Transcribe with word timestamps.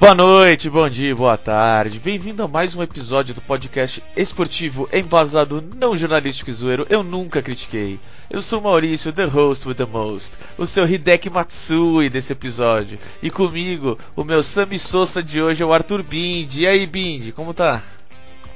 Boa 0.00 0.14
noite, 0.14 0.70
bom 0.70 0.88
dia, 0.88 1.14
boa 1.14 1.36
tarde. 1.36 2.00
Bem-vindo 2.00 2.42
a 2.42 2.48
mais 2.48 2.74
um 2.74 2.82
episódio 2.82 3.34
do 3.34 3.42
podcast 3.42 4.02
esportivo 4.16 4.88
embasado 4.90 5.62
não 5.76 5.94
jornalístico 5.94 6.48
e 6.48 6.54
zoeiro. 6.54 6.86
Eu 6.88 7.02
nunca 7.02 7.42
critiquei. 7.42 8.00
Eu 8.30 8.40
sou 8.40 8.62
Maurício, 8.62 9.12
the 9.12 9.26
host 9.26 9.68
with 9.68 9.74
the 9.74 9.84
most, 9.84 10.38
o 10.56 10.64
seu 10.64 10.88
Hideki 10.88 11.28
Matsui 11.28 12.08
desse 12.08 12.32
episódio. 12.32 12.98
E 13.22 13.30
comigo, 13.30 13.98
o 14.16 14.24
meu 14.24 14.42
Sami 14.42 14.78
Sosa 14.78 15.22
de 15.22 15.42
hoje 15.42 15.62
é 15.62 15.66
o 15.66 15.72
Arthur 15.72 16.02
Bindi. 16.02 16.62
E 16.62 16.66
aí, 16.66 16.86
Bindi, 16.86 17.30
como 17.30 17.52
tá? 17.52 17.82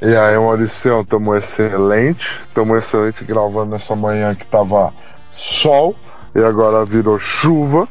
E 0.00 0.16
aí, 0.16 0.38
Maurício, 0.38 1.04
tamo 1.04 1.36
excelente. 1.36 2.40
Tamo 2.54 2.74
excelente 2.74 3.22
gravando 3.22 3.72
nessa 3.72 3.94
manhã 3.94 4.34
que 4.34 4.46
tava 4.46 4.94
sol 5.30 5.94
e 6.34 6.38
agora 6.42 6.86
virou 6.86 7.18
chuva, 7.18 7.86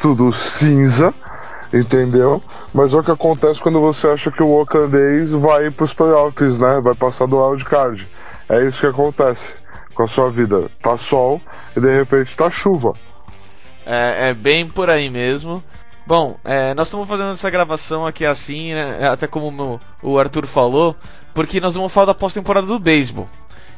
tudo 0.00 0.32
cinza 0.32 1.12
entendeu? 1.78 2.42
Mas 2.72 2.94
é 2.94 2.98
o 2.98 3.02
que 3.02 3.10
acontece 3.10 3.60
quando 3.60 3.80
você 3.80 4.08
acha 4.08 4.30
que 4.30 4.42
o 4.42 4.50
Oakland 4.50 4.96
A's 4.96 5.32
vai 5.32 5.70
para 5.70 5.84
os 5.84 5.94
playoffs, 5.94 6.58
né? 6.58 6.80
Vai 6.80 6.94
passar 6.94 7.26
do 7.26 7.38
wild 7.38 7.64
card. 7.64 8.08
É 8.48 8.62
isso 8.64 8.80
que 8.80 8.86
acontece 8.86 9.54
com 9.94 10.02
a 10.02 10.06
sua 10.06 10.30
vida. 10.30 10.70
Tá 10.80 10.96
sol 10.96 11.40
e 11.76 11.80
de 11.80 11.90
repente 11.90 12.36
tá 12.36 12.48
chuva. 12.50 12.92
É, 13.84 14.30
é 14.30 14.34
bem 14.34 14.66
por 14.66 14.90
aí 14.90 15.10
mesmo. 15.10 15.62
Bom, 16.06 16.36
é, 16.44 16.72
nós 16.74 16.86
estamos 16.86 17.08
fazendo 17.08 17.32
essa 17.32 17.50
gravação 17.50 18.06
aqui 18.06 18.24
assim, 18.24 18.72
né, 18.74 19.08
até 19.08 19.26
como 19.26 19.80
o 20.00 20.18
Arthur 20.18 20.46
falou, 20.46 20.94
porque 21.34 21.58
nós 21.60 21.74
vamos 21.74 21.92
falar 21.92 22.06
da 22.06 22.14
pós-temporada 22.14 22.66
do 22.66 22.78
beisebol. 22.78 23.26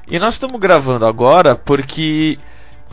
E 0.07 0.19
nós 0.19 0.35
estamos 0.35 0.61
gravando 0.61 1.07
agora 1.07 1.57
porque 1.57 2.39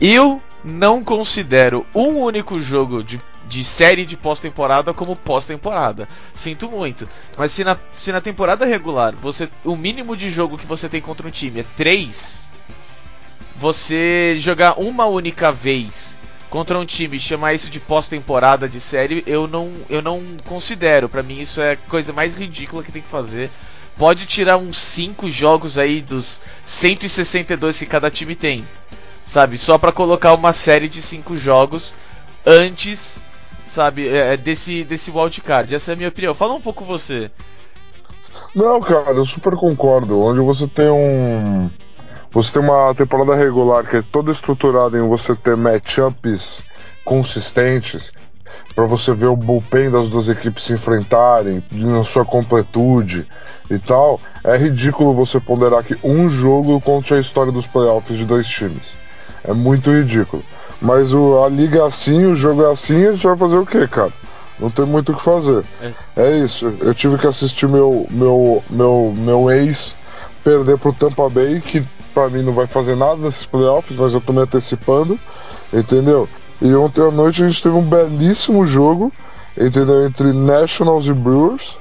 eu 0.00 0.40
não 0.64 1.04
considero 1.04 1.84
um 1.94 2.18
único 2.18 2.58
jogo 2.60 3.02
de 3.02 3.20
de 3.48 3.64
série 3.64 4.04
de 4.04 4.16
pós-temporada 4.16 4.92
como 4.92 5.16
pós-temporada. 5.16 6.08
Sinto 6.34 6.70
muito. 6.70 7.08
Mas 7.36 7.52
se 7.52 7.64
na, 7.64 7.76
se 7.94 8.12
na 8.12 8.20
temporada 8.20 8.64
regular 8.64 9.14
você 9.14 9.48
o 9.64 9.76
mínimo 9.76 10.16
de 10.16 10.30
jogo 10.30 10.58
que 10.58 10.66
você 10.66 10.88
tem 10.88 11.00
contra 11.00 11.26
um 11.26 11.30
time 11.30 11.60
é 11.60 11.64
3, 11.76 12.52
você 13.56 14.36
jogar 14.38 14.78
uma 14.78 15.06
única 15.06 15.50
vez 15.50 16.18
contra 16.50 16.78
um 16.78 16.86
time 16.86 17.18
chamar 17.18 17.54
isso 17.54 17.70
de 17.70 17.80
pós-temporada 17.80 18.68
de 18.68 18.80
série, 18.80 19.22
eu 19.26 19.46
não, 19.46 19.72
eu 19.88 20.00
não 20.00 20.22
considero. 20.44 21.08
Para 21.08 21.22
mim 21.22 21.38
isso 21.38 21.60
é 21.60 21.72
a 21.72 21.76
coisa 21.76 22.12
mais 22.12 22.36
ridícula 22.36 22.82
que 22.82 22.92
tem 22.92 23.02
que 23.02 23.08
fazer. 23.08 23.50
Pode 23.96 24.26
tirar 24.26 24.58
uns 24.58 24.76
5 24.76 25.30
jogos 25.30 25.78
aí 25.78 26.02
dos 26.02 26.40
162 26.64 27.78
que 27.78 27.86
cada 27.86 28.10
time 28.10 28.34
tem. 28.34 28.66
Sabe? 29.24 29.58
Só 29.58 29.78
para 29.78 29.90
colocar 29.90 30.34
uma 30.34 30.52
série 30.52 30.88
de 30.88 31.00
5 31.02 31.36
jogos 31.36 31.94
antes 32.44 33.26
sabe, 33.66 34.08
é, 34.08 34.34
é, 34.34 34.36
desse, 34.36 34.84
desse 34.84 35.10
wildcard. 35.10 35.74
Essa 35.74 35.92
é 35.92 35.94
a 35.94 35.96
minha 35.96 36.08
opinião. 36.08 36.34
Fala 36.34 36.54
um 36.54 36.60
pouco 36.60 36.84
você. 36.84 37.30
Não, 38.54 38.80
cara, 38.80 39.12
eu 39.12 39.24
super 39.24 39.54
concordo. 39.56 40.20
Onde 40.20 40.40
você 40.40 40.66
tem 40.66 40.88
um. 40.88 41.68
Você 42.30 42.52
tem 42.52 42.62
uma 42.62 42.94
temporada 42.94 43.34
regular 43.34 43.88
que 43.88 43.96
é 43.96 44.02
toda 44.02 44.30
estruturada 44.30 44.98
em 44.98 45.08
você 45.08 45.34
ter 45.34 45.56
matchups 45.56 46.62
consistentes 47.04 48.12
para 48.74 48.84
você 48.84 49.14
ver 49.14 49.26
o 49.26 49.36
bullpen 49.36 49.90
das 49.90 50.08
duas 50.08 50.28
equipes 50.28 50.64
se 50.64 50.74
enfrentarem 50.74 51.64
na 51.72 52.04
sua 52.04 52.24
completude 52.24 53.26
e 53.70 53.78
tal. 53.78 54.20
É 54.44 54.56
ridículo 54.56 55.14
você 55.14 55.40
ponderar 55.40 55.82
que 55.82 55.96
um 56.04 56.28
jogo 56.28 56.78
conte 56.80 57.14
a 57.14 57.18
história 57.18 57.50
dos 57.50 57.66
playoffs 57.66 58.18
de 58.18 58.26
dois 58.26 58.46
times. 58.46 58.96
É 59.42 59.54
muito 59.54 59.90
ridículo. 59.90 60.44
Mas 60.80 61.14
o, 61.14 61.42
a 61.42 61.48
liga 61.48 61.78
é 61.80 61.86
assim, 61.86 62.26
o 62.26 62.36
jogo 62.36 62.62
é 62.62 62.70
assim, 62.70 63.06
a 63.06 63.12
gente 63.12 63.26
vai 63.26 63.36
fazer 63.36 63.56
o 63.56 63.66
que, 63.66 63.86
cara? 63.88 64.12
Não 64.58 64.70
tem 64.70 64.86
muito 64.86 65.12
o 65.12 65.16
que 65.16 65.22
fazer. 65.22 65.64
É. 65.80 65.92
é. 66.16 66.38
isso. 66.38 66.72
Eu 66.80 66.94
tive 66.94 67.18
que 67.18 67.26
assistir 67.26 67.68
meu, 67.68 68.06
meu, 68.10 68.62
meu, 68.70 69.14
meu 69.16 69.50
ex 69.50 69.96
perder 70.42 70.78
pro 70.78 70.92
Tampa 70.92 71.28
Bay, 71.28 71.60
que 71.60 71.84
pra 72.14 72.28
mim 72.28 72.42
não 72.42 72.52
vai 72.52 72.66
fazer 72.66 72.96
nada 72.96 73.16
nesses 73.16 73.44
playoffs, 73.44 73.96
mas 73.96 74.14
eu 74.14 74.20
tô 74.20 74.32
me 74.32 74.40
antecipando, 74.40 75.18
entendeu? 75.72 76.28
E 76.62 76.74
ontem 76.74 77.02
à 77.02 77.10
noite 77.10 77.42
a 77.42 77.48
gente 77.48 77.62
teve 77.62 77.76
um 77.76 77.82
belíssimo 77.82 78.64
jogo, 78.64 79.12
entendeu? 79.58 80.06
Entre 80.06 80.32
Nationals 80.32 81.06
e 81.06 81.12
Brewers. 81.12 81.78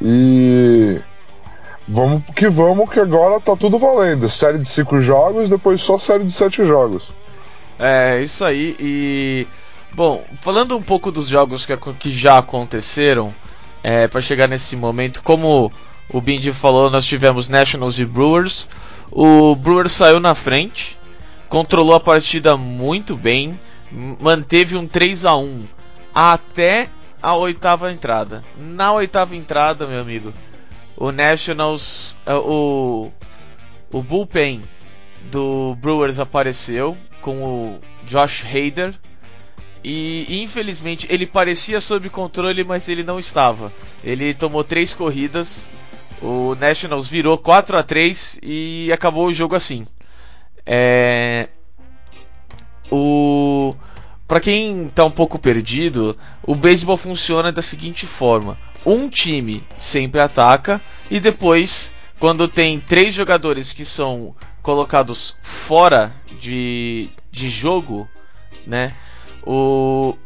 E 0.00 1.00
vamos 1.86 2.24
que 2.34 2.48
vamos, 2.48 2.90
que 2.90 2.98
agora 2.98 3.38
tá 3.40 3.54
tudo 3.54 3.78
valendo. 3.78 4.28
Série 4.28 4.58
de 4.58 4.66
cinco 4.66 4.98
jogos, 5.00 5.48
depois 5.48 5.80
só 5.80 5.96
série 5.96 6.24
de 6.24 6.32
sete 6.32 6.64
jogos. 6.64 7.14
É, 7.82 8.22
isso 8.22 8.44
aí. 8.44 8.76
E. 8.78 9.46
Bom, 9.92 10.24
falando 10.36 10.76
um 10.76 10.82
pouco 10.82 11.10
dos 11.10 11.26
jogos 11.26 11.66
que, 11.66 11.76
que 11.76 12.10
já 12.12 12.38
aconteceram, 12.38 13.34
é, 13.82 14.06
para 14.06 14.20
chegar 14.20 14.48
nesse 14.48 14.76
momento, 14.76 15.20
como 15.22 15.70
o 16.08 16.20
Bindi 16.20 16.52
falou, 16.52 16.88
nós 16.88 17.04
tivemos 17.04 17.48
Nationals 17.48 17.98
e 17.98 18.04
Brewers. 18.04 18.68
O 19.10 19.56
Brewers 19.56 19.90
saiu 19.90 20.20
na 20.20 20.32
frente, 20.32 20.96
controlou 21.48 21.94
a 21.94 22.00
partida 22.00 22.56
muito 22.56 23.16
bem, 23.16 23.58
manteve 23.90 24.76
um 24.76 24.86
3 24.86 25.26
a 25.26 25.36
1 25.36 25.64
até 26.14 26.88
a 27.20 27.34
oitava 27.34 27.90
entrada. 27.90 28.44
Na 28.56 28.92
oitava 28.92 29.34
entrada, 29.34 29.88
meu 29.88 30.00
amigo, 30.00 30.32
o 30.96 31.10
Nationals, 31.10 32.16
é, 32.24 32.34
o, 32.34 33.10
o 33.90 34.02
bullpen 34.02 34.62
do 35.32 35.76
Brewers 35.80 36.20
apareceu 36.20 36.96
com 37.22 37.42
o 37.42 37.80
Josh 38.04 38.44
Hader. 38.44 38.92
E 39.82 40.42
infelizmente 40.42 41.06
ele 41.10 41.26
parecia 41.26 41.80
sob 41.80 42.10
controle, 42.10 42.62
mas 42.62 42.88
ele 42.88 43.02
não 43.02 43.18
estava. 43.18 43.72
Ele 44.04 44.34
tomou 44.34 44.62
três 44.62 44.92
corridas, 44.92 45.70
o 46.20 46.54
Nationals 46.56 47.08
virou 47.08 47.38
4 47.38 47.78
a 47.78 47.82
3 47.82 48.40
e 48.42 48.90
acabou 48.92 49.26
o 49.26 49.32
jogo 49.32 49.54
assim. 49.56 49.84
É... 50.66 51.48
O 52.90 53.74
para 54.32 54.40
quem 54.40 54.86
está 54.86 55.04
um 55.04 55.10
pouco 55.10 55.38
perdido, 55.38 56.16
o 56.42 56.54
beisebol 56.54 56.96
funciona 56.96 57.52
da 57.52 57.60
seguinte 57.60 58.06
forma: 58.06 58.56
um 58.86 59.08
time 59.08 59.62
sempre 59.76 60.20
ataca 60.20 60.80
e 61.10 61.20
depois, 61.20 61.92
quando 62.18 62.48
tem 62.48 62.80
três 62.80 63.12
jogadores 63.12 63.74
que 63.74 63.84
são 63.84 64.34
colocados 64.62 65.36
fora 65.40 66.12
de, 66.38 67.10
de 67.30 67.48
jogo, 67.48 68.08
né? 68.66 68.94
O, 69.44 70.16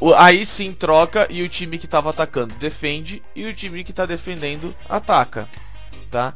o, 0.00 0.14
aí 0.14 0.46
sim 0.46 0.72
troca 0.72 1.26
e 1.28 1.42
o 1.42 1.48
time 1.48 1.76
que 1.76 1.86
estava 1.86 2.10
atacando 2.10 2.54
defende 2.54 3.22
e 3.34 3.44
o 3.46 3.54
time 3.54 3.82
que 3.82 3.90
está 3.90 4.06
defendendo 4.06 4.74
ataca, 4.88 5.48
tá? 6.10 6.34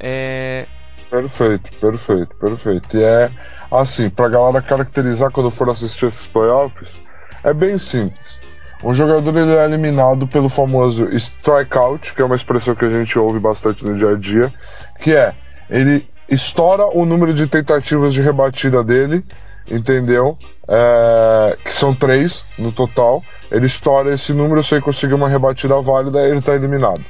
É... 0.00 0.66
Perfeito, 1.10 1.70
perfeito, 1.78 2.36
perfeito. 2.36 2.96
E 2.96 3.02
é 3.02 3.30
assim, 3.70 4.10
pra 4.10 4.28
galera 4.28 4.60
caracterizar 4.62 5.30
quando 5.30 5.50
for 5.50 5.68
assistir 5.70 6.06
esses 6.06 6.26
playoffs, 6.26 6.98
é 7.44 7.52
bem 7.52 7.78
simples. 7.78 8.40
Um 8.82 8.92
jogador 8.92 9.34
ele 9.36 9.54
é 9.54 9.64
eliminado 9.64 10.26
pelo 10.26 10.48
famoso 10.48 11.08
strikeout, 11.14 12.12
que 12.12 12.20
é 12.20 12.24
uma 12.24 12.36
expressão 12.36 12.74
que 12.74 12.84
a 12.84 12.90
gente 12.90 13.18
ouve 13.18 13.38
bastante 13.38 13.84
no 13.84 13.96
dia 13.96 14.10
a 14.10 14.16
dia, 14.16 14.52
que 15.00 15.14
é 15.14 15.34
ele 15.70 16.06
estoura 16.28 16.86
o 16.86 17.04
número 17.04 17.32
de 17.32 17.46
tentativas 17.46 18.12
de 18.12 18.20
rebatida 18.20 18.82
dele, 18.82 19.24
entendeu? 19.70 20.36
É, 20.68 21.56
que 21.64 21.72
são 21.72 21.94
três 21.94 22.44
no 22.58 22.72
total. 22.72 23.22
Ele 23.50 23.66
estoura 23.66 24.12
esse 24.12 24.32
número 24.32 24.62
sem 24.62 24.80
conseguir 24.80 25.14
uma 25.14 25.28
rebatida 25.28 25.80
válida, 25.80 26.26
ele 26.26 26.38
está 26.38 26.54
eliminado. 26.54 27.04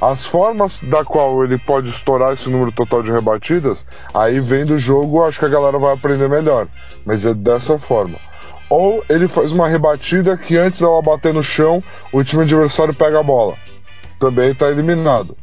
As 0.00 0.26
formas 0.26 0.80
da 0.82 1.04
qual 1.04 1.44
ele 1.44 1.56
pode 1.56 1.88
estourar 1.88 2.32
esse 2.32 2.50
número 2.50 2.70
total 2.70 3.02
de 3.02 3.10
rebatidas, 3.10 3.86
aí 4.12 4.38
vem 4.38 4.66
do 4.66 4.78
jogo, 4.78 5.24
acho 5.24 5.38
que 5.38 5.46
a 5.46 5.48
galera 5.48 5.78
vai 5.78 5.94
aprender 5.94 6.28
melhor. 6.28 6.66
Mas 7.06 7.24
é 7.24 7.32
dessa 7.32 7.78
forma. 7.78 8.18
Ou 8.68 9.04
ele 9.08 9.28
faz 9.28 9.52
uma 9.52 9.68
rebatida 9.68 10.36
que 10.36 10.56
antes 10.56 10.80
dela 10.80 11.00
bater 11.00 11.32
no 11.32 11.42
chão, 11.42 11.82
o 12.12 12.22
time 12.24 12.42
adversário 12.42 12.94
pega 12.94 13.20
a 13.20 13.22
bola. 13.22 13.54
Também 14.18 14.50
está 14.50 14.68
eliminado. 14.68 15.36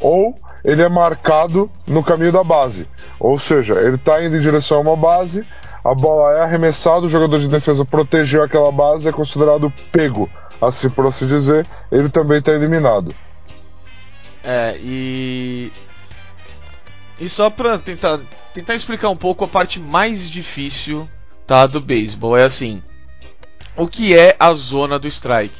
Ou 0.00 0.34
ele 0.64 0.82
é 0.82 0.88
marcado 0.88 1.70
no 1.86 2.02
caminho 2.02 2.32
da 2.32 2.42
base. 2.42 2.88
Ou 3.20 3.38
seja, 3.38 3.74
ele 3.74 3.96
está 3.96 4.24
indo 4.24 4.36
em 4.36 4.40
direção 4.40 4.78
a 4.78 4.80
uma 4.80 4.96
base, 4.96 5.46
a 5.84 5.94
bola 5.94 6.38
é 6.38 6.42
arremessada, 6.42 7.04
o 7.04 7.08
jogador 7.08 7.38
de 7.38 7.48
defesa 7.48 7.84
protegeu 7.84 8.42
aquela 8.42 8.72
base, 8.72 9.08
é 9.08 9.12
considerado 9.12 9.72
pego, 9.92 10.30
assim 10.60 10.88
por 10.88 11.06
assim 11.06 11.26
dizer, 11.26 11.66
ele 11.92 12.08
também 12.08 12.38
está 12.38 12.52
eliminado. 12.52 13.14
É, 14.42 14.76
e. 14.80 15.70
E 17.20 17.28
só 17.28 17.48
para 17.48 17.78
tentar, 17.78 18.18
tentar 18.52 18.74
explicar 18.74 19.08
um 19.08 19.16
pouco 19.16 19.44
a 19.44 19.48
parte 19.48 19.78
mais 19.78 20.28
difícil 20.28 21.06
tá, 21.46 21.66
do 21.66 21.80
beisebol, 21.80 22.36
é 22.36 22.44
assim: 22.44 22.82
o 23.76 23.86
que 23.86 24.16
é 24.16 24.34
a 24.38 24.52
zona 24.52 24.98
do 24.98 25.06
strike? 25.06 25.58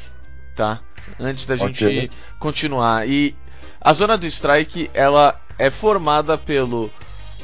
Tá? 0.56 0.80
antes 1.18 1.46
da 1.46 1.54
Ok. 1.54 1.72
gente 1.72 2.10
continuar. 2.38 3.08
E 3.08 3.34
a 3.84 3.92
zona 3.92 4.16
do 4.16 4.26
strike, 4.26 4.90
ela 4.94 5.38
é 5.58 5.68
formada 5.68 6.38
pelo 6.38 6.90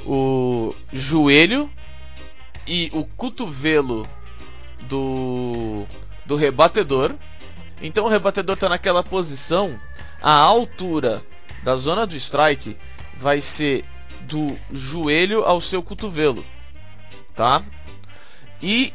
o 0.06 0.74
joelho 0.90 1.68
e 2.66 2.90
o 2.94 3.04
cotovelo 3.04 4.08
do 4.84 5.86
do 6.24 6.36
rebatedor. 6.36 7.14
Então 7.82 8.06
o 8.06 8.08
rebatedor 8.08 8.54
está 8.54 8.70
naquela 8.70 9.02
posição, 9.02 9.78
a 10.22 10.32
altura 10.32 11.22
da 11.62 11.76
zona 11.76 12.06
do 12.06 12.16
strike 12.16 12.74
vai 13.16 13.42
ser 13.42 13.84
do 14.22 14.56
joelho 14.72 15.44
ao 15.44 15.60
seu 15.60 15.82
cotovelo, 15.82 16.44
tá? 17.34 17.62
E 18.62 18.94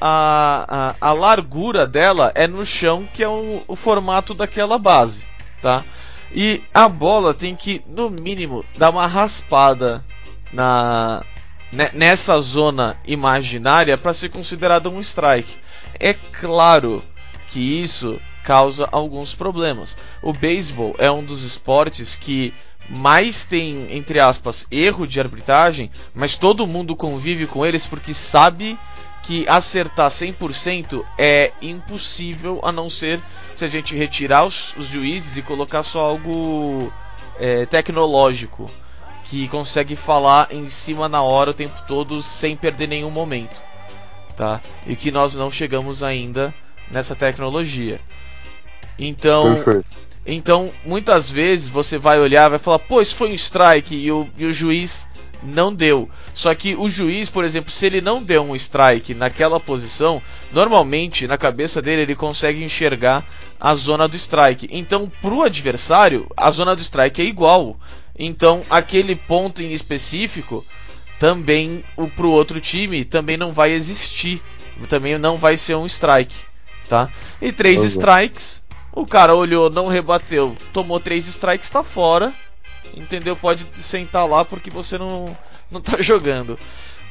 a, 0.00 0.96
a, 1.00 1.08
a 1.08 1.12
largura 1.12 1.86
dela 1.86 2.32
é 2.34 2.48
no 2.48 2.66
chão, 2.66 3.08
que 3.14 3.22
é 3.22 3.28
o, 3.28 3.62
o 3.68 3.76
formato 3.76 4.34
daquela 4.34 4.78
base, 4.78 5.26
tá? 5.60 5.84
E 6.34 6.62
a 6.72 6.88
bola 6.88 7.34
tem 7.34 7.54
que, 7.54 7.82
no 7.86 8.08
mínimo, 8.08 8.64
dar 8.76 8.90
uma 8.90 9.06
raspada 9.06 10.04
na 10.52 11.22
ne- 11.70 11.90
nessa 11.92 12.40
zona 12.40 12.96
imaginária 13.06 13.96
para 13.98 14.14
ser 14.14 14.28
considerada 14.30 14.88
um 14.88 15.00
strike. 15.00 15.56
É 15.98 16.14
claro 16.14 17.02
que 17.48 17.60
isso 17.60 18.20
causa 18.42 18.88
alguns 18.90 19.34
problemas. 19.34 19.96
O 20.22 20.32
beisebol 20.32 20.94
é 20.98 21.10
um 21.10 21.22
dos 21.24 21.42
esportes 21.44 22.14
que 22.14 22.52
mais 22.88 23.44
tem, 23.44 23.86
entre 23.96 24.18
aspas, 24.18 24.66
erro 24.70 25.06
de 25.06 25.20
arbitragem, 25.20 25.90
mas 26.14 26.36
todo 26.36 26.66
mundo 26.66 26.96
convive 26.96 27.46
com 27.46 27.64
eles 27.64 27.86
porque 27.86 28.12
sabe 28.12 28.78
que 29.22 29.48
acertar 29.48 30.10
100% 30.10 31.04
é 31.16 31.52
impossível 31.62 32.60
a 32.62 32.72
não 32.72 32.90
ser 32.90 33.22
se 33.54 33.64
a 33.64 33.68
gente 33.68 33.94
retirar 33.94 34.44
os, 34.44 34.74
os 34.76 34.86
juízes 34.86 35.36
e 35.36 35.42
colocar 35.42 35.82
só 35.82 36.04
algo 36.04 36.92
é, 37.38 37.64
tecnológico 37.66 38.70
que 39.24 39.46
consegue 39.48 39.94
falar 39.94 40.48
em 40.50 40.66
cima 40.66 41.08
na 41.08 41.22
hora 41.22 41.50
o 41.50 41.54
tempo 41.54 41.80
todo 41.86 42.20
sem 42.20 42.56
perder 42.56 42.88
nenhum 42.88 43.10
momento, 43.10 43.62
tá? 44.36 44.60
E 44.86 44.96
que 44.96 45.12
nós 45.12 45.36
não 45.36 45.50
chegamos 45.50 46.02
ainda 46.02 46.52
nessa 46.90 47.14
tecnologia. 47.14 48.00
Então, 48.98 49.54
Perfeito. 49.54 49.86
então, 50.26 50.72
muitas 50.84 51.30
vezes 51.30 51.70
você 51.70 51.96
vai 51.96 52.18
olhar, 52.18 52.48
vai 52.48 52.58
falar, 52.58 52.80
pô, 52.80 53.00
isso 53.00 53.14
foi 53.14 53.30
um 53.30 53.34
strike 53.34 53.94
e 53.94 54.10
o, 54.10 54.28
e 54.36 54.44
o 54.44 54.52
juiz 54.52 55.08
não 55.42 55.74
deu. 55.74 56.08
Só 56.32 56.54
que 56.54 56.74
o 56.74 56.88
juiz, 56.88 57.30
por 57.30 57.44
exemplo, 57.44 57.70
se 57.70 57.86
ele 57.86 58.00
não 58.00 58.22
deu 58.22 58.42
um 58.42 58.54
strike 58.54 59.14
naquela 59.14 59.58
posição, 59.58 60.22
normalmente 60.52 61.26
na 61.26 61.36
cabeça 61.36 61.82
dele 61.82 62.02
ele 62.02 62.14
consegue 62.14 62.62
enxergar 62.62 63.24
a 63.60 63.74
zona 63.74 64.06
do 64.08 64.16
strike. 64.16 64.68
Então, 64.70 65.10
pro 65.20 65.42
adversário, 65.42 66.26
a 66.36 66.50
zona 66.50 66.74
do 66.74 66.82
strike 66.82 67.22
é 67.22 67.24
igual. 67.24 67.76
Então, 68.18 68.64
aquele 68.68 69.16
ponto 69.16 69.62
em 69.62 69.72
específico 69.72 70.64
também 71.18 71.84
o 71.96 72.08
pro 72.08 72.30
outro 72.30 72.60
time 72.60 73.04
também 73.04 73.36
não 73.36 73.52
vai 73.52 73.70
existir. 73.70 74.42
Também 74.88 75.16
não 75.18 75.36
vai 75.36 75.56
ser 75.56 75.76
um 75.76 75.86
strike, 75.86 76.34
tá? 76.88 77.08
E 77.40 77.52
três 77.52 77.84
Exato. 77.84 78.00
strikes, 78.00 78.64
o 78.90 79.06
cara 79.06 79.34
olhou, 79.34 79.70
não 79.70 79.86
rebateu, 79.86 80.56
tomou 80.72 80.98
três 80.98 81.28
strikes, 81.28 81.70
tá 81.70 81.84
fora. 81.84 82.32
Entendeu? 82.94 83.34
Pode 83.34 83.66
sentar 83.72 84.26
lá 84.28 84.44
porque 84.44 84.70
você 84.70 84.98
não, 84.98 85.36
não 85.70 85.80
tá 85.80 86.00
jogando. 86.02 86.58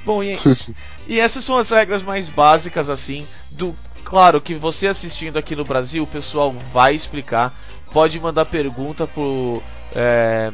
Bom, 0.05 0.23
e, 0.23 0.37
e 1.07 1.19
essas 1.19 1.43
são 1.43 1.57
as 1.57 1.69
regras 1.69 2.03
mais 2.03 2.29
básicas, 2.29 2.89
assim, 2.89 3.27
do. 3.49 3.75
Claro 4.03 4.41
que 4.41 4.55
você 4.55 4.87
assistindo 4.87 5.37
aqui 5.37 5.55
no 5.55 5.63
Brasil, 5.63 6.03
o 6.03 6.07
pessoal 6.07 6.51
vai 6.51 6.95
explicar. 6.95 7.53
Pode 7.91 8.19
mandar 8.19 8.45
pergunta 8.45 9.05
pro. 9.05 9.61
é, 9.93 10.51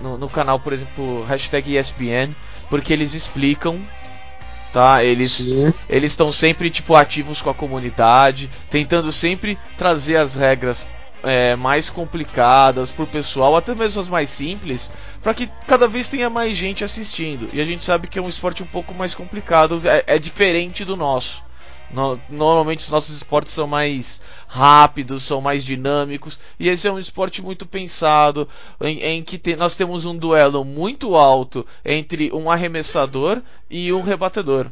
no, 0.00 0.16
no 0.16 0.28
canal, 0.28 0.58
por 0.60 0.72
exemplo, 0.72 1.24
hashtag 1.24 1.76
ESPN, 1.76 2.34
porque 2.70 2.92
eles 2.92 3.14
explicam. 3.14 3.78
Tá? 4.72 5.02
Eles 5.02 5.32
Sim. 5.32 5.72
eles 5.88 6.12
estão 6.12 6.30
sempre 6.30 6.68
tipo 6.68 6.94
ativos 6.94 7.40
com 7.40 7.48
a 7.48 7.54
comunidade, 7.54 8.50
tentando 8.68 9.10
sempre 9.10 9.58
trazer 9.78 10.16
as 10.16 10.34
regras 10.34 10.86
é, 11.28 11.54
mais 11.56 11.90
complicadas 11.90 12.90
pro 12.90 13.06
pessoal, 13.06 13.54
até 13.56 13.74
mesmo 13.74 14.00
as 14.00 14.08
mais 14.08 14.28
simples, 14.30 14.90
para 15.22 15.34
que 15.34 15.46
cada 15.66 15.86
vez 15.86 16.08
tenha 16.08 16.28
mais 16.30 16.56
gente 16.56 16.84
assistindo. 16.84 17.48
E 17.52 17.60
a 17.60 17.64
gente 17.64 17.82
sabe 17.84 18.08
que 18.08 18.18
é 18.18 18.22
um 18.22 18.28
esporte 18.28 18.62
um 18.62 18.66
pouco 18.66 18.94
mais 18.94 19.14
complicado, 19.14 19.80
é, 19.84 20.04
é 20.16 20.18
diferente 20.18 20.84
do 20.84 20.96
nosso. 20.96 21.42
No- 21.90 22.20
normalmente 22.28 22.80
os 22.84 22.90
nossos 22.90 23.16
esportes 23.16 23.54
são 23.54 23.66
mais 23.66 24.20
rápidos, 24.46 25.22
são 25.22 25.40
mais 25.40 25.64
dinâmicos, 25.64 26.38
e 26.60 26.68
esse 26.68 26.86
é 26.86 26.92
um 26.92 26.98
esporte 26.98 27.40
muito 27.40 27.64
pensado, 27.66 28.46
em, 28.82 28.98
em 29.00 29.22
que 29.22 29.38
te- 29.38 29.56
nós 29.56 29.74
temos 29.74 30.04
um 30.04 30.14
duelo 30.14 30.64
muito 30.66 31.14
alto 31.14 31.64
entre 31.84 32.30
um 32.32 32.50
arremessador 32.50 33.40
e 33.70 33.90
um 33.92 34.02
rebatedor. 34.02 34.66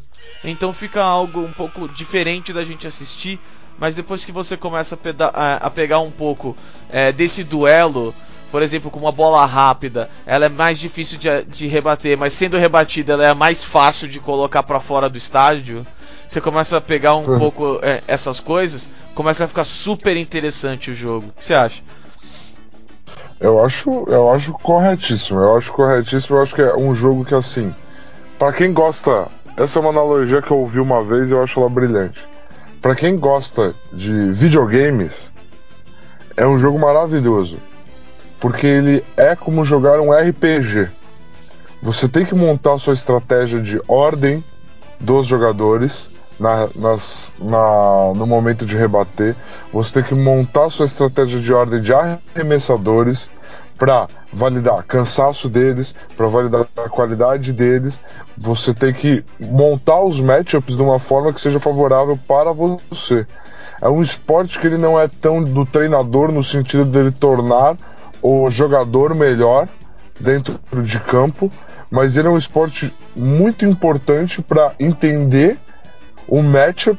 Então 0.44 0.72
fica 0.74 1.02
algo 1.02 1.40
um 1.40 1.52
pouco 1.52 1.88
diferente 1.88 2.52
da 2.52 2.64
gente 2.64 2.86
assistir, 2.86 3.40
mas 3.78 3.94
depois 3.94 4.24
que 4.24 4.32
você 4.32 4.56
começa 4.56 4.98
a, 5.32 5.66
a- 5.66 5.70
pegar 5.70 6.00
um 6.00 6.10
pouco 6.10 6.56
é, 6.90 7.12
desse 7.12 7.44
duelo, 7.44 8.14
por 8.50 8.62
exemplo, 8.62 8.90
com 8.90 8.98
uma 9.00 9.12
bola 9.12 9.44
rápida, 9.44 10.08
ela 10.24 10.46
é 10.46 10.48
mais 10.48 10.78
difícil 10.78 11.18
de, 11.18 11.28
de 11.44 11.66
rebater, 11.66 12.16
mas 12.18 12.32
sendo 12.32 12.56
rebatida 12.56 13.12
ela 13.14 13.26
é 13.26 13.34
mais 13.34 13.62
fácil 13.64 14.08
de 14.08 14.20
colocar 14.20 14.62
para 14.62 14.80
fora 14.80 15.08
do 15.08 15.18
estádio. 15.18 15.86
Você 16.26 16.40
começa 16.40 16.76
a 16.78 16.80
pegar 16.80 17.14
um 17.16 17.28
Uhum. 17.28 17.38
pouco 17.38 17.78
é, 17.82 18.02
essas 18.08 18.40
coisas, 18.40 18.90
começa 19.14 19.44
a 19.44 19.48
ficar 19.48 19.64
super 19.64 20.16
interessante 20.16 20.90
o 20.90 20.94
jogo. 20.94 21.28
O 21.28 21.32
que 21.32 21.44
você 21.44 21.54
acha? 21.54 21.82
Eu 23.40 23.64
acho, 23.64 24.04
eu 24.08 24.30
acho 24.30 24.52
corretíssimo. 24.52 25.40
Eu 25.40 25.56
acho 25.56 25.72
corretíssimo. 25.72 26.36
Eu 26.36 26.42
acho 26.42 26.54
que 26.54 26.62
é 26.62 26.74
um 26.76 26.94
jogo 26.94 27.24
que 27.24 27.34
assim, 27.34 27.74
Pra 28.38 28.52
quem 28.52 28.72
gosta, 28.72 29.28
essa 29.56 29.78
é 29.78 29.82
uma 29.82 29.90
analogia 29.90 30.42
que 30.42 30.50
eu 30.50 30.58
ouvi 30.58 30.80
uma 30.80 31.04
vez 31.04 31.30
e 31.30 31.34
eu 31.34 31.42
acho 31.42 31.60
ela 31.60 31.70
brilhante. 31.70 32.28
Pra 32.86 32.94
quem 32.94 33.16
gosta 33.18 33.74
de 33.92 34.30
videogames, 34.30 35.32
é 36.36 36.46
um 36.46 36.56
jogo 36.56 36.78
maravilhoso, 36.78 37.58
porque 38.38 38.64
ele 38.64 39.04
é 39.16 39.34
como 39.34 39.64
jogar 39.64 39.98
um 39.98 40.12
RPG. 40.12 40.88
Você 41.82 42.08
tem 42.08 42.24
que 42.24 42.32
montar 42.32 42.78
sua 42.78 42.94
estratégia 42.94 43.60
de 43.60 43.82
ordem 43.88 44.44
dos 45.00 45.26
jogadores 45.26 46.08
na, 46.38 46.68
nas- 46.76 47.34
na- 47.40 48.12
no 48.14 48.24
momento 48.24 48.64
de 48.64 48.76
rebater. 48.76 49.34
Você 49.72 49.94
tem 49.94 50.04
que 50.04 50.14
montar 50.14 50.70
sua 50.70 50.86
estratégia 50.86 51.40
de 51.40 51.52
ordem 51.52 51.80
de 51.80 51.92
arremessadores 51.92 53.28
para 53.78 54.08
validar 54.32 54.82
cansaço 54.84 55.48
deles, 55.48 55.94
para 56.16 56.26
validar 56.26 56.66
a 56.76 56.88
qualidade 56.88 57.52
deles. 57.52 58.00
Você 58.36 58.74
tem 58.74 58.92
que 58.92 59.24
montar 59.38 60.00
os 60.02 60.20
matchups 60.20 60.76
de 60.76 60.82
uma 60.82 60.98
forma 60.98 61.32
que 61.32 61.40
seja 61.40 61.60
favorável 61.60 62.18
para 62.26 62.52
você. 62.52 63.26
É 63.80 63.88
um 63.88 64.02
esporte 64.02 64.58
que 64.58 64.66
ele 64.66 64.78
não 64.78 64.98
é 64.98 65.08
tão 65.08 65.42
do 65.42 65.66
treinador 65.66 66.32
no 66.32 66.42
sentido 66.42 66.84
dele 66.84 67.10
tornar 67.10 67.76
o 68.22 68.48
jogador 68.48 69.14
melhor 69.14 69.68
dentro 70.18 70.58
de 70.82 70.98
campo, 70.98 71.52
mas 71.90 72.16
ele 72.16 72.28
é 72.28 72.30
um 72.30 72.38
esporte 72.38 72.92
muito 73.14 73.64
importante 73.64 74.40
para 74.40 74.72
entender 74.80 75.58
o 76.26 76.42
matchup 76.42 76.98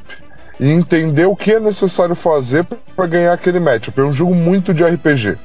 e 0.60 0.70
entender 0.70 1.26
o 1.26 1.36
que 1.36 1.52
é 1.52 1.60
necessário 1.60 2.14
fazer 2.14 2.64
para 2.64 3.06
ganhar 3.06 3.32
aquele 3.32 3.60
matchup. 3.60 4.00
É 4.00 4.04
um 4.04 4.14
jogo 4.14 4.34
muito 4.34 4.72
de 4.72 4.84
RPG. 4.84 5.36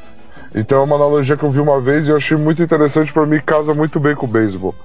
Então 0.55 0.79
é 0.79 0.83
uma 0.83 0.95
analogia 0.95 1.35
que 1.35 1.43
eu 1.43 1.49
vi 1.51 1.59
uma 1.59 1.79
vez 1.81 2.05
e 2.05 2.09
eu 2.09 2.15
achei 2.15 2.37
muito 2.37 2.61
interessante 2.61 3.11
para 3.11 3.25
mim, 3.25 3.39
casa 3.43 3.73
muito 3.73 3.99
bem 3.99 4.15
com 4.15 4.25
o 4.25 4.29
beisebol. 4.29 4.75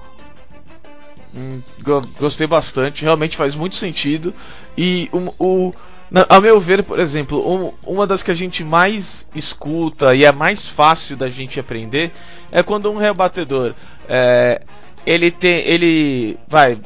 Hum, 1.35 1.61
go- 1.83 2.01
gostei 2.19 2.47
bastante, 2.47 3.03
realmente 3.03 3.37
faz 3.37 3.55
muito 3.55 3.75
sentido. 3.75 4.33
E 4.77 5.07
o, 5.11 5.33
o- 5.67 5.73
na- 6.09 6.25
a 6.27 6.41
meu 6.41 6.59
ver, 6.59 6.81
por 6.83 6.99
exemplo, 6.99 7.39
um- 7.47 7.71
uma 7.85 8.07
das 8.07 8.23
que 8.23 8.31
a 8.31 8.35
gente 8.35 8.63
mais 8.63 9.27
escuta 9.35 10.15
e 10.15 10.25
é 10.25 10.31
mais 10.31 10.67
fácil 10.67 11.15
da 11.15 11.29
gente 11.29 11.59
aprender 11.59 12.11
é 12.51 12.63
quando 12.63 12.91
um 12.91 12.97
rebatedor 12.97 13.73
é, 14.07 14.61
ele 15.05 15.29
tem. 15.29 15.59
ele. 15.67 16.37
vai. 16.47 16.77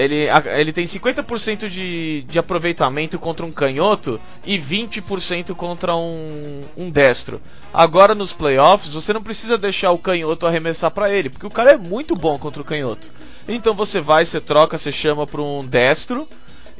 Ele, 0.00 0.26
ele 0.56 0.72
tem 0.72 0.84
50% 0.84 1.68
de, 1.68 2.22
de 2.22 2.38
aproveitamento 2.38 3.18
contra 3.18 3.44
um 3.44 3.52
canhoto 3.52 4.20
e 4.44 4.58
20% 4.58 5.54
contra 5.54 5.94
um, 5.94 6.62
um 6.76 6.90
destro. 6.90 7.40
Agora 7.72 8.14
nos 8.14 8.32
playoffs, 8.32 8.94
você 8.94 9.12
não 9.12 9.22
precisa 9.22 9.58
deixar 9.58 9.92
o 9.92 9.98
canhoto 9.98 10.46
arremessar 10.46 10.90
pra 10.90 11.10
ele, 11.10 11.30
porque 11.30 11.46
o 11.46 11.50
cara 11.50 11.72
é 11.72 11.76
muito 11.76 12.14
bom 12.14 12.38
contra 12.38 12.62
o 12.62 12.64
canhoto. 12.64 13.10
Então 13.48 13.74
você 13.74 14.00
vai, 14.00 14.24
você 14.24 14.40
troca, 14.40 14.78
você 14.78 14.92
chama 14.92 15.26
para 15.26 15.42
um 15.42 15.66
destro 15.66 16.28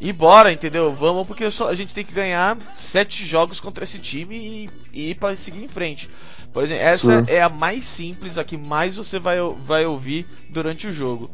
e 0.01 0.13
bora, 0.13 0.51
entendeu? 0.51 0.93
Vamos, 0.93 1.27
porque 1.27 1.51
só, 1.51 1.69
a 1.69 1.75
gente 1.75 1.95
tem 1.95 2.05
que 2.05 2.15
ganhar 2.15 2.57
sete 2.75 3.27
jogos 3.27 3.61
contra 3.61 3.85
esse 3.85 3.99
time 3.99 4.37
e, 4.37 4.71
e 4.93 5.11
ir 5.11 5.15
para 5.17 5.37
seguir 5.37 5.63
em 5.63 5.69
frente. 5.69 6.09
Por 6.53 6.65
exemplo, 6.65 6.83
essa 6.83 7.25
é 7.29 7.43
a 7.43 7.49
mais 7.49 7.85
simples, 7.85 8.39
a 8.39 8.45
que 8.45 8.57
mais 8.57 8.97
você 8.97 9.19
vai, 9.19 9.37
vai 9.63 9.85
ouvir 9.85 10.27
durante 10.49 10.89
o 10.89 10.93
jogo. 10.93 11.31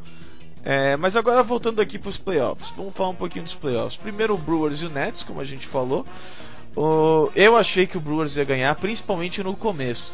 É, 0.68 0.96
mas 0.96 1.14
agora 1.14 1.44
voltando 1.44 1.80
aqui 1.80 1.96
para 1.96 2.08
os 2.08 2.18
playoffs, 2.18 2.74
vamos 2.76 2.92
falar 2.92 3.10
um 3.10 3.14
pouquinho 3.14 3.44
dos 3.44 3.54
playoffs. 3.54 3.96
Primeiro 3.96 4.34
o 4.34 4.36
Brewers 4.36 4.82
e 4.82 4.86
o 4.86 4.90
Nets, 4.90 5.22
como 5.22 5.40
a 5.40 5.44
gente 5.44 5.64
falou. 5.64 6.04
o, 6.74 7.30
eu 7.36 7.56
achei 7.56 7.86
que 7.86 7.96
o 7.96 8.00
Brewers 8.00 8.36
ia 8.36 8.42
ganhar, 8.42 8.74
principalmente 8.74 9.44
no 9.44 9.54
começo. 9.54 10.12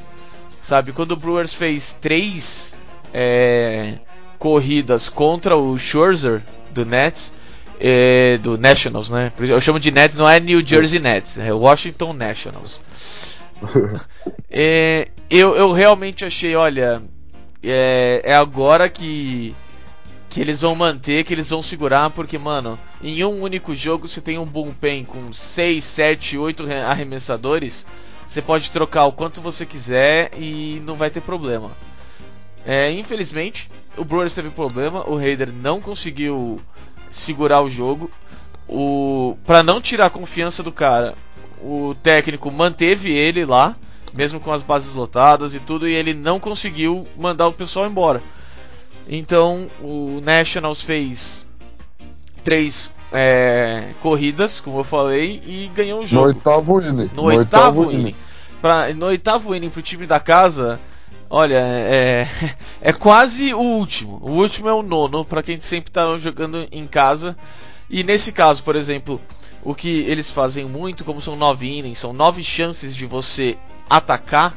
Sabe, 0.61 0.93
quando 0.93 1.13
o 1.13 1.17
Brewers 1.17 1.55
fez 1.55 1.95
três 1.95 2.77
é, 3.15 3.95
corridas 4.39 5.09
contra 5.09 5.57
o 5.57 5.79
Scherzer 5.79 6.43
do 6.71 6.85
Nets, 6.85 7.33
é, 7.81 8.37
do 8.37 8.59
Nationals, 8.59 9.09
né? 9.09 9.33
Eu 9.39 9.61
chamo 9.61 9.81
de 9.81 9.91
Nets, 9.91 10.17
não 10.17 10.29
é 10.29 10.39
New 10.39 10.65
Jersey 10.65 11.01
Nets, 11.01 11.39
é 11.39 11.51
Washington 11.51 12.13
Nationals. 12.13 12.83
é, 14.51 15.09
eu, 15.31 15.57
eu 15.57 15.73
realmente 15.73 16.27
achei, 16.27 16.55
olha, 16.55 17.03
é, 17.63 18.21
é 18.23 18.35
agora 18.35 18.87
que 18.91 19.55
que 20.33 20.41
eles 20.41 20.63
vão 20.63 20.75
manter, 20.75 21.25
que 21.25 21.35
eles 21.35 21.51
vão 21.51 21.61
segurar, 21.61 22.09
porque, 22.11 22.39
mano, 22.39 22.79
em 23.03 23.23
um 23.23 23.43
único 23.43 23.75
jogo 23.75 24.09
você 24.09 24.21
tem 24.21 24.39
um 24.39 24.47
bullpen 24.47 25.05
com 25.05 25.31
6, 25.31 25.85
7, 25.85 26.39
8 26.39 26.65
arremessadores, 26.87 27.87
você 28.27 28.41
pode 28.41 28.71
trocar 28.71 29.05
o 29.05 29.13
quanto 29.13 29.43
você 29.43 29.67
quiser 29.67 30.31
e 30.39 30.81
não 30.87 30.95
vai 30.95 31.11
ter 31.11 31.21
problema. 31.21 31.71
É, 32.65 32.91
infelizmente, 32.93 33.71
o 33.97 34.05
Brewers 34.05 34.35
teve 34.35 34.49
problema, 34.49 35.07
o 35.09 35.17
Raider 35.17 35.53
não 35.53 35.81
conseguiu 35.81 36.61
segurar 37.11 37.61
o 37.61 37.69
jogo. 37.69 38.11
O 38.67 39.37
para 39.45 39.63
não 39.63 39.83
tirar 39.83 40.07
a 40.07 40.11
confiança 40.11 40.63
do 40.63 40.73
cara, 40.73 41.15
o 41.61 41.95
técnico 42.03 42.51
manteve 42.51 43.13
ele 43.13 43.45
lá, 43.45 43.77
mesmo 44.15 44.41
com 44.41 44.53
as 44.53 44.63
bases 44.63 44.95
lotadas 44.95 45.55
e 45.55 45.61
tudo, 45.61 45.87
e 45.87 45.95
ele 45.95 46.15
não 46.15 46.41
conseguiu 46.41 47.07
mandar 47.19 47.49
o 47.49 47.53
pessoal 47.53 47.87
embora. 47.87 48.23
Então 49.09 49.69
o 49.81 50.21
Nationals 50.23 50.83
fez 50.83 51.47
três 52.43 52.91
é, 53.13 53.91
corridas, 54.01 54.61
como 54.61 54.81
eu 54.81 54.85
falei, 54.85 55.43
e 55.47 55.71
ganhou 55.75 56.03
o 56.03 56.07
jogo. 56.07 56.23
No 56.23 56.29
oitavo 56.29 56.81
inning. 56.81 57.11
No, 57.15 57.23
no 57.23 57.23
oitavo, 57.25 57.81
oitavo 57.81 57.93
inning. 57.93 58.15
Pra, 58.61 58.93
no 58.95 59.07
oitavo 59.07 59.55
inning 59.55 59.71
pro 59.71 59.83
time 59.83 60.07
da 60.07 60.19
casa, 60.19 60.81
olha, 61.29 61.59
é, 61.59 62.27
é 62.81 62.93
quase 62.93 63.53
o 63.53 63.61
último. 63.61 64.19
O 64.23 64.33
último 64.33 64.69
é 64.69 64.75
o 64.75 64.83
nono, 64.83 65.25
para 65.25 65.43
quem 65.43 65.61
sempre 65.61 65.91
tá 65.91 66.17
jogando 66.19 66.67
em 66.71 66.87
casa. 66.87 67.37
E 67.91 68.03
nesse 68.03 68.33
caso, 68.33 68.63
por 68.63 68.75
exemplo, 68.75 69.21
o 69.63 69.75
que 69.75 70.01
eles 70.01 70.31
fazem 70.31 70.65
muito, 70.65 71.05
como 71.05 71.21
são 71.21 71.37
nove 71.37 71.67
innings, 71.67 71.99
são 71.99 72.13
nove 72.13 72.43
chances 72.43 72.97
de 72.97 73.05
você 73.05 73.57
atacar 73.91 74.55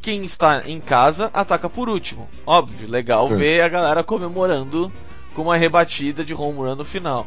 quem 0.00 0.22
está 0.22 0.62
em 0.66 0.80
casa 0.80 1.30
ataca 1.32 1.68
por 1.68 1.88
último. 1.88 2.28
Óbvio, 2.46 2.88
legal 2.88 3.28
ver 3.28 3.60
a 3.62 3.68
galera 3.68 4.04
comemorando 4.04 4.92
com 5.34 5.42
uma 5.42 5.56
rebatida 5.56 6.24
de 6.24 6.34
home 6.34 6.58
run 6.58 6.74
no 6.74 6.84
final. 6.84 7.26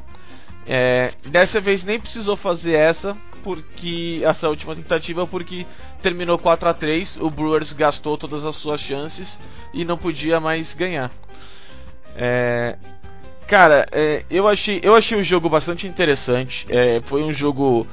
É, 0.66 1.12
dessa 1.26 1.60
vez 1.60 1.84
nem 1.84 2.00
precisou 2.00 2.36
fazer 2.36 2.74
essa, 2.74 3.18
porque 3.44 4.22
essa 4.24 4.48
última 4.48 4.76
tentativa, 4.76 5.26
porque 5.26 5.66
terminou 6.02 6.38
4 6.38 6.70
a 6.70 6.74
3 6.74 7.18
o 7.22 7.30
Brewers 7.30 7.74
gastou 7.74 8.18
todas 8.18 8.46
as 8.46 8.56
suas 8.56 8.80
chances 8.80 9.40
e 9.74 9.84
não 9.84 9.98
podia 9.98 10.40
mais 10.40 10.74
ganhar. 10.76 11.12
É, 12.16 12.78
cara, 13.48 13.86
é, 13.92 14.24
eu, 14.30 14.48
achei, 14.48 14.80
eu 14.84 14.96
achei 14.96 15.20
o 15.20 15.24
jogo 15.24 15.50
bastante 15.50 15.88
interessante. 15.88 16.66
É, 16.70 17.02
foi 17.04 17.24
um 17.24 17.34
jogo 17.34 17.88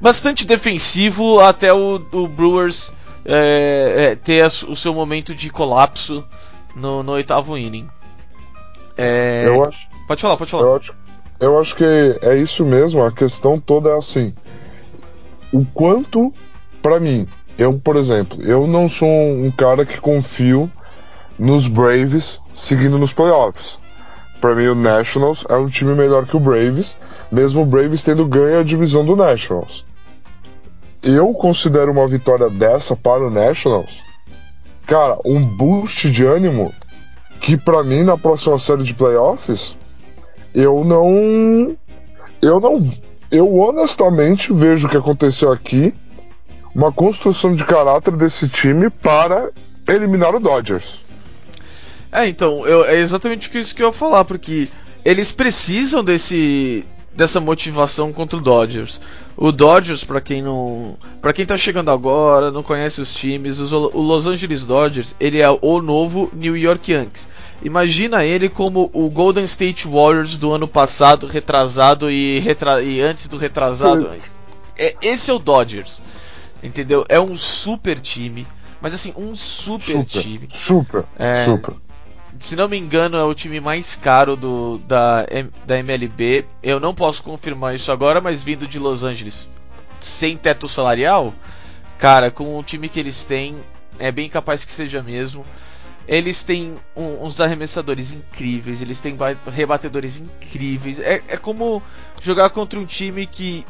bastante 0.00 0.46
defensivo 0.46 1.40
até 1.40 1.72
o, 1.72 2.04
o 2.12 2.26
Brewers 2.26 2.92
é, 3.24 4.10
é, 4.12 4.16
ter 4.16 4.44
o 4.44 4.76
seu 4.76 4.94
momento 4.94 5.34
de 5.34 5.50
colapso 5.50 6.24
no, 6.74 7.02
no 7.02 7.12
oitavo 7.12 7.56
inning. 7.56 7.86
É, 8.96 9.44
eu 9.46 9.64
acho, 9.64 9.88
pode 10.06 10.20
falar, 10.20 10.36
pode 10.36 10.50
falar. 10.50 10.64
Eu 10.64 10.76
acho, 10.76 10.94
eu 11.40 11.58
acho 11.58 11.76
que 11.76 11.84
é 12.22 12.36
isso 12.36 12.64
mesmo. 12.64 13.04
A 13.04 13.12
questão 13.12 13.58
toda 13.58 13.90
é 13.90 13.96
assim: 13.96 14.34
o 15.52 15.64
quanto, 15.64 16.32
para 16.82 17.00
mim, 17.00 17.26
eu, 17.58 17.78
por 17.78 17.96
exemplo, 17.96 18.42
eu 18.42 18.66
não 18.66 18.88
sou 18.88 19.08
um 19.08 19.50
cara 19.50 19.84
que 19.84 20.00
confio 20.00 20.70
nos 21.38 21.68
Braves 21.68 22.40
seguindo 22.52 22.98
nos 22.98 23.12
playoffs. 23.12 23.78
Para 24.40 24.54
mim, 24.54 24.66
o 24.68 24.74
Nationals 24.74 25.44
é 25.50 25.54
um 25.54 25.68
time 25.68 25.94
melhor 25.94 26.26
que 26.26 26.36
o 26.36 26.40
Braves, 26.40 26.96
mesmo 27.30 27.60
o 27.60 27.66
Braves 27.66 28.02
tendo 28.02 28.26
ganho 28.26 28.60
a 28.60 28.64
divisão 28.64 29.04
do 29.04 29.14
Nationals 29.14 29.84
eu 31.02 31.32
considero 31.32 31.92
uma 31.92 32.06
vitória 32.06 32.48
dessa 32.50 32.94
para 32.94 33.26
o 33.26 33.30
Nationals, 33.30 34.02
cara, 34.86 35.18
um 35.24 35.44
boost 35.44 36.10
de 36.10 36.24
ânimo 36.24 36.74
que 37.40 37.56
para 37.56 37.82
mim 37.82 38.02
na 38.02 38.18
próxima 38.18 38.58
série 38.58 38.82
de 38.82 38.94
playoffs 38.94 39.76
eu 40.54 40.84
não 40.84 41.76
eu 42.42 42.60
não 42.60 42.86
eu 43.30 43.58
honestamente 43.58 44.52
vejo 44.52 44.86
o 44.86 44.90
que 44.90 44.96
aconteceu 44.96 45.50
aqui 45.52 45.94
uma 46.74 46.92
construção 46.92 47.54
de 47.54 47.64
caráter 47.64 48.16
desse 48.16 48.48
time 48.48 48.90
para 48.90 49.50
eliminar 49.88 50.34
o 50.34 50.40
Dodgers. 50.40 51.02
É, 52.12 52.28
então, 52.28 52.66
eu, 52.66 52.84
é 52.84 52.96
exatamente 52.96 53.50
isso 53.56 53.74
que 53.74 53.82
eu 53.82 53.88
ia 53.88 53.92
falar, 53.92 54.24
porque 54.24 54.68
eles 55.04 55.32
precisam 55.32 56.02
desse 56.02 56.84
dessa 57.14 57.40
motivação 57.40 58.12
contra 58.12 58.38
o 58.38 58.40
Dodgers. 58.40 59.00
O 59.36 59.50
Dodgers, 59.50 60.04
para 60.04 60.20
quem 60.20 60.42
não, 60.42 60.96
para 61.20 61.32
quem 61.32 61.44
tá 61.44 61.56
chegando 61.56 61.90
agora, 61.90 62.50
não 62.50 62.62
conhece 62.62 63.00
os 63.00 63.12
times, 63.12 63.58
o 63.58 64.00
Los 64.00 64.26
Angeles 64.26 64.64
Dodgers, 64.64 65.14
ele 65.18 65.38
é 65.38 65.48
o 65.50 65.80
novo 65.80 66.30
New 66.32 66.56
York 66.56 66.92
Yankees. 66.92 67.28
Imagina 67.62 68.24
ele 68.24 68.48
como 68.48 68.90
o 68.92 69.10
Golden 69.10 69.44
State 69.44 69.86
Warriors 69.86 70.38
do 70.38 70.52
ano 70.52 70.66
passado, 70.66 71.26
retrasado 71.26 72.10
e, 72.10 72.38
retra 72.38 72.82
e 72.82 73.00
antes 73.00 73.28
do 73.28 73.36
retrasado. 73.36 74.10
É, 74.78 74.96
esse 75.02 75.30
é 75.30 75.34
o 75.34 75.38
Dodgers. 75.38 76.02
Entendeu? 76.62 77.04
É 77.08 77.18
um 77.18 77.36
super 77.36 77.98
time, 77.98 78.46
mas 78.82 78.92
assim, 78.92 79.14
um 79.16 79.34
super, 79.34 80.04
super 80.04 80.04
time. 80.04 80.46
Super, 80.50 81.04
é, 81.18 81.46
super 81.46 81.74
se 82.40 82.56
não 82.56 82.68
me 82.68 82.78
engano, 82.78 83.18
é 83.18 83.22
o 83.22 83.34
time 83.34 83.60
mais 83.60 83.94
caro 83.94 84.34
do, 84.34 84.78
da, 84.78 85.26
da 85.66 85.78
MLB. 85.78 86.46
Eu 86.62 86.80
não 86.80 86.94
posso 86.94 87.22
confirmar 87.22 87.74
isso 87.74 87.92
agora, 87.92 88.18
mas 88.18 88.42
vindo 88.42 88.66
de 88.66 88.78
Los 88.78 89.04
Angeles, 89.04 89.46
sem 90.00 90.38
teto 90.38 90.66
salarial, 90.66 91.34
cara, 91.98 92.30
com 92.30 92.58
o 92.58 92.62
time 92.62 92.88
que 92.88 92.98
eles 92.98 93.26
têm, 93.26 93.58
é 93.98 94.10
bem 94.10 94.26
capaz 94.26 94.64
que 94.64 94.72
seja 94.72 95.02
mesmo. 95.02 95.44
Eles 96.08 96.42
têm 96.42 96.78
um, 96.96 97.26
uns 97.26 97.42
arremessadores 97.42 98.14
incríveis, 98.14 98.80
eles 98.80 99.02
têm 99.02 99.14
rebatedores 99.52 100.16
incríveis. 100.16 100.98
É, 100.98 101.22
é 101.28 101.36
como 101.36 101.82
jogar 102.22 102.48
contra 102.48 102.80
um 102.80 102.86
time 102.86 103.26
que 103.26 103.66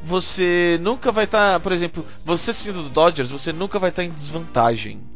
você 0.00 0.78
nunca 0.80 1.12
vai 1.12 1.24
estar, 1.24 1.52
tá, 1.52 1.60
por 1.60 1.72
exemplo, 1.72 2.04
você 2.24 2.54
sendo 2.54 2.84
do 2.84 2.88
Dodgers, 2.88 3.30
você 3.30 3.52
nunca 3.52 3.78
vai 3.78 3.90
estar 3.90 4.00
tá 4.00 4.08
em 4.08 4.10
desvantagem 4.10 5.13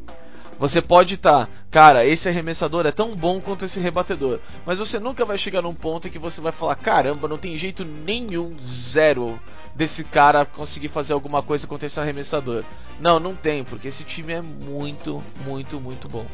você 0.59 0.83
pode 0.83 1.15
estar, 1.15 1.47
tá, 1.47 1.53
cara, 1.71 2.05
esse 2.05 2.29
arremessador 2.29 2.85
é 2.85 2.91
tão 2.91 3.15
bom 3.15 3.41
quanto 3.41 3.65
esse 3.65 3.79
rebatedor, 3.79 4.41
mas 4.67 4.79
você 4.79 4.99
nunca 4.99 5.25
vai 5.25 5.38
chegar 5.38 5.62
num 5.62 5.75
ponto 5.75 6.09
em 6.09 6.11
que 6.11 6.19
você 6.19 6.41
vai 6.41 6.50
falar: 6.50 6.75
caramba, 6.75 7.29
não 7.29 7.38
tem 7.38 7.57
jeito 7.57 7.85
nenhum, 7.85 8.57
zero, 8.59 9.41
desse 9.75 10.03
cara 10.03 10.45
conseguir 10.45 10.88
fazer 10.88 11.12
alguma 11.12 11.43
coisa 11.43 11.67
contra 11.67 11.87
esse 11.87 12.00
arremessador. 12.00 12.65
Não, 13.00 13.21
não 13.21 13.37
tem, 13.37 13.62
porque 13.62 13.87
esse 13.87 14.03
time 14.03 14.33
é 14.33 14.43
muito, 14.43 15.23
muito, 15.45 15.81
muito 15.81 16.09
bom. 16.09 16.27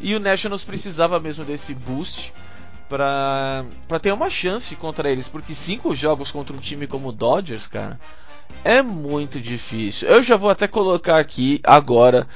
E 0.00 0.14
o 0.14 0.20
Nationals 0.20 0.62
precisava 0.62 1.18
mesmo 1.18 1.44
desse 1.44 1.74
boost 1.74 2.34
para 2.86 3.64
ter 4.02 4.12
uma 4.12 4.28
chance 4.28 4.76
contra 4.76 5.10
eles, 5.10 5.28
porque 5.28 5.54
cinco 5.54 5.94
jogos 5.94 6.30
contra 6.30 6.54
um 6.54 6.58
time 6.58 6.86
como 6.86 7.08
o 7.08 7.12
Dodgers, 7.12 7.66
cara, 7.66 7.98
é 8.64 8.82
muito 8.82 9.40
difícil. 9.40 10.08
Eu 10.08 10.22
já 10.22 10.36
vou 10.36 10.50
até 10.50 10.68
colocar 10.68 11.18
aqui 11.18 11.60
agora 11.64 12.26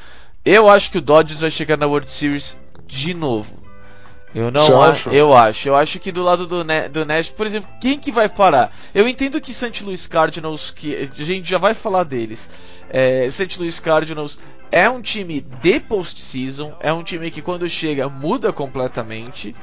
eu 0.45 0.69
acho 0.69 0.91
que 0.91 0.99
o 0.99 1.03
Dodgers 1.03 1.41
vai 1.41 1.51
chegar 1.51 1.77
na 1.77 1.87
World 1.87 2.11
Series 2.11 2.59
de 2.87 3.15
novo. 3.15 3.65
Eu 4.35 4.51
não 4.51 4.83
acho. 4.83 5.11
Eu 5.11 5.33
acho. 5.33 5.69
Eu 5.69 5.77
acho 5.77 6.01
que 6.01 6.11
do 6.11 6.23
lado 6.23 6.45
do, 6.47 6.65
ne 6.65 6.89
do 6.89 7.05
Nash, 7.05 7.29
por 7.29 7.47
exemplo, 7.47 7.71
quem 7.81 7.99
que 7.99 8.11
vai 8.11 8.29
parar? 8.29 8.75
Eu 8.93 9.07
entendo 9.07 9.41
que 9.41 9.55
St. 9.55 9.85
Louis 9.85 10.09
Cardinals, 10.09 10.73
que 10.73 11.09
a 11.19 11.25
gente 11.25 11.49
já 11.49 11.57
vai 11.57 11.73
falar 11.73 12.03
deles. 12.03 12.83
É, 12.91 13.31
St. 13.31 13.59
Louis 13.61 13.79
Cardinals 13.79 14.39
é 14.73 14.91
um 14.91 15.01
time 15.01 15.41
de 15.41 15.79
postseason, 15.79 16.75
é 16.81 16.93
um 16.93 17.05
time 17.05 17.31
que 17.31 17.41
quando 17.41 17.69
chega 17.69 18.09
muda 18.09 18.53
completamente. 18.53 19.55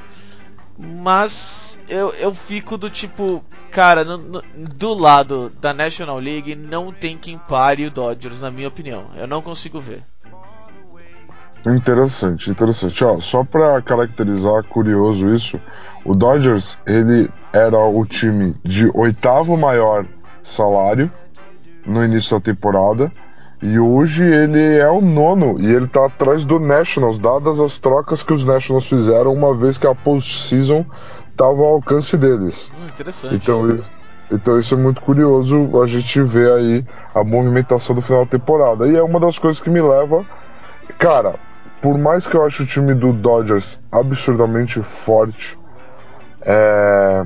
Mas 0.78 1.78
eu, 1.86 2.08
eu 2.14 2.32
fico 2.32 2.78
do 2.78 2.88
tipo, 2.88 3.44
cara, 3.70 4.04
no, 4.04 4.16
no, 4.16 4.42
do 4.56 4.94
lado 4.94 5.52
da 5.60 5.74
National 5.74 6.18
League 6.18 6.54
não 6.54 6.90
tem 6.90 7.18
quem 7.18 7.36
pare 7.36 7.84
o 7.84 7.90
Dodgers, 7.90 8.40
na 8.40 8.50
minha 8.50 8.68
opinião. 8.68 9.10
Eu 9.14 9.26
não 9.26 9.42
consigo 9.42 9.78
ver. 9.78 10.02
Interessante, 11.66 12.50
interessante. 12.50 13.04
Ó, 13.04 13.20
só 13.20 13.44
para 13.44 13.80
caracterizar, 13.82 14.64
curioso 14.64 15.32
isso, 15.32 15.60
o 16.04 16.12
Dodgers 16.12 16.78
ele 16.86 17.30
era 17.52 17.78
o 17.78 18.04
time 18.04 18.54
de 18.64 18.90
oitavo 18.94 19.56
maior 19.56 20.04
salário 20.42 21.10
no 21.86 22.04
início 22.04 22.36
da 22.36 22.42
temporada 22.42 23.12
e 23.62 23.78
hoje 23.78 24.24
ele 24.24 24.78
é 24.78 24.90
o 24.90 25.00
nono 25.00 25.60
e 25.60 25.72
ele 25.72 25.86
tá 25.86 26.06
atrás 26.06 26.44
do 26.44 26.58
Nationals, 26.58 27.16
dadas 27.16 27.60
as 27.60 27.78
trocas 27.78 28.22
que 28.22 28.32
os 28.32 28.44
Nationals 28.44 28.88
fizeram 28.88 29.32
uma 29.32 29.54
vez 29.54 29.78
que 29.78 29.86
a 29.86 29.94
postseason 29.94 30.84
tava 31.36 31.62
ao 31.62 31.74
alcance 31.74 32.16
deles. 32.16 32.72
Hum, 32.76 32.86
interessante. 32.86 33.36
Então 33.36 33.78
Então 34.32 34.58
isso 34.58 34.74
é 34.74 34.78
muito 34.78 35.00
curioso 35.02 35.80
a 35.80 35.86
gente 35.86 36.22
ver 36.22 36.50
aí 36.50 36.84
a 37.14 37.22
movimentação 37.22 37.94
do 37.94 38.02
final 38.02 38.24
da 38.24 38.30
temporada. 38.30 38.88
E 38.88 38.96
é 38.96 39.02
uma 39.02 39.20
das 39.20 39.38
coisas 39.38 39.60
que 39.60 39.70
me 39.70 39.80
leva. 39.80 40.24
Cara, 40.98 41.34
por 41.82 41.98
mais 41.98 42.26
que 42.26 42.36
eu 42.36 42.44
ache 42.44 42.62
o 42.62 42.66
time 42.66 42.94
do 42.94 43.12
Dodgers 43.12 43.80
absurdamente 43.90 44.80
forte, 44.82 45.58
é... 46.40 47.24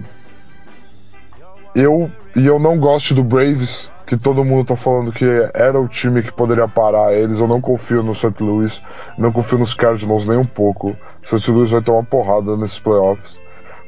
eu 1.74 2.10
e 2.34 2.46
eu 2.46 2.58
não 2.58 2.78
gosto 2.78 3.14
do 3.14 3.22
Braves, 3.22 3.90
que 4.06 4.16
todo 4.16 4.44
mundo 4.44 4.66
tá 4.66 4.76
falando 4.76 5.12
que 5.12 5.24
era 5.54 5.80
o 5.80 5.88
time 5.88 6.22
que 6.22 6.32
poderia 6.32 6.68
parar 6.68 7.14
eles. 7.14 7.40
Eu 7.40 7.48
não 7.48 7.60
confio 7.60 8.02
no 8.02 8.14
St. 8.14 8.34
Louis, 8.40 8.82
não 9.16 9.32
confio 9.32 9.58
nos 9.58 9.74
Cardinals 9.74 10.26
nem 10.26 10.36
um 10.36 10.44
pouco. 10.44 10.96
O 11.22 11.38
St. 11.38 11.50
Louis 11.50 11.70
vai 11.70 11.82
ter 11.82 11.90
uma 11.90 12.04
porrada 12.04 12.56
nesses 12.56 12.78
playoffs. 12.78 13.40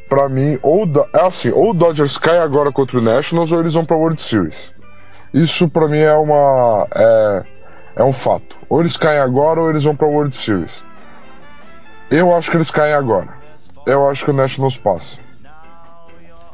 Pra 0.08 0.28
mim, 0.28 0.58
ou 0.62 0.84
é 1.14 1.26
assim, 1.26 1.50
ou 1.50 1.70
o 1.70 1.74
Dodgers 1.74 2.16
cai 2.16 2.38
agora 2.38 2.72
contra 2.72 2.98
o 2.98 3.02
Nationals 3.02 3.52
ou 3.52 3.60
eles 3.60 3.74
vão 3.74 3.84
pra 3.84 3.96
World 3.96 4.20
Series. 4.20 4.74
Isso 5.32 5.68
pra 5.68 5.86
mim 5.88 5.98
é 5.98 6.14
uma 6.14 6.86
é, 6.94 7.44
é 7.98 8.02
um 8.02 8.12
fato. 8.12 8.56
Ou 8.70 8.80
eles 8.80 8.96
caem 8.96 9.18
agora 9.18 9.60
ou 9.60 9.68
eles 9.68 9.84
vão 9.84 9.94
pra 9.94 10.06
World 10.06 10.34
Series. 10.34 10.82
Eu 12.10 12.34
acho 12.34 12.50
que 12.50 12.56
eles 12.56 12.70
caem 12.70 12.94
agora. 12.94 13.28
Eu 13.84 14.08
acho 14.08 14.24
que 14.24 14.30
o 14.30 14.34
Nationals 14.34 14.78
passa. 14.78 15.20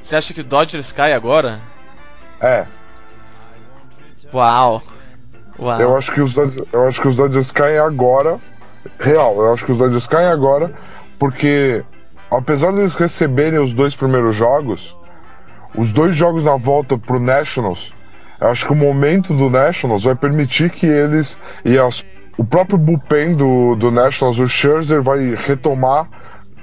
Você 0.01 0.17
acha 0.17 0.35
que 0.35 0.41
o 0.41 0.45
Dodgers 0.45 0.93
cai 0.93 1.13
agora? 1.13 1.61
É, 2.41 2.67
Uau. 4.35 4.83
Uau. 5.59 5.81
Eu 5.81 5.97
acho 5.97 6.13
que 6.13 6.21
os 6.21 6.35
Dodgers, 6.35 6.67
eu 6.73 6.89
acho 6.89 7.01
que 7.01 7.09
os 7.09 7.17
Dodgers 7.17 7.53
caem 7.53 7.79
agora. 7.79 8.39
Real, 8.99 9.37
eu 9.37 9.53
acho 9.53 9.65
que 9.65 9.73
os 9.73 9.79
Dodgers 9.79 10.07
caem 10.07 10.27
agora 10.27 10.75
porque 11.19 11.85
apesar 12.31 12.73
deles 12.73 12.97
receberem 12.97 13.61
os 13.61 13.73
dois 13.73 13.95
primeiros 13.95 14.35
jogos, 14.35 14.97
os 15.75 15.93
dois 15.93 16.17
jogos 16.17 16.45
na 16.45 16.57
volta 16.57 16.99
pro 16.99 17.21
Nationals, 17.21 17.95
acho 18.49 18.67
que 18.67 18.73
o 18.73 18.77
momento 18.77 19.35
do 19.35 19.49
Nationals 19.51 20.05
vai 20.05 20.15
permitir 20.15 20.71
que 20.71 20.87
eles 20.87 21.39
e 21.65 21.79
as, 21.79 22.05
o 22.37 22.45
próprio 22.45 22.79
bullpen 22.79 23.35
do, 23.35 23.75
do 23.77 23.91
Nationals, 23.91 24.39
o 24.39 24.47
Scherzer 24.47 25.03
vai 25.03 25.35
retomar 25.35 26.09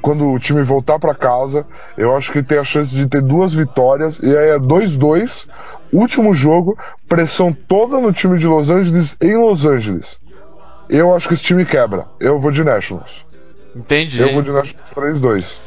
quando 0.02 0.26
o 0.26 0.40
time 0.40 0.64
voltar 0.64 1.00
para 1.00 1.14
casa. 1.14 1.66
Eu 1.98 2.16
acho 2.16 2.32
que 2.32 2.42
tem 2.42 2.58
a 2.58 2.64
chance 2.64 2.96
de 2.96 3.08
ter 3.08 3.22
duas 3.22 3.54
vitórias 3.54 4.20
e 4.20 4.36
aí 4.36 4.50
é 4.50 4.60
2-2 4.60 5.48
último 5.92 6.34
jogo, 6.34 6.78
pressão 7.08 7.52
toda 7.52 8.00
no 8.00 8.14
time 8.14 8.38
de 8.38 8.48
Los 8.48 8.70
Angeles 8.70 9.16
em 9.22 9.36
Los 9.36 9.66
Angeles. 9.66 10.20
Eu 10.90 11.14
acho 11.14 11.28
que 11.28 11.34
esse 11.34 11.44
time 11.44 11.66
quebra. 11.66 12.06
Eu 12.20 12.40
vou 12.40 12.52
de 12.52 12.64
Nationals. 12.64 13.26
Entendi. 13.76 14.22
Eu 14.22 14.34
vou 14.34 14.42
de 14.42 14.52
Nationals 14.52 14.92
3-2. 14.96 15.58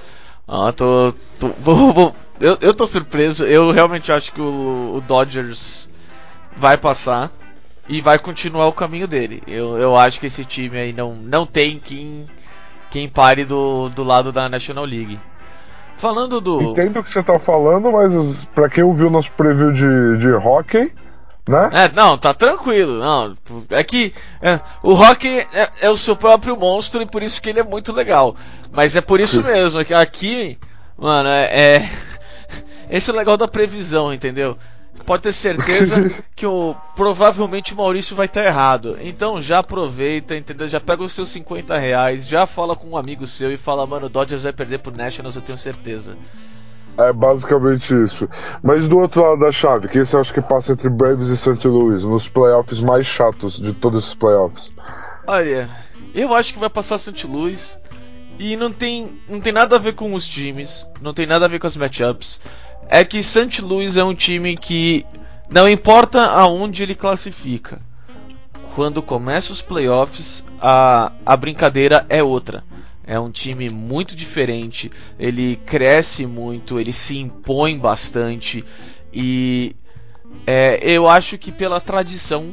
Ah, 0.47 0.73
tô. 0.73 1.15
tô 1.39 1.49
vou, 1.61 1.93
vou, 1.93 2.17
eu, 2.41 2.59
eu 2.61 2.75
tô 2.75 2.87
surpreso. 2.87 3.45
Eu 3.45 3.71
realmente 3.71 4.13
acho 4.13 4.33
que 4.33 4.41
o, 4.41 4.97
o, 4.97 5.01
Dodgers 5.01 5.89
vai 6.57 6.77
passar 6.77 7.31
e 7.89 8.01
vai 8.01 8.19
continuar 8.19 8.67
o 8.67 8.73
caminho 8.73 9.07
dele. 9.07 9.43
Eu, 9.47 9.77
eu 9.77 9.97
acho 9.97 10.21
que 10.21 10.27
esse 10.27 10.45
time 10.45 10.79
aí 10.79 10.93
não, 10.93 11.15
não 11.15 11.45
tem 11.45 11.79
quem, 11.79 12.25
quem 12.91 13.09
pare 13.09 13.45
do, 13.45 13.89
do 13.91 14.03
lado 14.03 14.33
da 14.33 14.49
National 14.49 14.85
League. 14.85 15.21
Falando 15.97 16.41
do. 16.41 16.61
Entendo 16.61 17.01
o 17.01 17.03
que 17.03 17.11
você 17.11 17.23
tá 17.23 17.39
falando, 17.39 17.93
mas 17.93 18.47
pra 18.55 18.69
quem 18.69 18.83
ouviu 18.83 19.11
nosso 19.11 19.31
preview 19.33 19.73
de, 19.73 20.19
de 20.19 20.33
hockey, 20.33 20.93
né? 21.49 21.71
É, 21.73 21.93
não, 21.93 22.17
tá 22.17 22.33
tranquilo. 22.33 22.99
Não, 22.99 23.37
é 23.71 23.85
que 23.85 24.13
é, 24.41 24.59
o 24.83 24.93
hockey 24.93 25.39
é, 25.53 25.87
é, 25.87 25.91
o 25.91 25.97
seu 25.97 26.17
próprio 26.17 26.57
monstro 26.57 27.03
e 27.03 27.07
por 27.07 27.23
isso 27.23 27.41
que 27.41 27.51
ele 27.51 27.61
é 27.61 27.65
muito 27.65 27.93
legal. 27.93 28.35
Mas 28.73 28.97
é 28.97 29.01
por 29.01 29.21
isso 29.21 29.37
Sim. 29.37 29.45
mesmo 29.45 29.85
que 29.85 29.95
aqui, 29.95 30.59
mano, 30.97 31.29
é, 31.29 31.45
é. 31.45 31.91
Esse 32.91 33.11
é 33.11 33.15
o 33.15 33.17
legal 33.17 33.37
da 33.37 33.47
previsão, 33.47 34.13
entendeu? 34.13 34.59
Pode 35.05 35.23
ter 35.23 35.33
certeza 35.33 36.11
que 36.35 36.47
o 36.47 36.75
provavelmente 36.97 37.75
o 37.75 37.77
Maurício 37.77 38.17
vai 38.17 38.27
estar 38.27 38.45
errado. 38.45 38.97
Então 39.01 39.41
já 39.41 39.59
aproveita, 39.59 40.37
entendeu? 40.37 40.69
Já 40.69 40.81
pega 40.81 41.03
os 41.03 41.13
seus 41.13 41.29
50 41.31 41.77
reais, 41.79 42.27
já 42.27 42.47
fala 42.47 42.75
com 42.75 42.91
um 42.91 42.97
amigo 42.97 43.27
seu 43.27 43.53
e 43.53 43.57
fala, 43.57 43.87
mano, 43.87 44.07
o 44.07 44.09
Dodgers 44.09 44.43
vai 44.43 44.53
perder 44.53 44.79
pro 44.79 44.97
Nationals, 44.97 45.37
eu 45.37 45.43
tenho 45.43 45.59
certeza. 45.59 46.17
É 46.97 47.13
basicamente 47.13 47.93
isso. 47.93 48.29
Mas 48.63 48.87
do 48.87 48.99
outro 48.99 49.23
lado 49.23 49.41
da 49.41 49.51
chave, 49.51 49.89
quem 49.89 50.05
você 50.05 50.17
acha 50.17 50.33
que 50.33 50.41
passa 50.41 50.73
entre 50.73 50.89
Braves 50.89 51.29
e 51.29 51.37
St. 51.37 51.67
Louis 51.67 52.05
nos 52.05 52.29
playoffs 52.29 52.81
mais 52.81 53.05
chatos 53.05 53.59
de 53.59 53.73
todos 53.73 54.05
esses 54.05 54.15
playoffs? 54.15 54.73
Olha, 55.27 55.69
eu 56.15 56.33
acho 56.33 56.53
que 56.53 56.61
vai 56.61 56.71
passar 56.71 56.99
St. 56.99 57.27
Louis. 57.27 57.77
E 58.39 58.57
não 58.57 58.73
tem, 58.73 59.21
não 59.29 59.41
tem 59.41 59.53
nada 59.53 59.77
a 59.77 59.79
ver 59.79 59.95
com 59.95 60.13
os 60.13 60.27
times, 60.27 60.87
não 61.01 61.15
tem 61.15 61.27
nada 61.27 61.45
a 61.45 61.49
ver 61.49 61.59
com 61.59 61.67
as 61.67 61.77
matchups 61.77 62.41
é 62.89 63.05
que 63.05 63.23
St. 63.23 63.63
Louis 63.63 63.97
é 63.97 64.05
um 64.05 64.15
time 64.15 64.57
que 64.57 65.05
não 65.51 65.69
importa 65.69 66.25
aonde 66.27 66.83
ele 66.83 66.95
classifica. 66.95 67.81
Quando 68.75 69.03
começa 69.03 69.53
os 69.53 69.63
playoffs, 69.63 70.45
a, 70.61 71.13
a 71.25 71.37
brincadeira 71.37 72.05
é 72.09 72.23
outra. 72.23 72.65
É 73.07 73.21
um 73.21 73.31
time 73.31 73.69
muito 73.69 74.17
diferente, 74.17 74.91
ele 75.19 75.57
cresce 75.57 76.27
muito, 76.27 76.81
ele 76.81 76.93
se 76.93 77.19
impõe 77.19 77.79
bastante 77.79 78.65
e 79.13 79.77
é, 80.47 80.81
eu 80.83 81.07
acho 81.07 81.37
que 81.37 81.53
pela 81.53 81.81
tradição 81.81 82.51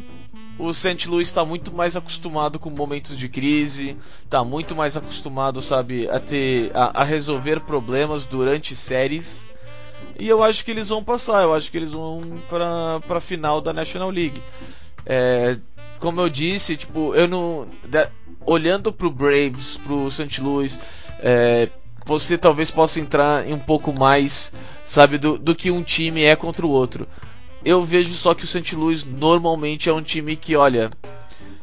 o 0.61 0.73
St. 0.73 1.07
Louis 1.09 1.27
está 1.27 1.43
muito 1.43 1.73
mais 1.73 1.95
acostumado 1.95 2.59
com 2.59 2.69
momentos 2.69 3.17
de 3.17 3.27
crise, 3.27 3.97
está 4.23 4.43
muito 4.43 4.75
mais 4.75 4.95
acostumado, 4.95 5.61
sabe, 5.61 6.07
a 6.09 6.19
ter 6.19 6.71
a, 6.75 7.01
a 7.01 7.03
resolver 7.03 7.61
problemas 7.61 8.25
durante 8.25 8.75
séries 8.75 9.47
e 10.19 10.27
eu 10.27 10.43
acho 10.43 10.63
que 10.63 10.71
eles 10.71 10.89
vão 10.89 11.03
passar, 11.03 11.43
eu 11.43 11.53
acho 11.53 11.71
que 11.71 11.77
eles 11.77 11.91
vão 11.91 12.21
para 12.47 12.99
pra 13.07 13.19
final 13.19 13.59
da 13.61 13.73
National 13.73 14.09
League. 14.09 14.41
É, 15.05 15.57
como 15.99 16.21
eu 16.21 16.29
disse, 16.29 16.75
tipo, 16.75 17.15
eu 17.15 17.27
não. 17.27 17.67
De, 17.87 18.07
olhando 18.45 18.91
pro 18.91 19.11
Braves, 19.11 19.77
pro 19.77 20.09
St. 20.11 20.41
Louis, 20.41 20.79
é, 21.19 21.69
você 22.05 22.37
talvez 22.37 22.69
possa 22.69 22.99
entrar 22.99 23.47
em 23.47 23.53
um 23.53 23.59
pouco 23.59 23.97
mais, 23.97 24.53
sabe, 24.85 25.17
do, 25.17 25.37
do 25.37 25.55
que 25.55 25.71
um 25.71 25.83
time 25.83 26.23
é 26.23 26.35
contra 26.35 26.65
o 26.65 26.69
outro. 26.69 27.07
Eu 27.63 27.83
vejo 27.83 28.13
só 28.13 28.33
que 28.33 28.43
o 28.43 28.47
St. 28.47 28.75
Louis 28.75 29.03
normalmente 29.03 29.89
é 29.89 29.93
um 29.93 30.01
time 30.01 30.35
que, 30.35 30.55
olha, 30.55 30.89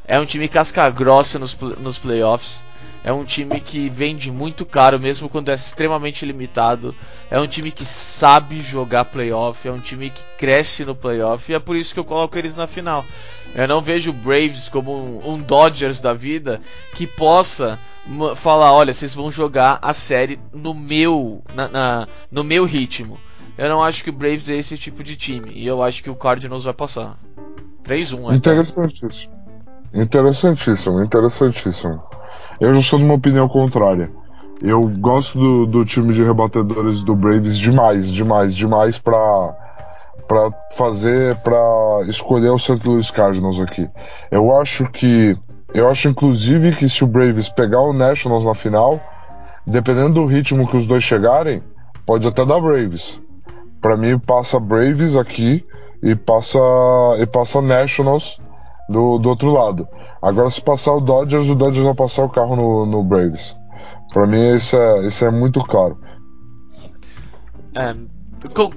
é 0.06 0.18
um 0.18 0.24
time 0.24 0.48
casca 0.48 0.88
grossa 0.90 1.38
nos, 1.38 1.54
nos 1.54 1.98
playoffs. 1.98 2.64
É 3.04 3.12
um 3.12 3.24
time 3.24 3.60
que 3.60 3.88
vende 3.88 4.30
muito 4.30 4.66
caro, 4.66 4.98
mesmo 4.98 5.28
quando 5.28 5.50
é 5.50 5.54
extremamente 5.54 6.26
limitado. 6.26 6.94
É 7.30 7.38
um 7.38 7.46
time 7.46 7.70
que 7.70 7.84
sabe 7.84 8.60
jogar 8.60 9.04
playoff. 9.06 9.66
É 9.66 9.72
um 9.72 9.78
time 9.78 10.10
que 10.10 10.20
cresce 10.36 10.84
no 10.84 10.94
playoff. 10.94 11.50
E 11.50 11.54
é 11.54 11.58
por 11.58 11.76
isso 11.76 11.94
que 11.94 12.00
eu 12.00 12.04
coloco 12.04 12.36
eles 12.36 12.56
na 12.56 12.66
final. 12.66 13.04
Eu 13.54 13.68
não 13.68 13.80
vejo 13.80 14.10
o 14.10 14.12
Braves 14.12 14.68
como 14.68 14.92
um, 14.92 15.34
um 15.34 15.38
Dodgers 15.38 16.00
da 16.00 16.12
vida 16.12 16.60
que 16.94 17.06
possa 17.06 17.78
falar: 18.36 18.72
olha, 18.72 18.92
vocês 18.92 19.14
vão 19.14 19.30
jogar 19.30 19.78
a 19.80 19.94
série 19.94 20.38
no 20.52 20.74
meu, 20.74 21.42
na, 21.54 21.68
na, 21.68 22.08
no 22.30 22.44
meu 22.44 22.64
ritmo. 22.64 23.18
Eu 23.58 23.68
não 23.68 23.82
acho 23.82 24.04
que 24.04 24.10
o 24.10 24.12
Braves 24.12 24.48
é 24.48 24.54
esse 24.54 24.78
tipo 24.78 25.02
de 25.02 25.16
time. 25.16 25.50
E 25.52 25.66
eu 25.66 25.82
acho 25.82 26.00
que 26.02 26.08
o 26.08 26.14
Cardinals 26.14 26.62
vai 26.62 26.72
passar. 26.72 27.16
3-1. 27.82 28.36
Interessantíssimo. 28.36 29.34
Interessantíssimo, 29.92 31.02
interessantíssimo. 31.02 32.00
Eu 32.60 32.72
já 32.74 32.82
sou 32.82 32.98
de 33.00 33.04
uma 33.04 33.14
opinião 33.14 33.48
contrária. 33.48 34.10
Eu 34.62 34.86
gosto 34.98 35.38
do, 35.38 35.66
do 35.66 35.84
time 35.84 36.12
de 36.12 36.22
rebatedores 36.22 37.02
do 37.02 37.16
Braves 37.16 37.58
demais, 37.58 38.10
demais, 38.10 38.54
demais 38.54 38.98
pra, 38.98 39.56
pra 40.26 40.50
fazer, 40.72 41.36
pra 41.36 41.58
escolher 42.06 42.50
o 42.50 42.58
St. 42.58 42.80
Louis 42.84 43.10
Cardinals 43.10 43.58
aqui. 43.58 43.88
Eu 44.30 44.56
acho 44.56 44.88
que. 44.90 45.36
Eu 45.74 45.88
acho 45.88 46.08
inclusive 46.08 46.74
que 46.74 46.88
se 46.88 47.02
o 47.02 47.06
Braves 47.06 47.48
pegar 47.48 47.80
o 47.80 47.92
Nationals 47.92 48.44
na 48.44 48.54
final, 48.54 49.00
dependendo 49.66 50.14
do 50.14 50.26
ritmo 50.26 50.66
que 50.66 50.76
os 50.76 50.86
dois 50.86 51.02
chegarem, 51.02 51.62
pode 52.06 52.26
até 52.26 52.44
dar 52.44 52.60
Braves. 52.60 53.20
Para 53.80 53.96
mim 53.96 54.18
passa 54.18 54.58
Braves 54.58 55.16
aqui 55.16 55.64
e 56.02 56.14
passa 56.14 56.58
e 57.18 57.26
passa 57.26 57.60
Nationals 57.60 58.40
do, 58.88 59.18
do 59.18 59.28
outro 59.28 59.50
lado. 59.50 59.86
Agora, 60.20 60.50
se 60.50 60.60
passar 60.60 60.94
o 60.94 61.00
Dodgers, 61.00 61.48
o 61.48 61.54
Dodgers 61.54 61.84
vai 61.84 61.94
passar 61.94 62.24
o 62.24 62.28
carro 62.28 62.56
no, 62.56 62.86
no 62.86 63.04
Braves. 63.04 63.56
Para 64.12 64.26
mim, 64.26 64.56
isso 64.56 64.76
é, 64.76 65.06
isso 65.06 65.24
é 65.24 65.30
muito 65.30 65.62
claro. 65.62 65.98
É, 67.74 67.94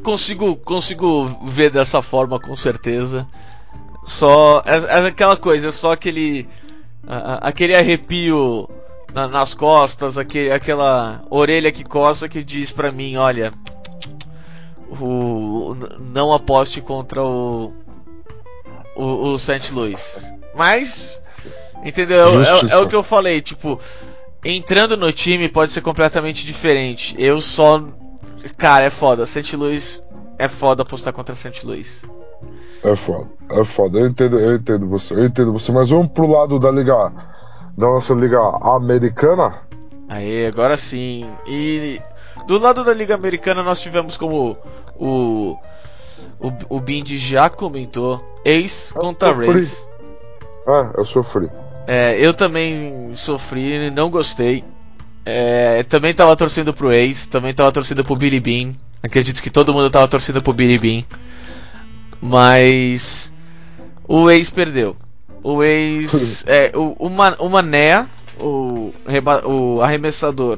consigo, 0.04 0.56
consigo 0.58 1.26
ver 1.46 1.72
dessa 1.72 2.02
forma 2.02 2.40
com 2.40 2.56
certeza. 2.56 3.28
Só 4.04 4.62
é, 4.66 5.06
é 5.06 5.08
aquela 5.08 5.38
coisa, 5.38 5.70
é 5.70 5.72
só 5.72 5.94
aquele 5.94 6.48
aquele 7.42 7.76
arrepio 7.76 8.70
na, 9.14 9.28
nas 9.28 9.54
costas, 9.54 10.18
aquele, 10.18 10.52
aquela 10.52 11.24
orelha 11.30 11.72
que 11.72 11.84
coça 11.84 12.30
que 12.30 12.44
diz 12.44 12.72
para 12.72 12.92
mim, 12.92 13.16
olha, 13.16 13.52
o, 15.00 15.76
não 16.00 16.34
aposte 16.34 16.82
contra 16.82 17.24
o 17.24 17.72
o, 18.96 19.34
o 19.34 19.40
St. 19.40 19.74
Louis. 19.74 20.34
Mas, 20.56 21.22
entendeu? 21.84 22.42
É, 22.44 22.74
é, 22.74 22.78
o 22.78 22.88
que 22.88 22.96
eu 22.96 23.04
falei, 23.04 23.42
tipo, 23.42 23.80
entrando 24.44 24.98
no 24.98 25.12
time 25.12 25.50
pode 25.50 25.72
ser 25.72 25.82
completamente 25.82 26.46
diferente. 26.46 27.16
Eu 27.18 27.42
só. 27.42 27.84
Cara, 28.58 28.86
é 28.86 28.90
foda. 28.90 29.26
St. 29.26 29.56
Louis 29.56 30.02
é 30.38 30.48
foda 30.48 30.84
apostar 30.84 31.14
contra 31.14 31.36
St. 31.36 31.66
Louis. 31.66 32.04
É 32.84 32.96
foda, 32.96 33.30
é 33.52 33.64
foda. 33.64 34.00
Eu 34.00 34.08
entendo, 34.08 34.40
eu 34.40 34.56
entendo 34.56 34.88
você, 34.88 35.14
eu 35.14 35.26
entendo 35.26 35.54
você. 35.54 35.72
Mas 35.72 35.90
vamos 35.90 36.08
pro 36.08 36.28
lado 36.28 36.60
da 36.60 36.72
liga, 36.72 37.12
da 37.78 37.88
nossa 37.88 38.14
liga 38.14 38.40
americana. 38.40 39.62
Aí, 40.10 40.46
agora 40.48 40.76
sim. 40.76 41.30
E 41.48 42.02
do 42.48 42.58
lado 42.58 42.84
da 42.84 42.94
liga 42.94 43.16
americana 43.16 43.64
nós 43.64 43.80
tivemos 43.80 44.18
como 44.18 44.58
o 44.96 45.58
o, 46.42 46.78
o 46.78 46.80
Bindi 46.80 47.18
já 47.18 47.50
comentou, 47.50 48.20
Ace 48.44 48.94
contra 48.94 49.32
Race. 49.32 49.86
É, 50.68 51.00
eu 51.00 51.06
sofri. 51.06 51.50
É, 51.88 52.18
eu 52.20 52.34
também 52.34 53.12
sofri, 53.16 53.92
não 53.92 54.10
gostei. 54.10 54.64
É, 55.24 55.84
também 55.84 56.14
tava 56.14 56.36
torcendo 56.36 56.74
pro 56.74 56.92
Ace, 56.92 57.30
também 57.30 57.54
tava 57.54 57.72
torcendo 57.72 58.04
pro 58.04 58.16
Billy 58.16 58.40
Bean. 58.40 58.72
Acredito 59.04 59.42
que 59.42 59.50
todo 59.50 59.74
mundo 59.74 59.90
tava 59.90 60.08
torcendo 60.08 60.42
pro 60.42 60.54
Billy 60.54 60.80
Bean. 60.80 61.04
Mas 62.20 63.32
o 64.08 64.30
Ace 64.30 64.52
perdeu. 64.52 64.96
O 65.44 65.64
Ace. 65.64 66.44
é, 66.50 66.72
o, 66.76 66.96
o, 66.98 67.10
Man, 67.10 67.36
o 67.40 67.50
Mané, 67.50 68.08
o, 68.40 68.92
o 69.46 69.82
arremessador, 69.82 70.58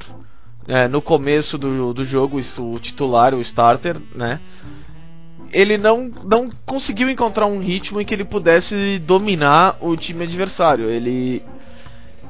é, 0.67 0.87
no 0.87 1.01
começo 1.01 1.57
do, 1.57 1.93
do 1.93 2.03
jogo, 2.03 2.37
o 2.37 2.79
titular, 2.79 3.33
o 3.33 3.41
starter, 3.41 3.97
né? 4.15 4.39
Ele 5.51 5.77
não, 5.77 6.11
não 6.23 6.49
conseguiu 6.65 7.09
encontrar 7.09 7.45
um 7.45 7.59
ritmo 7.59 8.01
em 8.01 8.05
que 8.05 8.13
ele 8.13 8.23
pudesse 8.23 8.97
dominar 8.99 9.77
o 9.81 9.95
time 9.95 10.23
adversário. 10.23 10.89
Ele 10.89 11.43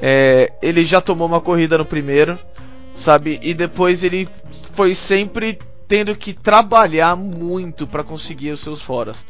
é, 0.02 0.52
ele 0.62 0.84
já 0.84 1.00
tomou 1.00 1.28
uma 1.28 1.40
corrida 1.40 1.78
no 1.78 1.86
primeiro, 1.86 2.38
sabe? 2.92 3.40
E 3.42 3.54
depois 3.54 4.04
ele 4.04 4.28
foi 4.74 4.94
sempre 4.94 5.58
tendo 5.88 6.16
que 6.16 6.34
trabalhar 6.34 7.16
muito 7.16 7.88
para 7.88 8.04
conseguir 8.04 8.52
os 8.52 8.60
seus 8.60 8.82
foras. 8.82 9.26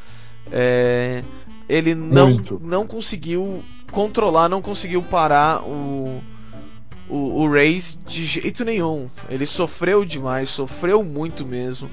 É, 0.52 1.24
ele 1.70 1.94
não, 1.94 2.42
não 2.62 2.88
conseguiu 2.88 3.64
controlar, 3.92 4.50
não 4.50 4.62
conseguiu 4.62 5.04
parar 5.04 5.62
o, 5.62 6.22
o, 7.10 7.44
o 7.44 7.52
Reis 7.52 8.00
de 8.06 8.26
jeito 8.26 8.64
nenhum. 8.64 9.08
Ele 9.30 9.46
sofreu 9.46 10.04
demais, 10.06 10.50
sofreu 10.50 11.04
muito 11.04 11.46
mesmo. 11.46 11.90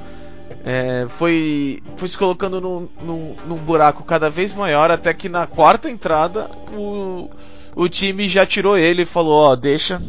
É, 0.64 1.06
foi, 1.08 1.82
foi 1.96 2.08
se 2.08 2.18
colocando 2.18 2.60
num, 2.60 2.88
num, 3.02 3.36
num 3.46 3.56
buraco 3.56 4.02
cada 4.04 4.28
vez 4.28 4.52
maior, 4.52 4.90
até 4.90 5.14
que 5.14 5.28
na 5.28 5.46
quarta 5.46 5.88
entrada 5.88 6.50
o 6.72 7.28
o 7.74 7.88
time 7.88 8.28
já 8.28 8.44
tirou 8.44 8.76
ele 8.76 9.02
e 9.02 9.06
falou: 9.06 9.50
Ó, 9.50 9.56
deixa. 9.56 10.02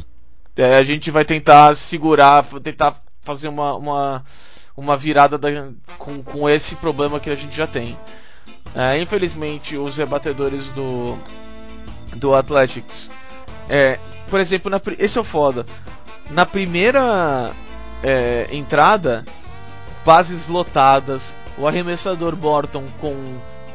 É, 0.55 0.77
a 0.77 0.83
gente 0.83 1.09
vai 1.09 1.23
tentar 1.23 1.75
segurar, 1.75 2.43
tentar 2.61 2.95
fazer 3.21 3.47
uma, 3.47 3.75
uma, 3.75 4.23
uma 4.75 4.97
virada 4.97 5.37
da, 5.37 5.49
com, 5.97 6.21
com 6.21 6.49
esse 6.49 6.75
problema 6.75 7.19
que 7.19 7.29
a 7.29 7.35
gente 7.35 7.55
já 7.55 7.65
tem. 7.65 7.97
É, 8.75 8.99
infelizmente, 8.99 9.77
os 9.77 9.97
rebatedores 9.97 10.69
do, 10.71 11.17
do 12.15 12.35
Athletics. 12.35 13.11
Por 14.31 14.39
exemplo, 14.39 14.71
na, 14.71 14.81
esse 14.97 15.17
é 15.17 15.21
o 15.21 15.25
foda. 15.25 15.65
Na 16.29 16.45
primeira 16.45 17.51
é, 18.01 18.47
entrada, 18.49 19.25
bases 20.05 20.47
lotadas, 20.47 21.35
o 21.57 21.67
arremessador 21.67 22.35
Morton 22.37 22.85
com 23.01 23.13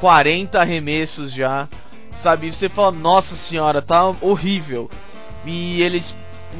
40 0.00 0.58
arremessos 0.58 1.30
já. 1.30 1.68
Sabe? 2.14 2.50
Você 2.50 2.70
fala, 2.70 2.90
nossa 2.90 3.36
senhora, 3.36 3.82
tá 3.82 4.06
horrível. 4.22 4.90
E 5.44 5.82
eles 5.82 6.16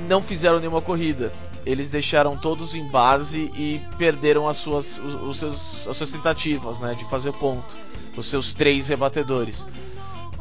não 0.07 0.21
fizeram 0.21 0.61
nenhuma 0.61 0.83
corrida. 0.83 1.33
Eles 1.65 1.89
deixaram 1.89 2.37
todos 2.37 2.75
em 2.75 2.87
base 2.91 3.51
e 3.57 3.81
perderam 3.97 4.47
as 4.47 4.59
suas, 4.59 4.99
os, 4.99 5.15
os 5.15 5.37
seus, 5.39 5.89
as 5.89 5.97
suas 5.97 6.11
tentativas 6.11 6.79
né, 6.79 6.95
de 6.95 7.09
fazer 7.09 7.33
ponto. 7.33 7.75
Os 8.15 8.27
seus 8.27 8.53
três 8.53 8.89
rebatedores. 8.89 9.67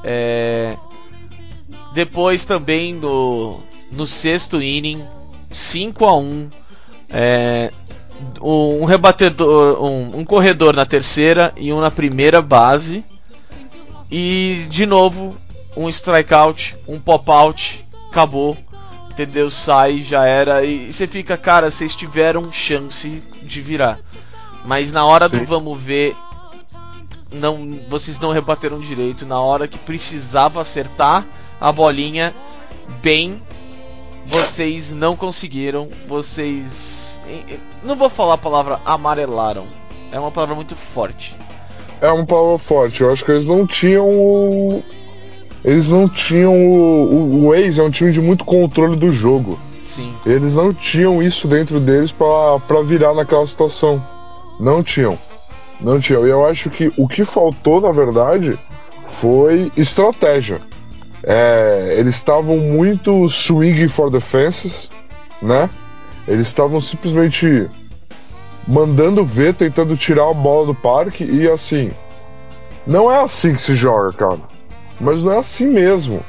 É... 0.03 0.77
Depois 1.95 2.45
também 2.45 2.93
no, 2.93 3.61
no 3.89 4.05
sexto 4.05 4.61
inning, 4.61 5.01
5 5.49 6.05
a 6.05 6.17
1 6.17 6.49
é... 7.09 7.71
um 8.41 8.83
rebatedor, 8.83 9.81
um, 9.81 10.19
um 10.19 10.25
corredor 10.25 10.75
na 10.75 10.85
terceira 10.85 11.53
e 11.55 11.71
um 11.71 11.79
na 11.79 11.89
primeira 11.89 12.41
base 12.41 13.01
e 14.11 14.65
de 14.69 14.85
novo, 14.85 15.37
um 15.75 15.87
strikeout, 15.87 16.77
um 16.85 16.99
pop-out, 16.99 17.85
acabou. 18.09 18.57
Entendeu? 19.09 19.49
Sai, 19.49 20.01
já 20.01 20.25
era. 20.25 20.65
E 20.65 20.91
você 20.91 21.07
fica, 21.07 21.37
cara, 21.37 21.71
vocês 21.71 21.95
tiveram 21.95 22.51
chance 22.51 23.23
de 23.41 23.61
virar. 23.61 23.99
Mas 24.65 24.91
na 24.91 25.05
hora 25.05 25.29
Sim. 25.29 25.37
do 25.37 25.45
vamos 25.45 25.81
ver, 25.81 26.13
não, 27.31 27.79
vocês 27.87 28.19
não 28.19 28.33
rebateram 28.33 28.81
direito. 28.81 29.25
Na 29.25 29.39
hora 29.39 29.69
que 29.69 29.77
precisava 29.77 30.59
acertar 30.59 31.25
a 31.59 31.71
bolinha 31.71 32.33
bem, 33.01 33.39
vocês 34.25 34.93
não 34.93 35.15
conseguiram. 35.15 35.89
Vocês. 36.07 37.21
Não 37.83 37.95
vou 37.95 38.09
falar 38.09 38.35
a 38.35 38.37
palavra 38.37 38.79
amarelaram. 38.85 39.65
É 40.11 40.19
uma 40.19 40.31
palavra 40.31 40.55
muito 40.55 40.75
forte 40.75 41.35
é 42.01 42.11
uma 42.11 42.25
palavra 42.25 42.57
forte. 42.57 43.01
Eu 43.01 43.11
acho 43.11 43.23
que 43.23 43.31
eles 43.31 43.45
não 43.45 43.65
tinham 43.65 44.07
o. 44.07 44.83
Eles 45.63 45.89
não 45.89 46.07
tinham 46.07 46.53
o. 46.53 47.13
O, 47.13 47.47
o 47.47 47.55
é 47.55 47.81
um 47.81 47.89
time 47.89 48.11
de 48.11 48.21
muito 48.21 48.45
controle 48.45 48.95
do 48.95 49.11
jogo. 49.11 49.59
Sim. 49.83 50.13
Eles 50.25 50.53
não 50.53 50.73
tinham 50.73 51.21
isso 51.21 51.47
dentro 51.47 51.79
deles 51.79 52.11
para 52.11 52.81
virar 52.83 53.13
naquela 53.13 53.45
situação. 53.45 54.03
Não 54.59 54.83
tinham. 54.83 55.17
Não 55.79 55.99
tinham. 55.99 56.25
E 56.25 56.29
eu 56.29 56.45
acho 56.45 56.69
que 56.69 56.91
o 56.97 57.07
que 57.07 57.23
faltou, 57.23 57.81
na 57.81 57.91
verdade, 57.91 58.57
foi 59.07 59.71
estratégia. 59.75 60.59
É, 61.27 61.95
eles 61.97 62.15
estavam 62.15 62.57
muito 62.57 63.27
swing 63.27 63.87
for 63.87 64.11
the 64.11 64.19
fences, 64.19 64.91
né? 65.41 65.67
Eles 66.27 66.47
estavam 66.47 66.79
simplesmente 66.79 67.67
mandando 68.67 69.25
ver, 69.25 69.55
tentando 69.55 69.97
tirar 69.97 70.29
a 70.29 70.33
bola 70.33 70.67
do 70.67 70.75
parque 70.75 71.23
e 71.23 71.49
assim. 71.49 71.91
Não 72.85 73.11
é 73.11 73.19
assim 73.19 73.55
que 73.55 73.61
se 73.61 73.75
joga, 73.75 74.13
cara. 74.13 74.39
Mas 75.01 75.23
não 75.23 75.33
é 75.33 75.39
assim 75.39 75.65
mesmo. 75.65 76.23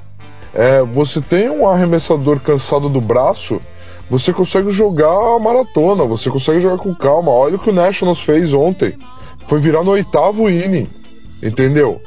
É, 0.54 0.82
você 0.82 1.20
tem 1.20 1.50
um 1.50 1.68
arremessador 1.68 2.40
cansado 2.40 2.88
do 2.88 3.00
braço, 3.00 3.61
você 4.09 4.32
consegue 4.32 4.70
jogar 4.70 5.37
a 5.37 5.38
maratona, 5.38 6.04
você 6.04 6.30
consegue 6.30 6.61
jogar 6.61 6.78
com 6.78 6.94
calma. 6.94 7.30
Olha 7.30 7.56
o 7.56 7.59
que 7.59 7.68
o 7.68 7.74
Nationals 7.74 8.20
fez 8.20 8.54
ontem. 8.54 8.96
Foi 9.46 9.59
virar 9.59 9.85
no 9.85 9.90
oitavo 9.90 10.48
inning, 10.48 10.88
entendeu? 11.42 12.00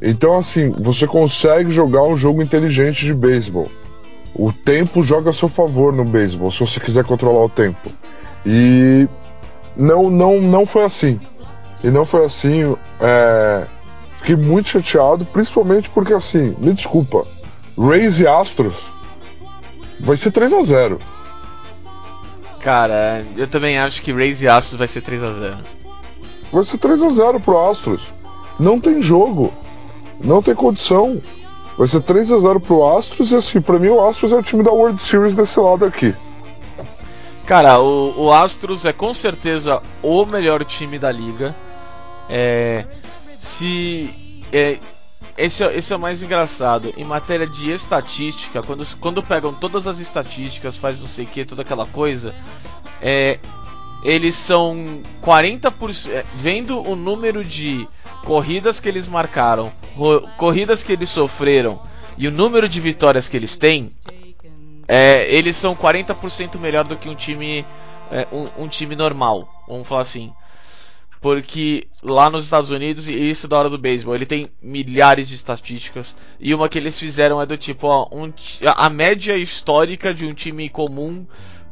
Então, 0.00 0.36
assim, 0.36 0.70
você 0.78 1.06
consegue 1.06 1.70
jogar 1.70 2.04
um 2.04 2.16
jogo 2.16 2.42
inteligente 2.42 3.04
de 3.04 3.14
beisebol. 3.14 3.68
O 4.34 4.52
tempo 4.52 5.02
joga 5.02 5.30
a 5.30 5.32
seu 5.32 5.48
favor 5.48 5.92
no 5.92 6.04
beisebol, 6.04 6.50
se 6.50 6.60
você 6.60 6.78
quiser 6.78 7.04
controlar 7.04 7.44
o 7.44 7.48
tempo. 7.48 7.90
E 8.46 9.08
não, 9.76 10.08
não, 10.08 10.40
não 10.40 10.64
foi 10.64 10.84
assim. 10.84 11.20
E 11.82 11.90
não 11.90 12.04
foi 12.04 12.24
assim. 12.24 12.76
É... 13.00 13.64
Fiquei 14.16 14.36
muito 14.36 14.68
chateado, 14.68 15.24
principalmente 15.24 15.88
porque 15.90 16.12
assim, 16.12 16.54
me 16.58 16.72
desculpa, 16.72 17.24
Rays 17.78 18.18
e 18.18 18.26
Astros 18.26 18.92
vai 20.00 20.16
ser 20.16 20.32
3 20.32 20.52
a 20.52 20.62
0 20.62 21.00
Cara, 22.60 23.24
eu 23.36 23.46
também 23.46 23.78
acho 23.78 24.02
que 24.02 24.12
Rays 24.12 24.42
e 24.42 24.48
Astros 24.48 24.76
vai 24.76 24.88
ser 24.88 25.02
3 25.02 25.22
a 25.22 25.32
0 25.32 25.58
Vai 26.52 26.64
ser 26.64 26.78
3 26.78 27.02
a 27.02 27.08
0 27.08 27.40
pro 27.40 27.70
Astros. 27.70 28.12
Não 28.58 28.80
tem 28.80 29.00
jogo. 29.00 29.52
Não 30.20 30.42
tem 30.42 30.54
condição. 30.54 31.20
Vai 31.76 31.86
ser 31.86 32.02
3 32.02 32.32
a 32.32 32.38
0 32.38 32.60
pro 32.60 32.96
Astros 32.96 33.30
e 33.30 33.36
assim, 33.36 33.60
pra 33.60 33.78
mim 33.78 33.88
o 33.88 34.04
Astros 34.04 34.32
é 34.32 34.36
o 34.36 34.42
time 34.42 34.64
da 34.64 34.72
World 34.72 34.98
Series 34.98 35.34
desse 35.34 35.60
lado 35.60 35.84
aqui. 35.84 36.14
Cara, 37.46 37.80
o, 37.80 38.24
o, 38.24 38.32
Astros 38.32 38.84
é 38.84 38.92
com 38.92 39.14
certeza 39.14 39.80
o 40.02 40.26
melhor 40.26 40.64
time 40.64 40.98
da 40.98 41.10
liga. 41.10 41.56
É, 42.28 42.84
se 43.38 44.44
é, 44.52 44.78
esse, 45.38 45.64
é, 45.64 45.76
esse 45.76 45.92
é 45.92 45.96
o 45.96 46.00
mais 46.00 46.22
engraçado. 46.22 46.92
Em 46.96 47.04
matéria 47.04 47.46
de 47.46 47.70
estatística, 47.70 48.60
quando, 48.60 48.84
quando 48.98 49.22
pegam 49.22 49.54
todas 49.54 49.86
as 49.86 50.00
estatísticas, 50.00 50.76
faz 50.76 51.00
não 51.00 51.06
sei 51.06 51.24
o 51.24 51.28
que, 51.28 51.44
toda 51.44 51.62
aquela 51.62 51.86
coisa, 51.86 52.34
é, 53.00 53.38
eles 54.02 54.34
são 54.34 55.00
40%. 55.22 56.10
É, 56.10 56.24
vendo 56.34 56.80
o 56.80 56.96
número 56.96 57.44
de 57.44 57.88
corridas 58.24 58.80
que 58.80 58.88
eles 58.88 59.08
marcaram, 59.08 59.72
corridas 60.36 60.82
que 60.82 60.92
eles 60.92 61.10
sofreram 61.10 61.80
e 62.16 62.26
o 62.26 62.30
número 62.30 62.68
de 62.68 62.80
vitórias 62.80 63.28
que 63.28 63.36
eles 63.36 63.56
têm, 63.56 63.90
é, 64.86 65.32
eles 65.34 65.56
são 65.56 65.74
40% 65.74 66.58
melhor 66.58 66.86
do 66.86 66.96
que 66.96 67.08
um 67.08 67.14
time 67.14 67.64
é, 68.10 68.26
um, 68.32 68.64
um, 68.64 68.68
time 68.68 68.96
normal, 68.96 69.48
vamos 69.68 69.86
falar 69.86 70.02
assim. 70.02 70.32
Porque 71.20 71.84
lá 72.02 72.30
nos 72.30 72.44
Estados 72.44 72.70
Unidos, 72.70 73.08
e 73.08 73.12
isso 73.12 73.48
da 73.48 73.58
hora 73.58 73.68
do 73.68 73.76
beisebol, 73.76 74.14
ele 74.14 74.24
tem 74.24 74.48
milhares 74.62 75.28
de 75.28 75.34
estatísticas. 75.34 76.14
E 76.38 76.54
uma 76.54 76.68
que 76.68 76.78
eles 76.78 76.98
fizeram 76.98 77.42
é 77.42 77.46
do 77.46 77.56
tipo, 77.56 77.88
ó, 77.88 78.08
um, 78.12 78.32
a 78.76 78.88
média 78.88 79.36
histórica 79.36 80.14
de 80.14 80.24
um 80.24 80.32
time 80.32 80.68
comum 80.68 81.26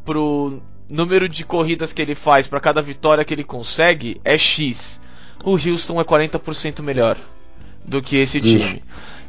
pro, 0.04 0.60
número 0.90 1.28
de 1.28 1.44
corridas 1.44 1.92
que 1.92 2.00
ele 2.00 2.14
faz 2.14 2.46
para 2.46 2.60
cada 2.60 2.80
vitória 2.80 3.24
que 3.24 3.34
ele 3.34 3.44
consegue 3.44 4.20
é 4.24 4.38
X. 4.38 5.00
O 5.44 5.52
Houston 5.52 6.00
é 6.00 6.04
40% 6.04 6.82
melhor 6.82 7.16
do 7.84 8.02
que 8.02 8.16
esse 8.16 8.40
time. 8.40 8.82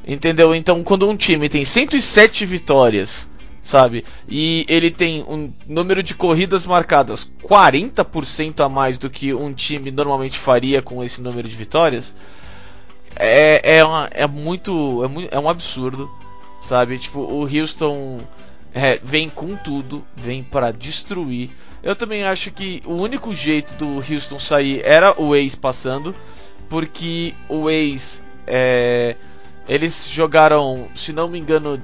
Entendeu? 0.06 0.56
Então, 0.56 0.84
quando 0.84 1.08
um 1.08 1.16
time 1.16 1.50
tem 1.50 1.64
107 1.64 2.46
vitórias, 2.46 3.30
sabe? 3.62 4.04
E 4.28 4.66
ele 4.70 4.90
tem 4.90 5.24
um 5.24 5.52
número 5.68 6.02
de 6.02 6.16
corridas 6.16 6.66
marcadas 6.66 7.30
40% 7.44 8.62
a 8.62 8.70
mais 8.70 8.98
do 8.98 9.10
que 9.10 9.34
um 9.34 9.54
time 9.54 9.92
normalmente 9.92 10.40
faria 10.40 10.82
com 10.82 11.04
esse 11.04 11.22
número 11.22 11.48
de 11.48 11.56
vitórias, 11.56 12.16
é, 13.16 13.78
é, 13.78 13.84
uma, 13.84 14.10
é 14.12 14.28
muito. 14.28 15.04
É, 15.04 15.08
muito, 15.08 15.34
é 15.34 15.40
um 15.40 15.50
absurdo, 15.50 16.10
sabe? 16.60 16.98
Tipo, 16.98 17.20
o 17.20 17.42
Houston 17.42 18.20
é, 18.74 19.00
vem 19.04 19.30
com 19.30 19.56
tudo, 19.56 20.04
vem 20.16 20.44
para 20.44 20.72
destruir. 20.72 21.50
Eu 21.84 21.96
também 21.96 22.24
acho 22.24 22.52
que 22.52 22.82
o 22.86 22.94
único 22.94 23.34
jeito 23.34 23.76
do 23.76 23.98
Houston 23.98 24.40
sair 24.40 24.82
era 24.84 25.20
o 25.20 25.36
Ace 25.36 25.56
passando, 25.56 26.14
porque 26.70 27.34
o 27.48 27.70
Ace 27.70 28.24
é, 28.46 29.16
eles 29.68 30.08
jogaram, 30.10 30.88
se 30.96 31.14
não 31.14 31.28
me 31.28 31.38
engano, 31.38 31.82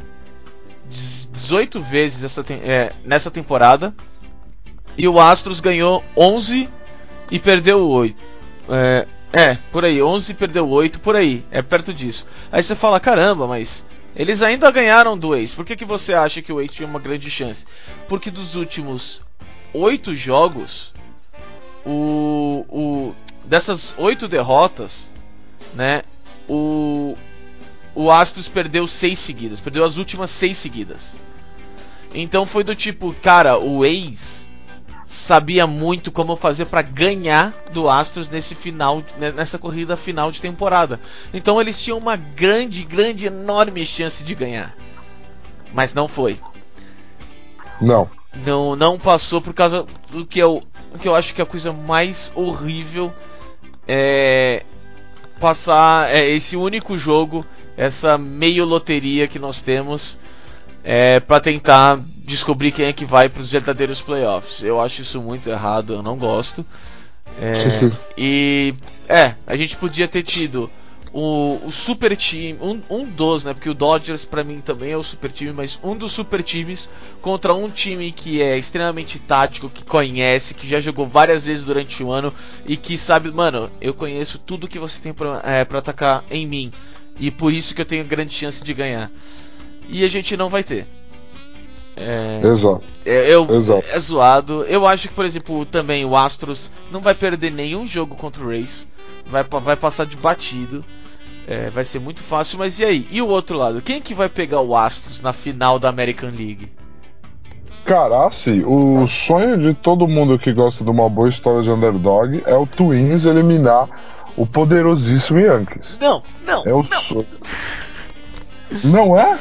18 0.89 1.81
vezes 1.81 2.23
essa, 2.23 2.45
é, 2.65 2.91
nessa 3.05 3.31
temporada 3.31 3.93
e 4.97 5.07
o 5.07 5.19
Astros 5.19 5.59
ganhou 5.59 6.03
11 6.15 6.69
e 7.31 7.39
perdeu 7.39 7.87
8. 7.87 8.21
É, 8.69 9.07
é, 9.31 9.57
por 9.71 9.83
aí, 9.83 10.01
11 10.01 10.31
e 10.31 10.35
perdeu 10.35 10.69
8, 10.69 10.99
por 10.99 11.15
aí, 11.15 11.43
é 11.51 11.61
perto 11.61 11.93
disso. 11.93 12.25
Aí 12.51 12.61
você 12.61 12.75
fala, 12.75 12.99
caramba, 12.99 13.47
mas 13.47 13.85
eles 14.15 14.43
ainda 14.43 14.69
ganharam 14.69 15.17
do 15.17 15.35
Ace. 15.35 15.55
Por 15.55 15.65
que, 15.65 15.75
que 15.75 15.85
você 15.85 16.13
acha 16.13 16.41
que 16.41 16.53
o 16.53 16.61
Ace 16.61 16.75
tinha 16.75 16.87
uma 16.87 16.99
grande 16.99 17.29
chance? 17.29 17.65
Porque 18.07 18.29
dos 18.29 18.55
últimos 18.55 19.21
8 19.73 20.15
jogos, 20.15 20.93
o, 21.85 22.65
o 22.69 23.15
dessas 23.45 23.93
8 23.97 24.27
derrotas, 24.27 25.11
né, 25.73 26.01
o, 26.47 27.17
o 27.95 28.11
Astros 28.11 28.47
perdeu 28.47 28.87
6 28.87 29.17
seguidas, 29.17 29.59
perdeu 29.59 29.83
as 29.83 29.97
últimas 29.97 30.29
6 30.31 30.57
seguidas. 30.57 31.17
Então 32.13 32.45
foi 32.45 32.63
do 32.63 32.75
tipo, 32.75 33.13
cara, 33.21 33.57
o 33.57 33.83
Ace 33.83 34.51
sabia 35.03 35.67
muito 35.67 36.11
como 36.11 36.35
fazer 36.35 36.65
para 36.65 36.81
ganhar 36.81 37.53
do 37.71 37.89
Astros 37.89 38.29
nesse 38.29 38.55
final, 38.55 39.03
nessa 39.35 39.57
corrida 39.57 39.97
final 39.97 40.31
de 40.31 40.41
temporada. 40.41 40.99
Então 41.33 41.59
eles 41.59 41.81
tinham 41.81 41.97
uma 41.97 42.15
grande, 42.15 42.83
grande, 42.83 43.25
enorme 43.25 43.85
chance 43.85 44.23
de 44.23 44.35
ganhar. 44.35 44.75
Mas 45.73 45.93
não 45.93 46.07
foi. 46.07 46.39
Não. 47.81 48.09
Não, 48.45 48.75
não 48.75 48.97
passou 48.97 49.41
por 49.41 49.53
causa 49.53 49.85
do 50.09 50.25
que 50.25 50.39
eu, 50.39 50.63
que 50.99 51.07
eu 51.07 51.15
acho 51.15 51.33
que 51.33 51.41
é 51.41 51.43
a 51.43 51.47
coisa 51.47 51.71
mais 51.71 52.31
horrível 52.35 53.13
é 53.87 54.63
passar 55.39 56.09
é, 56.09 56.29
esse 56.29 56.55
único 56.55 56.97
jogo, 56.97 57.45
essa 57.75 58.17
meio 58.17 58.63
loteria 58.65 59.27
que 59.27 59.37
nós 59.37 59.61
temos 59.61 60.17
é, 60.83 61.19
para 61.19 61.39
tentar 61.39 61.99
descobrir 62.17 62.71
quem 62.71 62.85
é 62.85 62.93
que 62.93 63.05
vai 63.05 63.27
para 63.27 63.41
os 63.41 63.51
verdadeiros 63.51 64.01
playoffs. 64.01 64.63
Eu 64.63 64.79
acho 64.79 65.01
isso 65.01 65.21
muito 65.21 65.49
errado, 65.49 65.93
eu 65.93 66.01
não 66.01 66.17
gosto. 66.17 66.65
É, 67.39 67.91
e 68.17 68.73
é, 69.09 69.33
a 69.45 69.55
gente 69.57 69.75
podia 69.75 70.07
ter 70.07 70.23
tido 70.23 70.69
o, 71.13 71.61
o 71.63 71.71
super 71.71 72.17
time, 72.17 72.57
um, 72.59 72.81
um 72.89 73.05
dos, 73.05 73.43
né? 73.43 73.53
Porque 73.53 73.69
o 73.69 73.73
Dodgers 73.75 74.25
para 74.25 74.43
mim 74.43 74.59
também 74.59 74.91
é 74.91 74.97
o 74.97 75.03
super 75.03 75.31
time, 75.31 75.53
mas 75.53 75.79
um 75.83 75.95
dos 75.95 76.11
super 76.11 76.41
times 76.41 76.89
contra 77.21 77.53
um 77.53 77.69
time 77.69 78.11
que 78.11 78.41
é 78.41 78.57
extremamente 78.57 79.19
tático, 79.19 79.69
que 79.69 79.83
conhece, 79.83 80.55
que 80.55 80.67
já 80.67 80.79
jogou 80.79 81.05
várias 81.05 81.45
vezes 81.45 81.63
durante 81.63 82.03
o 82.03 82.11
ano 82.11 82.33
e 82.65 82.75
que 82.75 82.97
sabe, 82.97 83.31
mano, 83.31 83.69
eu 83.79 83.93
conheço 83.93 84.39
tudo 84.39 84.67
que 84.67 84.79
você 84.79 84.99
tem 84.99 85.13
para 85.13 85.39
é, 85.45 85.63
pra 85.63 85.79
atacar 85.79 86.25
em 86.31 86.47
mim 86.47 86.71
e 87.19 87.29
por 87.29 87.53
isso 87.53 87.75
que 87.75 87.81
eu 87.81 87.85
tenho 87.85 88.03
grande 88.03 88.33
chance 88.33 88.63
de 88.63 88.73
ganhar. 88.73 89.11
E 89.87 90.03
a 90.03 90.07
gente 90.07 90.35
não 90.35 90.49
vai 90.49 90.63
ter. 90.63 90.87
É, 91.95 92.41
Exato. 92.43 92.83
É, 93.05 93.31
eu, 93.31 93.47
Exato. 93.53 93.85
é 93.87 93.99
zoado. 93.99 94.63
Eu 94.63 94.87
acho 94.87 95.09
que, 95.09 95.13
por 95.13 95.25
exemplo, 95.25 95.63
também 95.65 96.03
o 96.05 96.15
Astros 96.15 96.71
não 96.91 96.99
vai 96.99 97.13
perder 97.13 97.51
nenhum 97.51 97.85
jogo 97.85 98.15
contra 98.15 98.43
o 98.43 98.49
Race. 98.49 98.87
Vai, 99.27 99.43
vai 99.43 99.75
passar 99.75 100.05
de 100.05 100.17
batido. 100.17 100.83
É, 101.47 101.69
vai 101.69 101.83
ser 101.83 101.99
muito 101.99 102.23
fácil, 102.23 102.57
mas 102.59 102.79
e 102.79 102.85
aí? 102.85 103.07
E 103.11 103.21
o 103.21 103.27
outro 103.27 103.57
lado? 103.57 103.81
Quem 103.81 104.01
que 104.01 104.13
vai 104.13 104.29
pegar 104.29 104.61
o 104.61 104.75
Astros 104.75 105.21
na 105.21 105.33
final 105.33 105.77
da 105.77 105.89
American 105.89 106.29
League? 106.29 106.71
Cara, 107.85 108.27
assim, 108.27 108.63
o 108.65 109.05
sonho 109.07 109.57
de 109.57 109.73
todo 109.73 110.07
mundo 110.07 110.39
que 110.39 110.53
gosta 110.53 110.85
de 110.85 110.89
uma 110.89 111.09
boa 111.09 111.27
história 111.27 111.61
de 111.61 111.69
underdog 111.69 112.41
é 112.45 112.55
o 112.55 112.65
Twins 112.65 113.25
eliminar 113.25 113.89
o 114.37 114.45
poderosíssimo 114.45 115.39
Yankees. 115.39 115.97
Não, 115.99 116.23
não. 116.45 116.63
É 116.65 116.73
o 116.73 116.77
não. 116.77 116.83
sonho. 116.83 117.27
Não 118.85 119.17
é? 119.19 119.37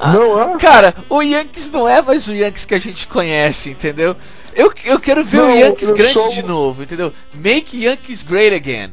Ah, 0.00 0.12
não 0.12 0.54
é? 0.54 0.56
Cara, 0.58 0.94
o 1.08 1.22
Yankees 1.22 1.70
não 1.70 1.88
é 1.88 2.02
mais 2.02 2.26
o 2.26 2.32
Yankees 2.32 2.64
que 2.64 2.74
a 2.74 2.78
gente 2.78 3.06
conhece, 3.06 3.70
entendeu? 3.70 4.16
Eu, 4.54 4.72
eu 4.84 4.98
quero 4.98 5.24
ver 5.24 5.38
não, 5.38 5.52
o 5.52 5.56
Yankees 5.56 5.92
grande 5.92 6.12
sou... 6.12 6.28
de 6.30 6.42
novo, 6.42 6.82
entendeu? 6.82 7.12
Make 7.34 7.84
Yankees 7.84 8.22
great 8.22 8.54
again. 8.54 8.92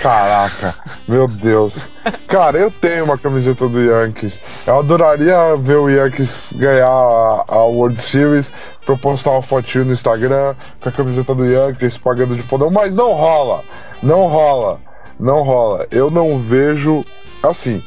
Caraca, 0.00 0.74
meu 1.06 1.26
Deus. 1.26 1.88
Cara, 2.26 2.58
eu 2.58 2.70
tenho 2.70 3.04
uma 3.04 3.18
camiseta 3.18 3.68
do 3.68 3.80
Yankees. 3.80 4.40
Eu 4.66 4.78
adoraria 4.78 5.54
ver 5.56 5.76
o 5.76 5.88
Yankees 5.88 6.54
ganhar 6.56 6.86
a 6.86 7.58
World 7.64 8.00
Series 8.00 8.52
pra 8.84 8.96
postar 8.96 9.30
uma 9.30 9.42
fotinho 9.42 9.84
no 9.84 9.92
Instagram 9.92 10.54
com 10.80 10.88
a 10.88 10.92
camiseta 10.92 11.34
do 11.34 11.44
Yankees 11.44 11.98
pagando 11.98 12.34
de 12.34 12.42
fodão, 12.42 12.70
mas 12.70 12.96
não 12.96 13.12
rola. 13.12 13.62
Não 14.02 14.26
rola. 14.26 14.80
Não 15.20 15.42
rola. 15.42 15.86
Eu 15.90 16.10
não 16.10 16.38
vejo. 16.38 17.04
Assim, 17.42 17.82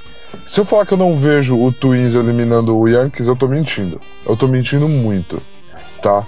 se 0.45 0.59
eu 0.59 0.65
falar 0.65 0.85
que 0.85 0.93
eu 0.93 0.97
não 0.97 1.15
vejo 1.15 1.59
o 1.59 1.71
Twins 1.71 2.13
eliminando 2.13 2.77
o 2.77 2.87
Yankees, 2.87 3.27
eu 3.27 3.35
tô 3.35 3.47
mentindo. 3.47 3.99
Eu 4.25 4.37
tô 4.37 4.47
mentindo 4.47 4.87
muito, 4.87 5.41
tá? 6.01 6.23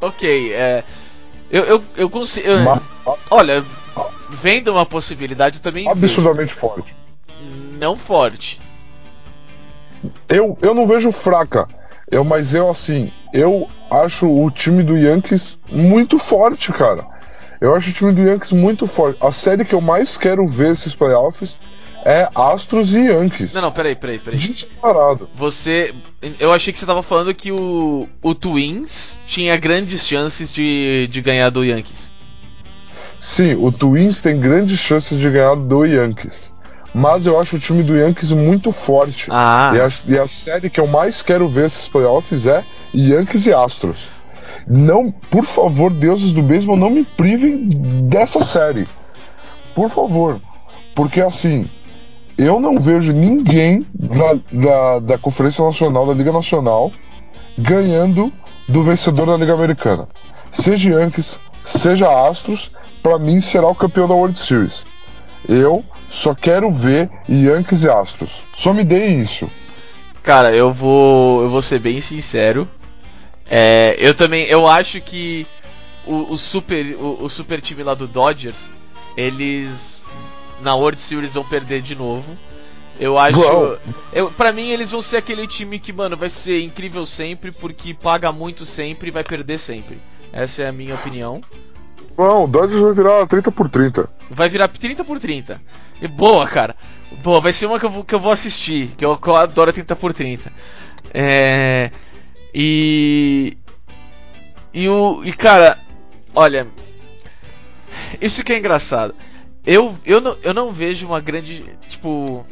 Ok, 0.00 0.52
é. 0.52 0.84
Eu, 1.54 1.62
eu, 1.66 1.84
eu 1.96 2.10
consigo. 2.10 2.48
Olha, 3.30 3.64
vendo 4.28 4.72
uma 4.72 4.84
possibilidade 4.84 5.60
também. 5.60 5.88
Absurdamente 5.88 6.48
vejo. 6.48 6.60
forte. 6.60 6.96
Não 7.78 7.96
forte. 7.96 8.60
Eu, 10.28 10.58
eu 10.60 10.74
não 10.74 10.84
vejo 10.84 11.12
fraca. 11.12 11.68
Eu, 12.10 12.24
mas 12.24 12.54
eu, 12.54 12.68
assim, 12.68 13.12
eu 13.32 13.68
acho 13.88 14.28
o 14.28 14.50
time 14.50 14.82
do 14.82 14.96
Yankees 14.96 15.56
muito 15.70 16.18
forte, 16.18 16.72
cara. 16.72 17.06
Eu 17.60 17.72
acho 17.76 17.90
o 17.90 17.92
time 17.92 18.12
do 18.12 18.22
Yankees 18.22 18.50
muito 18.50 18.84
forte. 18.88 19.24
A 19.24 19.30
série 19.30 19.64
que 19.64 19.76
eu 19.76 19.80
mais 19.80 20.16
quero 20.16 20.44
ver 20.48 20.72
esses 20.72 20.92
playoffs 20.92 21.56
é 22.04 22.28
Astros 22.34 22.94
e 22.94 23.06
Yankees. 23.06 23.54
Não, 23.54 23.62
não, 23.62 23.72
peraí, 23.72 23.96
peraí, 23.96 24.18
peraí. 24.18 24.38
Disparado. 24.38 25.28
Você. 25.34 25.94
Eu 26.38 26.52
achei 26.52 26.72
que 26.72 26.78
você 26.78 26.84
tava 26.84 27.02
falando 27.02 27.34
que 27.34 27.50
o, 27.50 28.06
o 28.22 28.34
Twins 28.34 29.18
tinha 29.26 29.56
grandes 29.56 30.06
chances 30.06 30.52
de, 30.52 31.08
de 31.10 31.20
ganhar 31.22 31.50
do 31.50 31.64
Yankees. 31.64 32.12
Sim, 33.18 33.54
o 33.54 33.72
Twins 33.72 34.20
tem 34.20 34.38
grandes 34.38 34.78
chances 34.78 35.18
de 35.18 35.30
ganhar 35.30 35.56
do 35.56 35.84
Yankees. 35.86 36.52
Mas 36.94 37.26
eu 37.26 37.40
acho 37.40 37.56
o 37.56 37.58
time 37.58 37.82
do 37.82 37.96
Yankees 37.96 38.30
muito 38.30 38.70
forte. 38.70 39.28
Ah. 39.30 39.72
E 39.74 39.80
a, 39.80 39.90
e 40.14 40.18
a 40.18 40.28
série 40.28 40.70
que 40.70 40.78
eu 40.78 40.86
mais 40.86 41.22
quero 41.22 41.48
ver 41.48 41.66
esses 41.66 41.88
playoffs 41.88 42.46
é 42.46 42.64
Yankees 42.94 43.46
e 43.46 43.52
Astros. 43.52 44.08
Não, 44.66 45.10
por 45.10 45.44
favor, 45.44 45.90
deuses 45.90 46.32
do 46.32 46.42
beisebol, 46.42 46.76
não 46.76 46.90
me 46.90 47.04
privem 47.04 47.66
dessa 48.08 48.44
série. 48.44 48.86
Por 49.74 49.90
favor. 49.90 50.38
Porque 50.94 51.20
assim, 51.20 51.68
eu 52.36 52.58
não 52.60 52.78
vejo 52.78 53.12
ninguém 53.12 53.86
da, 53.94 54.34
da, 54.52 54.98
da 54.98 55.18
Conferência 55.18 55.64
Nacional, 55.64 56.06
da 56.06 56.14
Liga 56.14 56.32
Nacional, 56.32 56.92
ganhando 57.56 58.32
do 58.68 58.82
vencedor 58.82 59.26
da 59.26 59.36
Liga 59.36 59.54
Americana. 59.54 60.08
Seja 60.50 60.90
Yankees, 60.90 61.38
seja 61.64 62.28
Astros, 62.28 62.70
para 63.02 63.18
mim 63.18 63.40
será 63.40 63.68
o 63.68 63.74
campeão 63.74 64.08
da 64.08 64.14
World 64.14 64.38
Series. 64.38 64.84
Eu 65.48 65.84
só 66.10 66.34
quero 66.34 66.70
ver 66.70 67.10
Yankees 67.28 67.82
e 67.84 67.90
Astros. 67.90 68.44
Só 68.52 68.72
me 68.72 68.82
dê 68.82 69.06
isso. 69.06 69.50
Cara, 70.22 70.52
eu 70.54 70.72
vou, 70.72 71.42
eu 71.42 71.50
vou 71.50 71.60
ser 71.60 71.78
bem 71.80 72.00
sincero. 72.00 72.66
É, 73.48 73.94
eu 73.98 74.14
também, 74.14 74.44
eu 74.46 74.66
acho 74.66 75.00
que 75.00 75.46
o, 76.06 76.32
o 76.32 76.36
super, 76.38 76.96
o, 76.96 77.24
o 77.24 77.28
super 77.28 77.60
time 77.60 77.82
lá 77.82 77.94
do 77.94 78.08
Dodgers, 78.08 78.70
eles 79.16 80.10
na 80.64 80.74
World 80.74 81.00
Series 81.00 81.34
vão 81.34 81.44
perder 81.44 81.82
de 81.82 81.94
novo. 81.94 82.36
Eu 82.98 83.18
acho. 83.18 83.40
Eu, 84.12 84.30
pra 84.30 84.52
mim, 84.52 84.70
eles 84.70 84.90
vão 84.90 85.02
ser 85.02 85.18
aquele 85.18 85.46
time 85.46 85.78
que, 85.78 85.92
mano, 85.92 86.16
vai 86.16 86.30
ser 86.30 86.62
incrível 86.62 87.04
sempre, 87.04 87.50
porque 87.50 87.92
paga 87.92 88.32
muito 88.32 88.64
sempre 88.64 89.08
e 89.08 89.10
vai 89.10 89.24
perder 89.24 89.58
sempre. 89.58 90.00
Essa 90.32 90.62
é 90.62 90.68
a 90.68 90.72
minha 90.72 90.94
opinião. 90.94 91.40
Não, 92.16 92.44
o 92.44 92.48
Dodgers 92.48 92.80
vai 92.80 92.92
virar 92.92 93.26
30 93.26 93.50
por 93.50 93.68
30. 93.68 94.08
Vai 94.30 94.48
virar 94.48 94.68
30 94.68 95.04
por 95.04 95.18
30. 95.18 95.60
E 96.00 96.08
boa, 96.08 96.46
cara. 96.46 96.76
Boa, 97.22 97.40
vai 97.40 97.52
ser 97.52 97.66
uma 97.66 97.78
que 97.78 97.86
eu 97.86 97.90
vou, 97.90 98.04
que 98.04 98.14
eu 98.14 98.20
vou 98.20 98.32
assistir, 98.32 98.88
que 98.96 99.04
eu, 99.04 99.16
que 99.16 99.28
eu 99.28 99.36
adoro 99.36 99.72
30 99.72 99.96
por 99.96 100.12
30. 100.12 100.52
É. 101.12 101.90
E. 102.54 103.56
E 104.72 104.88
o. 104.88 105.20
E 105.24 105.32
cara, 105.32 105.78
olha. 106.34 106.66
Isso 108.20 108.44
que 108.44 108.52
é 108.52 108.58
engraçado. 108.58 109.14
Eu, 109.66 109.96
eu, 110.04 110.20
não, 110.20 110.36
eu 110.42 110.54
não 110.54 110.72
vejo 110.72 111.06
uma 111.06 111.20
grande. 111.20 111.64
Tipo. 111.88 112.44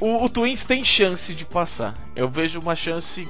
O, 0.00 0.24
o 0.24 0.28
Twins 0.30 0.64
tem 0.64 0.82
chance 0.82 1.34
de 1.34 1.44
passar. 1.44 1.94
Eu 2.16 2.28
vejo 2.28 2.58
uma 2.58 2.74
chance 2.74 3.28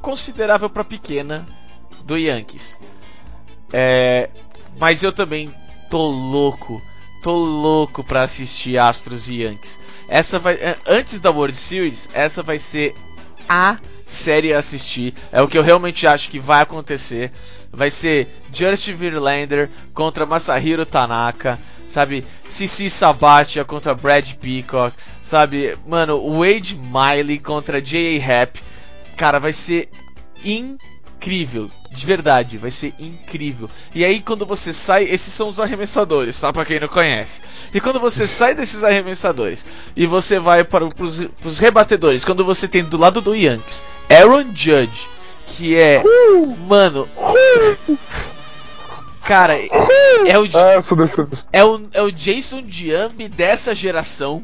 considerável 0.00 0.70
para 0.70 0.82
pequena 0.82 1.46
do 2.04 2.16
Yankees. 2.16 2.78
É, 3.72 4.30
mas 4.78 5.02
eu 5.02 5.12
também 5.12 5.52
tô 5.90 6.08
louco, 6.08 6.80
tô 7.22 7.34
louco 7.36 8.02
para 8.02 8.22
assistir 8.22 8.78
Astros 8.78 9.28
e 9.28 9.42
Yankees. 9.42 9.78
Essa 10.08 10.38
vai 10.38 10.54
é, 10.54 10.76
antes 10.86 11.20
da 11.20 11.30
World 11.30 11.56
Series, 11.56 12.08
essa 12.14 12.42
vai 12.42 12.58
ser 12.58 12.94
a 13.48 13.78
série 14.06 14.52
a 14.54 14.58
assistir. 14.58 15.14
É 15.30 15.40
o 15.42 15.48
que 15.48 15.58
eu 15.58 15.62
realmente 15.62 16.06
acho 16.06 16.30
que 16.30 16.40
vai 16.40 16.62
acontecer. 16.62 17.30
Vai 17.72 17.90
ser 17.90 18.26
Justin 18.52 18.94
Verlander 18.94 19.70
contra 19.94 20.26
Masahiro 20.26 20.84
Tanaka, 20.84 21.58
sabe? 21.90 22.24
Cici 22.48 22.88
Sabatia 22.88 23.64
contra 23.64 23.94
Brad 23.94 24.34
Peacock, 24.34 24.94
sabe? 25.20 25.76
Mano, 25.86 26.38
Wade 26.38 26.78
Miley 26.78 27.38
contra 27.38 27.82
J.A. 27.82 28.24
Happ. 28.24 28.58
Cara, 29.16 29.38
vai 29.38 29.52
ser 29.52 29.88
incrível. 30.44 31.70
De 31.90 32.06
verdade, 32.06 32.56
vai 32.56 32.70
ser 32.70 32.94
incrível. 33.00 33.68
E 33.92 34.04
aí, 34.04 34.20
quando 34.20 34.46
você 34.46 34.72
sai, 34.72 35.04
esses 35.04 35.34
são 35.34 35.48
os 35.48 35.58
arremessadores, 35.58 36.40
tá? 36.40 36.52
Pra 36.52 36.64
quem 36.64 36.78
não 36.78 36.86
conhece. 36.86 37.42
E 37.74 37.80
quando 37.80 37.98
você 37.98 38.26
sai 38.28 38.54
desses 38.54 38.84
arremessadores 38.84 39.64
e 39.96 40.06
você 40.06 40.38
vai 40.38 40.62
para 40.62 40.84
os 40.84 40.94
pros 40.94 41.58
rebatedores, 41.58 42.24
quando 42.24 42.44
você 42.44 42.68
tem 42.68 42.84
do 42.84 42.96
lado 42.96 43.20
do 43.20 43.34
Yankees 43.34 43.82
Aaron 44.08 44.46
Judge, 44.54 45.08
que 45.46 45.76
é. 45.76 46.02
Mano. 46.68 47.08
Cara, 49.30 49.56
é 50.26 50.36
o, 50.36 50.44
é 51.52 51.64
o, 51.64 51.88
é 51.92 52.02
o 52.02 52.10
Jason 52.10 52.62
Diambi 52.62 53.28
dessa 53.28 53.76
geração, 53.76 54.42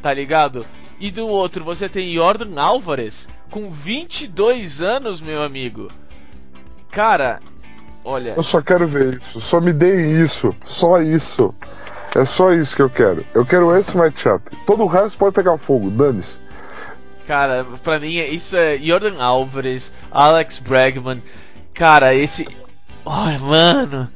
tá 0.00 0.10
ligado? 0.10 0.64
E 0.98 1.10
do 1.10 1.28
outro 1.28 1.62
você 1.62 1.86
tem 1.86 2.14
Jordan 2.14 2.58
Álvares 2.58 3.28
com 3.50 3.70
22 3.70 4.80
anos, 4.80 5.20
meu 5.20 5.42
amigo. 5.42 5.88
Cara, 6.90 7.40
olha. 8.02 8.32
Eu 8.34 8.42
só 8.42 8.62
quero 8.62 8.88
ver 8.88 9.18
isso. 9.20 9.38
Só 9.38 9.60
me 9.60 9.74
deem 9.74 10.18
isso. 10.18 10.56
Só 10.64 10.96
isso. 10.96 11.54
É 12.14 12.24
só 12.24 12.54
isso 12.54 12.74
que 12.74 12.80
eu 12.80 12.88
quero. 12.88 13.22
Eu 13.34 13.44
quero 13.44 13.76
esse 13.76 13.94
matchup. 13.98 14.50
Todo 14.64 14.84
o 14.84 14.86
resto 14.86 15.18
pode 15.18 15.34
pegar 15.34 15.58
fogo, 15.58 15.90
dane-se. 15.90 16.38
Cara, 17.26 17.66
pra 17.84 18.00
mim 18.00 18.16
isso 18.16 18.56
é 18.56 18.78
Jordan 18.78 19.22
Álvares, 19.22 19.92
Alex 20.10 20.58
Bregman. 20.60 21.22
Cara, 21.74 22.14
esse. 22.14 22.46
Oh, 23.06 23.44
mano. 23.46 24.10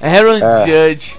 Aaron 0.00 0.36
é. 0.36 0.64
Judge. 0.64 1.16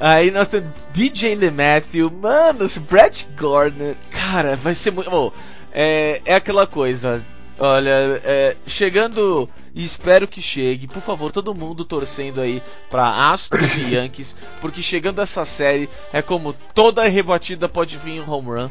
Aí 0.00 0.30
nós 0.30 0.48
temos 0.48 0.70
DJ 0.92 1.34
LeMatthew. 1.34 2.10
Mano, 2.10 2.64
esse 2.64 2.80
Brett 2.80 3.28
Gardner. 3.36 3.94
Cara, 4.10 4.56
vai 4.56 4.74
ser 4.74 4.90
muito. 4.90 5.14
Oh, 5.14 5.30
é, 5.72 6.22
é 6.24 6.34
aquela 6.34 6.66
coisa. 6.66 7.22
Olha, 7.58 8.20
é, 8.24 8.56
chegando 8.66 9.48
e 9.74 9.84
espero 9.84 10.26
que 10.26 10.42
chegue, 10.42 10.88
por 10.88 11.00
favor, 11.00 11.30
todo 11.30 11.54
mundo 11.54 11.84
torcendo 11.84 12.40
aí 12.40 12.62
para 12.90 13.30
Astros 13.30 13.76
e 13.76 13.82
Yankees, 13.94 14.34
porque 14.60 14.82
chegando 14.82 15.22
essa 15.22 15.44
série 15.44 15.88
é 16.12 16.20
como 16.20 16.54
toda 16.74 17.06
rebatida 17.06 17.68
pode 17.68 17.96
vir 17.96 18.20
um 18.20 18.30
home 18.30 18.48
run, 18.48 18.70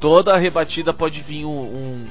toda 0.00 0.36
rebatida 0.36 0.92
pode 0.92 1.20
vir 1.20 1.44
um, 1.44 1.50
um, 1.50 2.06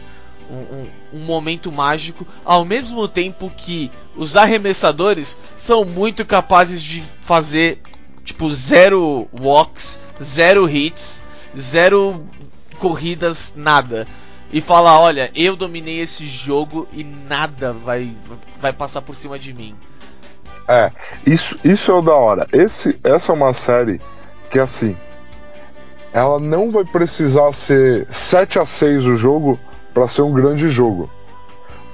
um, 0.52 0.88
um 1.14 1.20
momento 1.20 1.72
mágico, 1.72 2.26
ao 2.44 2.66
mesmo 2.66 3.08
tempo 3.08 3.52
que 3.56 3.92
os 4.16 4.36
arremessadores 4.36 5.38
são 5.56 5.86
muito 5.86 6.26
capazes 6.26 6.82
de 6.82 7.04
fazer 7.22 7.80
tipo 8.24 8.50
zero 8.50 9.28
walks, 9.34 10.00
zero 10.22 10.70
hits, 10.70 11.24
zero 11.56 12.24
corridas, 12.80 13.54
nada 13.56 14.08
e 14.52 14.60
falar, 14.60 15.00
olha, 15.00 15.32
eu 15.34 15.56
dominei 15.56 16.02
esse 16.02 16.26
jogo 16.26 16.88
e 16.92 17.04
nada 17.04 17.72
vai, 17.72 18.14
vai 18.60 18.74
passar 18.74 19.02
por 19.02 19.16
cima 19.16 19.40
de 19.40 19.54
mim. 19.54 19.76
É, 20.68 20.92
isso, 21.26 21.58
isso 21.64 21.92
é 21.92 21.94
o 21.96 22.02
da 22.02 22.14
hora. 22.14 22.48
Esse, 22.52 23.00
essa 23.04 23.32
é 23.32 23.36
uma 23.36 23.54
série 23.54 24.02
que 24.50 24.60
assim, 24.60 24.96
ela 26.14 26.40
não 26.40 26.70
vai 26.70 26.84
precisar 26.84 27.52
ser 27.54 28.06
7 28.12 28.60
a 28.60 28.66
6 28.66 29.06
o 29.06 29.16
jogo 29.16 29.58
para 29.93 30.08
ser 30.08 30.21
um 30.21 30.34
grande 30.34 30.69
jogo. 30.69 31.10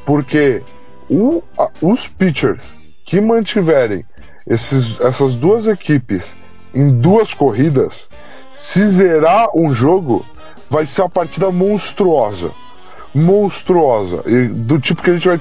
Porque 0.06 0.62
o, 1.10 1.44
a, 1.58 1.70
os 1.82 2.08
pitchers 2.08 2.74
que 3.06 3.22
mantiverem 3.22 4.06
esses, 4.46 5.00
essas 5.02 5.36
duas 5.36 5.68
equipes 5.68 6.36
em 6.74 7.00
duas 7.00 7.34
corridas, 7.34 8.10
se 8.54 8.88
zerar 8.88 9.50
um 9.56 9.74
jogo, 9.74 10.26
vai 10.70 10.86
ser 10.86 11.02
uma 11.02 11.10
partida 11.10 11.52
monstruosa. 11.52 12.52
Monstruosa. 13.14 14.24
E 14.26 14.48
do 14.48 14.80
tipo 14.80 15.02
que 15.02 15.12
a 15.12 15.14
gente 15.14 15.28
vai 15.28 15.40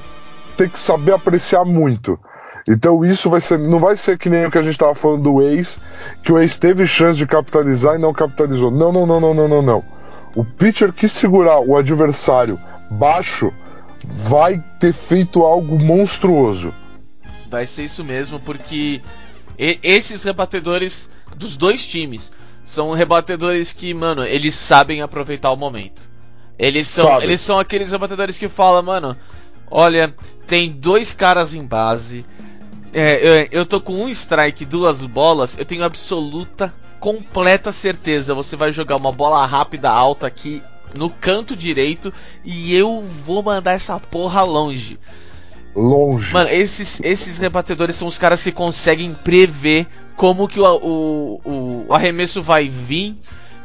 ter 0.55 0.69
que 0.69 0.79
saber 0.79 1.13
apreciar 1.13 1.63
muito. 1.63 2.19
Então 2.67 3.05
isso 3.05 3.29
vai 3.29 3.39
ser, 3.39 3.57
não 3.57 3.79
vai 3.79 3.95
ser 3.95 4.17
que 4.17 4.29
nem 4.29 4.45
o 4.45 4.51
que 4.51 4.57
a 4.57 4.61
gente 4.61 4.73
estava 4.73 4.93
falando 4.93 5.23
do 5.23 5.41
ex, 5.41 5.79
que 6.21 6.33
o 6.33 6.37
ex 6.37 6.57
teve 6.59 6.85
chance 6.85 7.17
de 7.17 7.25
capitalizar 7.25 7.95
e 7.95 8.01
não 8.01 8.13
capitalizou. 8.13 8.69
Não, 8.69 8.91
não, 8.91 9.05
não, 9.05 9.19
não, 9.19 9.33
não, 9.33 9.47
não, 9.47 9.61
não. 9.61 9.96
O 10.37 10.45
pitcher 10.45 10.93
que 10.93 11.09
segurar 11.09 11.59
o 11.59 11.75
adversário 11.75 12.59
baixo 12.91 13.51
vai 14.05 14.63
ter 14.79 14.93
feito 14.93 15.41
algo 15.41 15.83
monstruoso. 15.83 16.71
Vai 17.49 17.65
ser 17.65 17.85
isso 17.85 18.03
mesmo, 18.03 18.39
porque 18.41 19.01
esses 19.57 20.21
rebatedores 20.21 21.09
dos 21.35 21.57
dois 21.57 21.87
times 21.87 22.31
são 22.63 22.91
rebatedores 22.91 23.73
que, 23.73 23.91
mano, 23.95 24.23
eles 24.23 24.53
sabem 24.53 25.01
aproveitar 25.01 25.49
o 25.49 25.57
momento. 25.57 26.07
Eles 26.59 26.87
são, 26.87 27.19
eles 27.19 27.41
são 27.41 27.57
aqueles 27.57 27.91
rebatedores 27.91 28.37
que 28.37 28.47
falam, 28.47 28.83
mano, 28.83 29.17
olha, 29.71 30.13
tem 30.45 30.69
dois 30.69 31.13
caras 31.13 31.55
em 31.55 31.65
base. 31.65 32.23
É, 32.93 33.47
eu, 33.51 33.61
eu 33.61 33.65
tô 33.65 33.81
com 33.81 34.03
um 34.03 34.09
strike 34.09 34.65
duas 34.65 35.01
bolas, 35.01 35.57
eu 35.57 35.65
tenho 35.65 35.83
absoluta, 35.83 36.71
completa 36.99 37.71
certeza. 37.71 38.33
Você 38.33 38.55
vai 38.55 38.71
jogar 38.71 38.95
uma 38.95 39.11
bola 39.11 39.45
rápida 39.45 39.89
alta 39.89 40.27
aqui 40.27 40.61
no 40.95 41.09
canto 41.09 41.55
direito 41.55 42.13
e 42.45 42.73
eu 42.73 43.03
vou 43.03 43.43
mandar 43.43 43.73
essa 43.73 43.99
porra 43.99 44.41
longe 44.43 44.97
longe. 45.77 46.33
Mano, 46.33 46.49
esses, 46.49 46.99
esses 47.03 47.37
rebatedores 47.37 47.95
são 47.95 48.07
os 48.07 48.17
caras 48.17 48.43
que 48.43 48.51
conseguem 48.51 49.13
prever 49.13 49.87
como 50.15 50.47
que 50.47 50.59
o, 50.59 51.39
o, 51.45 51.85
o 51.87 51.93
arremesso 51.93 52.41
vai 52.41 52.67
vir 52.67 53.15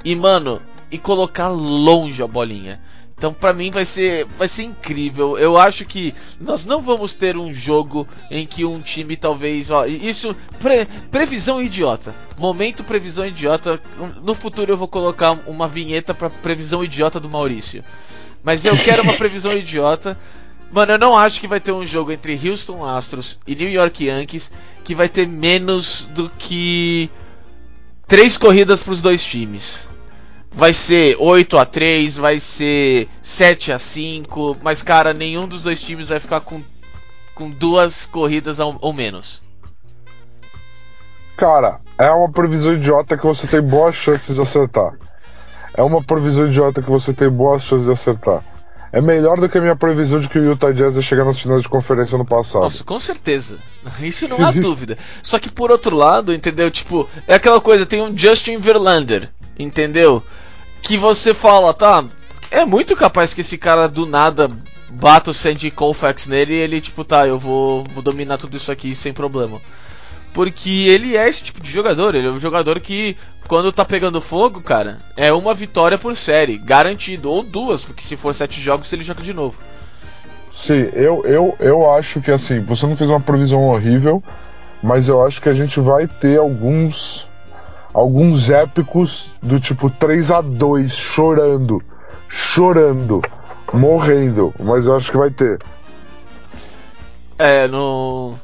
e, 0.05 0.15
mano, 0.15 0.61
e 0.91 0.99
colocar 0.99 1.49
longe 1.49 2.23
a 2.23 2.27
bolinha. 2.27 2.81
Então, 3.23 3.33
para 3.33 3.53
mim 3.53 3.71
vai 3.71 3.85
ser 3.85 4.27
vai 4.37 4.49
ser 4.49 4.65
incrível. 4.65 5.39
Eu 5.39 5.57
acho 5.57 5.85
que 5.85 6.13
nós 6.41 6.67
não 6.67 6.83
vamos 6.83 7.15
ter 7.15 7.37
um 7.37 7.55
jogo 7.55 8.05
em 8.29 8.45
que 8.45 8.65
um 8.65 8.81
time 8.81 9.17
talvez, 9.17 9.71
ó, 9.71 9.87
isso 9.87 10.35
pre, 10.59 10.87
previsão 11.09 11.63
idiota. 11.63 12.13
Momento 12.37 12.83
previsão 12.83 13.25
idiota. 13.25 13.81
No 14.21 14.35
futuro 14.35 14.73
eu 14.73 14.77
vou 14.77 14.89
colocar 14.89 15.39
uma 15.47 15.69
vinheta 15.69 16.13
para 16.13 16.29
previsão 16.29 16.83
idiota 16.83 17.21
do 17.21 17.29
Maurício. 17.29 17.85
Mas 18.43 18.65
eu 18.65 18.77
quero 18.77 19.05
uma 19.05 19.15
previsão 19.15 19.53
idiota 19.53 20.19
Mano, 20.73 20.95
eu 20.95 20.99
não 20.99 21.17
acho 21.17 21.41
que 21.41 21.47
vai 21.47 21.61
ter 21.61 21.71
um 21.71 21.87
jogo 21.87 22.11
entre 22.11 22.33
Houston 22.49 22.85
Astros 22.85 23.39
e 23.47 23.55
New 23.55 23.71
York 23.71 24.05
Yankees 24.05 24.51
que 24.83 24.97
vai 24.97 25.09
ter 25.09 25.29
menos 25.29 26.09
do 26.11 26.29
que 26.29 27.09
três 28.09 28.37
corridas 28.37 28.83
para 28.83 28.95
os 28.95 29.01
dois 29.01 29.25
times. 29.25 29.92
Vai 30.53 30.73
ser 30.73 31.17
8 31.19 31.59
a 31.59 31.65
3, 31.65 32.17
vai 32.17 32.39
ser 32.39 33.09
7 33.23 33.73
a 33.73 33.79
5, 33.79 34.59
mas 34.63 34.83
cara, 34.83 35.15
nenhum 35.15 35.49
dos 35.49 35.63
dois 35.63 35.81
times 35.81 36.09
vai 36.09 36.21
ficar 36.21 36.41
com, 36.41 36.63
com 37.35 37.51
duas 37.51 38.07
corridas 38.07 38.61
ou, 38.61 38.77
ou 38.81 38.93
menos. 38.93 39.43
Cara, 41.37 41.81
é 41.99 42.11
uma 42.11 42.31
previsão 42.31 42.75
idiota 42.75 43.17
que 43.17 43.25
você 43.25 43.47
tem 43.47 43.63
boas 43.63 43.95
chances 43.95 44.35
de 44.35 44.43
acertar. 44.43 44.93
É 45.75 45.83
uma 45.83 46.03
previsão 46.03 46.47
idiota 46.47 46.83
que 46.83 46.91
você 46.91 47.15
tem 47.15 47.31
boas 47.31 47.63
chances 47.63 47.87
de 47.87 47.93
acertar 47.93 48.45
é 48.93 49.01
melhor 49.01 49.41
do 49.41 49.49
que 49.49 49.57
a 49.57 49.61
minha 49.61 49.75
previsão 49.75 50.21
de 50.21 50.29
que 50.29 50.39
o 50.39 50.45
Utah 50.45 50.71
Jazz 50.71 50.97
ia 50.97 51.03
chegar 51.03 51.25
nas 51.25 51.41
finais 51.41 51.63
de 51.63 51.69
conferência 51.69 52.19
no 52.19 52.27
passado. 52.27 52.63
Nossa, 52.63 52.85
com 52.85 53.01
certeza. 53.01 53.57
Isso 54.01 54.29
não 54.29 54.45
há 54.45 54.53
dúvida. 54.53 54.99
Só 55.23 55.39
que 55.39 55.51
por 55.51 55.71
outro 55.71 55.97
lado, 55.97 56.33
entendeu? 56.35 56.71
Tipo, 56.71 57.09
é 57.27 57.35
aquela 57.35 57.61
coisa, 57.61 57.87
tem 57.87 58.03
um 58.03 58.17
Justin 58.17 58.59
Verlander, 58.59 59.31
entendeu? 59.59 60.23
Que 60.83 60.99
você 60.99 61.33
fala, 61.33 61.73
tá, 61.73 62.05
é 62.51 62.65
muito 62.65 62.95
capaz 62.95 63.33
que 63.33 63.41
esse 63.41 63.57
cara 63.57 63.89
do 63.89 64.05
nada 64.05 64.51
bata 64.91 65.31
o 65.31 65.35
Sandy 65.35 65.71
Colfax 65.71 66.27
nele 66.27 66.55
e 66.55 66.59
ele, 66.59 66.81
tipo, 66.81 67.03
tá, 67.05 67.27
eu 67.27 67.39
vou, 67.39 67.85
vou 67.85 68.03
dominar 68.03 68.37
tudo 68.37 68.57
isso 68.57 68.71
aqui 68.71 68.95
sem 68.95 69.13
problema. 69.13 69.61
Porque 70.33 70.71
ele 70.89 71.17
é 71.17 71.29
esse 71.29 71.43
tipo 71.43 71.63
de 71.63 71.71
jogador, 71.71 72.15
ele 72.15 72.27
é 72.27 72.31
um 72.31 72.41
jogador 72.41 72.81
que 72.81 73.17
quando 73.49 73.73
tá 73.73 73.85
pegando 73.85 74.21
fogo, 74.21 74.61
cara, 74.61 74.99
é 75.17 75.33
uma 75.33 75.53
vitória 75.55 75.99
por 75.99 76.17
série, 76.17 76.57
garantido, 76.57 77.31
ou 77.31 77.43
duas, 77.43 77.85
porque 77.85 78.03
se 78.03 78.17
for 78.17 78.35
sete 78.35 78.61
jogos 78.61 78.91
ele 78.93 79.03
joga 79.03 79.23
de 79.23 79.35
novo. 79.35 79.59
sim, 80.51 80.91
eu, 80.95 81.25
eu, 81.27 81.57
eu 81.59 81.91
acho 81.93 82.21
que 82.21 82.31
assim, 82.31 82.61
você 82.61 82.87
não 82.87 82.97
fez 82.97 83.11
uma 83.11 83.21
previsão 83.21 83.63
horrível, 83.65 84.23
mas 84.83 85.09
eu 85.09 85.25
acho 85.25 85.41
que 85.41 85.49
a 85.49 85.55
gente 85.55 85.81
vai 85.81 86.07
ter 86.07 86.39
alguns 86.39 87.29
alguns 87.93 88.51
épicos 88.51 89.37
do 89.43 89.59
tipo 89.61 89.91
3 89.91 90.31
a 90.31 90.41
2 90.41 90.93
chorando, 90.93 91.83
chorando, 92.29 93.21
morrendo, 93.73 94.55
mas 94.59 94.87
eu 94.87 94.97
acho 94.97 95.11
que 95.11 95.17
vai 95.19 95.31
ter. 95.31 95.59
É, 97.39 97.67
no. 97.69 98.35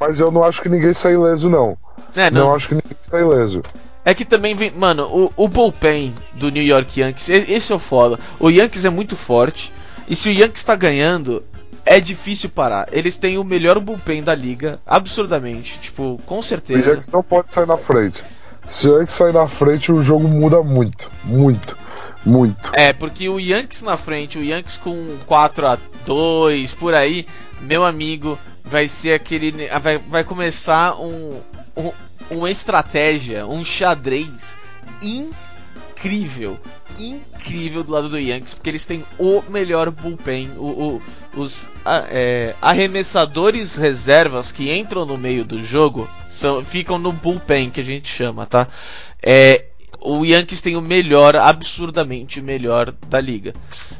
Mas 0.00 0.18
eu 0.18 0.30
não 0.30 0.42
acho 0.44 0.60
que 0.62 0.68
ninguém 0.68 0.92
sai 0.92 1.12
ileso, 1.14 1.48
não. 1.48 1.76
É, 2.16 2.30
Não, 2.30 2.46
não. 2.48 2.54
acho 2.54 2.68
que 2.68 2.74
ninguém 2.74 2.96
sai 3.00 3.22
ileso. 3.22 3.62
É 4.04 4.12
que 4.14 4.24
também 4.24 4.54
vem. 4.54 4.70
Mano, 4.72 5.04
o, 5.06 5.44
o 5.44 5.48
bullpen 5.48 6.12
do 6.34 6.50
New 6.50 6.62
York 6.62 7.00
Yankees, 7.00 7.28
esse 7.28 7.72
é 7.72 7.74
o 7.74 7.78
foda. 7.78 8.18
O 8.40 8.50
Yankees 8.50 8.84
é 8.84 8.90
muito 8.90 9.16
forte. 9.16 9.72
E 10.08 10.16
se 10.16 10.28
o 10.28 10.32
Yankees 10.32 10.64
tá 10.64 10.74
ganhando, 10.74 11.44
é 11.86 12.00
difícil 12.00 12.48
parar. 12.50 12.88
Eles 12.92 13.16
têm 13.16 13.38
o 13.38 13.44
melhor 13.44 13.78
bullpen 13.78 14.22
da 14.24 14.34
liga, 14.34 14.80
absurdamente. 14.84 15.78
Tipo, 15.78 16.20
com 16.26 16.40
O 16.40 16.42
certeza. 16.42 16.90
Yankees 16.90 17.10
não 17.12 17.22
pode 17.22 17.54
sair 17.54 17.66
na 17.66 17.76
frente. 17.76 18.24
Se 18.66 18.88
o 18.88 18.98
Yankees 18.98 19.14
sair 19.16 19.32
na 19.32 19.46
frente, 19.48 19.90
o 19.92 20.02
jogo 20.02 20.26
muda 20.28 20.62
muito. 20.62 21.10
Muito. 21.24 21.76
Muito. 22.24 22.56
É, 22.72 22.92
porque 22.92 23.28
o 23.28 23.40
Yankees 23.40 23.82
na 23.82 23.96
frente, 23.96 24.38
o 24.38 24.44
Yankees 24.44 24.76
com 24.76 25.16
4 25.26 25.66
a 25.66 25.78
2 26.06 26.72
por 26.72 26.94
aí, 26.94 27.26
meu 27.60 27.84
amigo, 27.84 28.38
vai 28.64 28.86
ser 28.86 29.14
aquele. 29.14 29.50
ne- 29.50 29.68
Vai, 29.80 29.98
vai 29.98 30.22
começar 30.24 30.94
um, 31.00 31.40
um- 31.76 31.92
uma 32.30 32.50
estratégia, 32.50 33.44
um 33.46 33.64
xadrez 33.64 34.56
incrível. 35.02 35.34
Incrível 36.98 37.82
do 37.82 37.92
lado 37.92 38.08
do 38.08 38.18
Yankees, 38.18 38.54
porque 38.54 38.70
eles 38.70 38.84
têm 38.86 39.04
o 39.18 39.42
melhor 39.48 39.90
bullpen. 39.90 40.50
O, 40.56 40.98
o- 41.36 41.40
os 41.40 41.68
a- 41.84 42.04
é, 42.10 42.54
arremessadores 42.60 43.76
reservas 43.76 44.52
que 44.52 44.72
entram 44.72 45.04
no 45.06 45.16
meio 45.16 45.44
do 45.44 45.62
jogo 45.64 46.08
são, 46.26 46.64
ficam 46.64 46.98
no 46.98 47.12
bullpen, 47.12 47.70
que 47.70 47.80
a 47.80 47.84
gente 47.84 48.08
chama, 48.08 48.44
tá? 48.46 48.66
É, 49.22 49.66
o 50.00 50.24
Yankees 50.24 50.60
tem 50.60 50.76
o 50.76 50.80
melhor, 50.82 51.36
absurdamente 51.36 52.40
melhor 52.42 52.92
da 53.08 53.20
liga. 53.20 53.54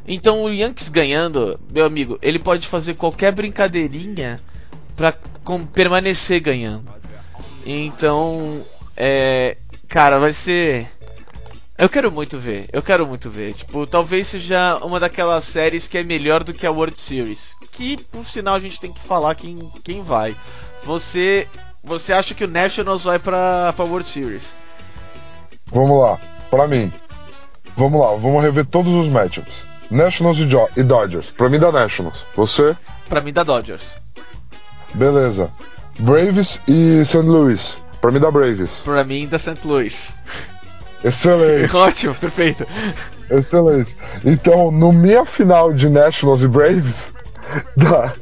Então 0.07 0.43
o 0.43 0.53
Yankees 0.53 0.89
ganhando, 0.89 1.59
meu 1.73 1.85
amigo, 1.87 2.19
ele 2.21 2.39
pode 2.39 2.67
fazer 2.67 2.95
qualquer 2.95 3.33
brincadeirinha 3.33 4.41
com- 5.45 5.65
permanecer 5.65 6.41
ganhando. 6.41 6.85
Então, 7.65 8.63
é, 8.97 9.57
cara, 9.89 10.19
vai 10.19 10.33
ser 10.33 10.89
eu 11.85 11.89
quero 11.89 12.11
muito 12.13 12.39
ver, 12.39 12.69
eu 12.73 12.83
quero 12.83 13.07
muito 13.07 13.29
ver. 13.31 13.55
Tipo, 13.55 13.87
talvez 13.87 14.27
seja 14.29 14.79
uma 14.83 14.99
daquelas 15.01 15.45
séries 15.45 15.87
que 15.89 15.99
é 15.99 16.03
melhor 16.05 16.43
do 16.45 16.55
que 16.55 16.67
a 16.67 16.71
World 16.71 16.99
Series. 16.99 17.55
Que, 17.71 17.97
por 18.11 18.25
sinal, 18.27 18.55
a 18.55 18.61
gente 18.61 18.79
tem 18.81 18.93
que 18.93 19.01
falar 19.01 19.35
quem, 19.35 19.59
quem 19.85 20.03
vai. 20.03 20.35
Você 20.85 21.47
você 21.85 22.13
acha 22.13 22.35
que 22.35 22.45
o 22.45 22.49
Nationals 22.49 23.05
vai 23.05 23.19
pra, 23.19 23.73
pra 23.75 23.85
World 23.85 24.09
Series? 24.09 24.55
Vamos 25.67 26.01
lá. 26.01 26.19
Pra 26.51 26.69
mim. 26.69 26.93
Vamos 27.77 28.01
lá. 28.01 28.15
Vamos 28.17 28.43
rever 28.43 28.65
todos 28.67 28.95
os 28.95 29.09
matchups. 29.09 29.65
Nationals 29.91 30.39
e, 30.39 30.47
Jo- 30.47 30.69
e 30.77 30.83
Dodgers. 30.83 31.31
Pra 31.31 31.49
mim 31.49 31.59
dá 31.59 31.73
Nationals. 31.73 32.25
Você? 32.37 32.77
Pra 33.09 33.21
mim, 33.21 33.33
da 33.33 33.43
Dodgers. 33.43 33.95
Beleza. 34.95 35.51
Braves 35.99 36.61
e 36.69 37.05
St. 37.05 37.19
Louis. 37.19 37.79
Pra 38.01 38.11
mim 38.11 38.21
dá 38.21 38.31
Braves. 38.31 38.81
Pra 38.85 39.03
mim, 39.05 39.27
da 39.27 39.39
St. 39.39 39.59
Louis. 39.67 40.15
Excelente. 41.05 41.75
Ótimo, 41.77 42.15
perfeito. 42.15 42.67
Excelente. 43.31 43.97
Então, 44.25 44.71
no 44.71 44.93
minha 44.93 45.25
final 45.25 45.73
de 45.73 45.89
Nationals 45.89 46.43
e 46.43 46.49
Braves, 46.49 47.13
dá. 47.77 48.13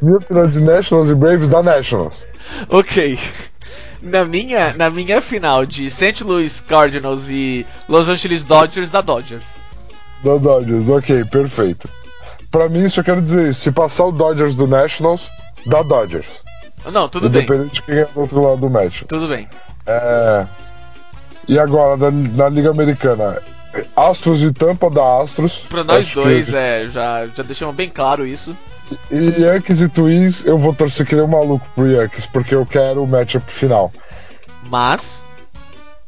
Minha 0.00 0.20
final 0.20 0.46
de 0.46 0.60
Nationals 0.60 1.08
e 1.08 1.14
Braves 1.14 1.48
dá 1.48 1.62
Nationals. 1.62 2.24
Ok. 2.68 3.18
Na 4.02 4.24
minha, 4.24 4.74
na 4.74 4.90
minha 4.90 5.20
final 5.20 5.64
de 5.64 5.88
St. 5.88 6.24
Louis 6.24 6.60
Cardinals 6.60 7.28
e 7.30 7.64
Los 7.88 8.08
Angeles 8.08 8.42
Dodgers, 8.42 8.90
da 8.90 9.00
Dodgers. 9.00 9.60
Da 10.24 10.36
Dodgers, 10.38 10.88
ok, 10.88 11.24
perfeito. 11.24 11.88
Pra 12.50 12.68
mim, 12.68 12.88
só 12.88 13.02
quero 13.02 13.22
dizer 13.22 13.50
isso. 13.50 13.60
Se 13.60 13.70
passar 13.70 14.04
o 14.06 14.12
Dodgers 14.12 14.54
do 14.54 14.66
Nationals, 14.66 15.30
dá 15.64 15.82
Dodgers. 15.82 16.42
Não, 16.90 17.08
tudo 17.08 17.30
bem. 17.30 17.42
Independente 17.42 17.74
de 17.74 17.82
quem 17.82 17.98
é 17.98 18.04
do 18.06 18.20
outro 18.20 18.42
lado 18.42 18.60
do 18.60 18.68
match. 18.70 19.02
Tudo 19.06 19.28
bem. 19.28 19.48
É... 19.86 20.46
E 21.48 21.58
agora, 21.58 21.96
na, 21.96 22.10
na 22.10 22.48
Liga 22.48 22.70
Americana, 22.70 23.42
Astros 23.96 24.42
e 24.42 24.52
Tampa 24.52 24.90
dá 24.90 25.20
Astros. 25.22 25.66
Pra 25.68 25.82
nós 25.84 26.10
dois, 26.14 26.50
que- 26.50 26.56
é, 26.56 26.88
já, 26.88 27.26
já 27.34 27.42
deixamos 27.42 27.74
bem 27.74 27.88
claro 27.88 28.26
isso. 28.26 28.56
E 29.10 29.40
Yankees 29.42 29.80
e 29.80 29.88
Twins, 29.88 30.44
eu 30.44 30.58
vou 30.58 30.74
torcer 30.74 31.06
que 31.06 31.14
nem 31.14 31.24
um 31.24 31.28
maluco 31.28 31.66
pro 31.74 31.86
Yankees, 31.90 32.26
porque 32.26 32.54
eu 32.54 32.66
quero 32.66 33.02
o 33.02 33.06
matchup 33.06 33.50
final. 33.52 33.90
Mas. 34.64 35.24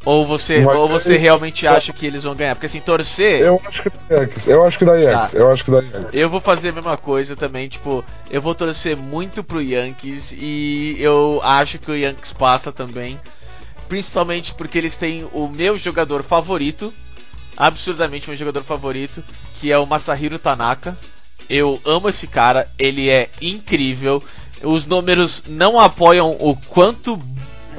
Ou 0.05 0.27
você, 0.27 0.61
Mas 0.61 0.77
ou 0.77 0.87
você 0.87 1.13
eles- 1.13 1.23
realmente 1.23 1.67
acha 1.67 1.91
que 1.91 2.05
eles 2.07 2.25
vão 2.25 2.35
ganhar? 2.35 2.55
Porque 2.55 2.67
assim, 2.67 2.79
torcer. 2.81 3.41
Eu 3.41 3.59
acho 3.67 3.83
que 3.85 3.89
dá 3.91 4.17
Yankees, 4.17 4.47
eu 4.49 4.63
acho 4.63 4.79
que 4.79 4.85
dá 4.85 4.95
Yankees, 4.97 5.33
Tá. 5.33 5.39
eu 5.39 5.51
acho 5.51 5.65
que 5.65 5.71
dá 5.71 5.79
Yankees. 5.79 6.05
Eu 6.13 6.29
vou 6.29 6.41
fazer 6.41 6.69
a 6.69 6.73
mesma 6.73 6.97
coisa 6.99 7.35
também, 7.35 7.69
tipo, 7.69 8.05
eu 8.31 8.43
vou 8.43 8.55
torcer 8.55 8.99
muito 8.99 9.43
pro 9.43 9.63
Yankees 9.63 10.37
e 10.39 10.97
eu 11.01 11.41
acho 11.43 11.79
que 11.79 11.91
o 11.91 11.97
Yankees 11.97 12.33
passa 12.35 12.71
também. 12.71 13.19
Principalmente 13.89 14.55
porque 14.55 14.79
eles 14.79 14.97
têm 14.97 15.29
o 15.33 15.49
meu 15.49 15.77
jogador 15.77 16.23
favorito, 16.23 16.93
absurdamente 17.57 18.29
meu 18.29 18.37
jogador 18.37 18.63
favorito, 18.63 19.23
que 19.55 19.71
é 19.71 19.79
o 19.79 19.87
Masahiro 19.87 20.39
Tanaka. 20.39 20.99
Eu 21.49 21.81
amo 21.85 22.09
esse 22.09 22.27
cara, 22.27 22.71
ele 22.79 23.11
é 23.11 23.31
incrível. 23.41 24.23
Os 24.63 24.87
números 24.87 25.45
não 25.47 25.79
apoiam 25.79 26.37
o 26.41 26.57
quanto 26.57 27.21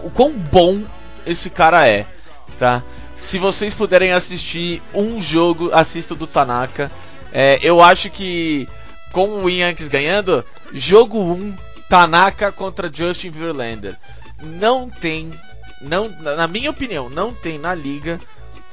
o 0.04 0.10
quão 0.12 0.32
bom 0.32 0.84
esse 1.26 1.50
cara 1.50 1.88
é, 1.88 2.06
tá? 2.60 2.84
Se 3.16 3.40
vocês 3.40 3.74
puderem 3.74 4.12
assistir 4.12 4.84
um 4.94 5.20
jogo, 5.22 5.72
assista 5.74 6.14
do 6.14 6.28
Tanaka. 6.28 6.92
É, 7.32 7.60
eu 7.64 7.82
acho 7.82 8.10
que 8.12 8.68
com 9.12 9.44
o 9.44 9.50
Yankees 9.50 9.88
ganhando, 9.88 10.46
jogo 10.74 11.20
1, 11.20 11.56
Tanaka 11.90 12.52
contra 12.52 12.92
Justin 12.94 13.30
Verlander. 13.30 13.98
Não 14.42 14.90
tem, 14.90 15.34
não, 15.86 16.10
na 16.10 16.48
minha 16.48 16.70
opinião, 16.70 17.10
não 17.10 17.34
tem 17.34 17.58
na 17.58 17.74
liga 17.74 18.20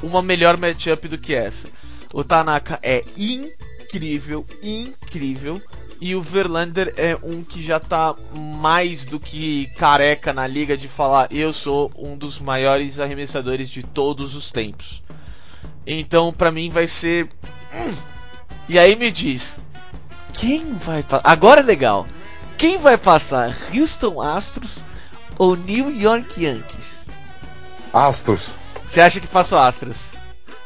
uma 0.03 0.23
melhor 0.23 0.57
matchup 0.57 1.07
do 1.09 1.19
que 1.19 1.35
essa. 1.35 1.69
O 2.13 2.25
Tanaka 2.25 2.79
é 2.83 3.05
incrível, 3.17 4.45
incrível. 4.63 5.63
E 6.01 6.17
o 6.17 6.21
Verlander 6.21 6.93
é 6.97 7.17
um 7.23 7.45
que 7.45 7.63
já 7.63 7.79
tá 7.79 8.17
mais 8.35 9.05
do 9.05 9.21
que 9.21 9.67
careca 9.77 10.33
na 10.33 10.49
liga 10.49 10.77
de 10.77 10.89
falar 10.89 11.29
eu 11.31 11.53
sou 11.53 11.93
um 11.97 12.17
dos 12.17 12.41
maiores 12.41 12.99
arremessadores 12.99 13.71
de 13.71 13.85
todos 13.85 14.35
os 14.35 14.51
tempos. 14.51 15.01
Então, 15.87 16.33
pra 16.33 16.51
mim 16.51 16.71
vai 16.71 16.89
ser 16.89 17.29
hum. 17.73 17.95
E 18.69 18.79
aí 18.79 18.97
me 18.97 19.13
diz, 19.13 19.61
quem 20.33 20.75
vai 20.75 21.03
passar? 21.03 21.23
Agora 21.25 21.61
é 21.61 21.65
legal. 21.65 22.07
Quem 22.59 22.79
vai 22.79 22.97
passar? 22.99 23.57
Houston 23.73 24.21
Astros 24.21 24.85
ou 25.39 25.57
New 25.57 25.91
York 25.91 26.45
Yankees? 26.45 27.07
Astros. 27.93 28.51
Você 28.85 29.01
acha 29.01 29.21
que 29.21 29.27
passa 29.27 29.67
Astros? 29.67 30.15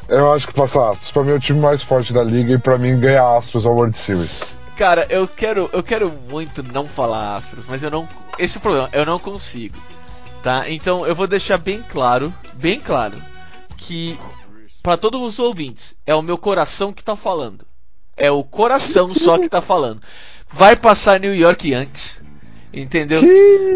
Eu 0.08 0.32
acho 0.32 0.46
que 0.46 0.54
passa 0.54 0.90
Astros. 0.90 1.10
Pra 1.10 1.24
mim 1.24 1.32
é 1.32 1.34
o 1.34 1.40
time 1.40 1.60
mais 1.60 1.82
forte 1.82 2.12
da 2.12 2.22
liga 2.22 2.52
e 2.52 2.58
pra 2.58 2.78
mim 2.78 2.98
ganha 2.98 3.36
Astros 3.36 3.66
a 3.66 3.70
World 3.70 3.96
Series. 3.96 4.56
Cara, 4.76 5.06
eu 5.08 5.26
quero, 5.26 5.70
eu 5.72 5.82
quero 5.82 6.12
muito 6.28 6.62
não 6.62 6.86
falar 6.86 7.36
Astros, 7.36 7.64
mas 7.66 7.82
eu 7.82 7.90
não, 7.90 8.06
esse 8.38 8.56
é 8.56 8.58
o 8.58 8.62
problema, 8.62 8.90
eu 8.92 9.06
não 9.06 9.18
consigo, 9.18 9.78
tá? 10.42 10.68
Então 10.68 11.06
eu 11.06 11.14
vou 11.14 11.26
deixar 11.26 11.56
bem 11.56 11.82
claro, 11.82 12.32
bem 12.52 12.78
claro, 12.78 13.16
que 13.78 14.18
para 14.82 14.98
todos 14.98 15.22
os 15.22 15.38
ouvintes 15.38 15.96
é 16.06 16.14
o 16.14 16.20
meu 16.20 16.36
coração 16.36 16.92
que 16.92 17.02
tá 17.02 17.16
falando, 17.16 17.66
é 18.18 18.30
o 18.30 18.44
coração 18.44 19.14
só 19.14 19.38
que 19.38 19.48
tá 19.48 19.62
falando. 19.62 20.02
Vai 20.50 20.76
passar 20.76 21.18
New 21.20 21.34
York 21.34 21.70
Yankees, 21.70 22.22
entendeu? 22.72 23.22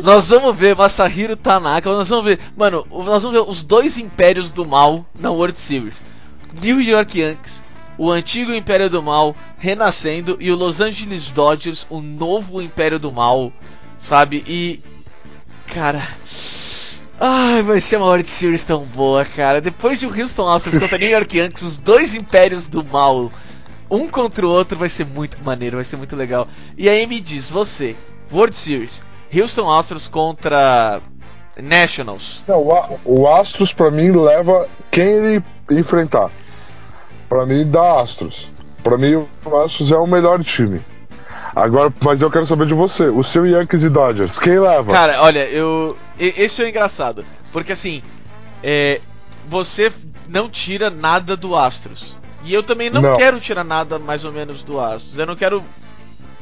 Nós 0.03 0.29
vamos 0.29 0.57
ver 0.57 0.77
Masahiro 0.77 1.37
Tanaka, 1.37 1.91
nós 1.91 2.09
vamos 2.09 2.25
ver, 2.25 2.39
mano, 2.57 2.87
nós 2.91 3.23
vamos 3.23 3.33
ver 3.33 3.51
os 3.51 3.63
dois 3.63 3.99
impérios 3.99 4.51
do 4.51 4.65
mal 4.65 5.05
na 5.19 5.31
World 5.31 5.59
Series. 5.59 6.03
New 6.61 6.81
York 6.81 7.19
Yankees, 7.19 7.65
o 7.97 8.11
antigo 8.11 8.53
Império 8.53 8.91
do 8.91 9.03
Mal 9.03 9.37
renascendo 9.59 10.37
e 10.41 10.51
o 10.51 10.57
Los 10.57 10.81
Angeles 10.81 11.31
Dodgers, 11.31 11.87
o 11.91 12.01
novo 12.01 12.61
Império 12.61 12.99
do 12.99 13.13
Mal, 13.13 13.53
sabe? 13.99 14.43
E 14.47 14.83
cara, 15.67 16.03
ai, 17.21 17.63
vai 17.63 17.81
ser 17.81 17.99
uma 17.99 18.07
World 18.07 18.27
Series 18.27 18.65
tão 18.65 18.85
boa, 18.85 19.25
cara. 19.25 19.61
Depois 19.61 20.01
de 20.01 20.07
o 20.07 20.21
Houston 20.21 20.49
Astros 20.49 20.79
contra 20.79 20.99
New 20.99 21.11
York 21.11 21.37
Yankees, 21.37 21.63
os 21.63 21.79
dois 21.79 22.15
impérios 22.15 22.67
do 22.67 22.83
mal, 22.85 23.31
um 23.91 24.09
contra 24.09 24.47
o 24.47 24.51
outro, 24.51 24.79
vai 24.79 24.89
ser 24.89 25.07
muito 25.07 25.39
maneiro, 25.45 25.77
vai 25.77 25.85
ser 25.85 25.97
muito 25.97 26.17
legal. 26.17 26.49
E 26.77 26.89
aí 26.89 27.07
me 27.07 27.21
diz, 27.21 27.51
você, 27.51 27.97
World 28.33 28.55
Series, 28.55 29.03
Houston 29.35 29.71
Astros 29.71 30.09
contra 30.09 31.01
Nationals. 31.61 32.45
Não, 32.47 32.63
o, 33.05 33.29
Astros 33.29 33.73
pra 33.73 33.91
mim 33.91 34.11
leva 34.13 34.69
quem 34.91 35.05
ele 35.05 35.45
enfrentar. 35.71 36.31
Pra 37.29 37.47
mim 37.47 37.69
dá 37.69 38.01
Astros. 38.01 38.51
Pra 38.83 38.97
mim 38.97 39.15
o 39.45 39.57
Astros 39.63 39.93
é 39.93 39.97
o 39.97 40.07
melhor 40.07 40.43
time. 40.43 40.81
Agora, 41.55 41.93
mas 42.01 42.23
eu 42.23 42.31
quero 42.31 42.47
saber 42.47 42.67
de 42.67 42.75
você. 42.75 43.05
O 43.09 43.23
seu 43.23 43.45
Yankees 43.47 43.83
e 43.83 43.89
Dodgers, 43.91 44.39
quem 44.39 44.59
leva? 44.59 44.93
Cara, 44.93 45.23
olha, 45.23 45.47
eu. 45.49 45.97
Esse 46.19 46.63
é 46.63 46.69
engraçado. 46.69 47.25
Porque 47.53 47.73
assim. 47.73 48.03
é, 48.63 49.01
Você 49.47 49.93
não 50.29 50.49
tira 50.49 50.91
nada 50.91 51.37
do 51.37 51.57
Astros. 51.57 52.17
E 52.45 52.55
eu 52.55 52.63
também 52.63 52.89
não, 52.89 53.03
Não. 53.03 53.17
quero 53.17 53.39
tirar 53.41 53.65
nada 53.65 53.99
mais 53.99 54.25
ou 54.25 54.33
menos 54.33 54.63
do 54.65 54.79
Astros. 54.81 55.19
Eu 55.19 55.27
não 55.27 55.37
quero. 55.37 55.63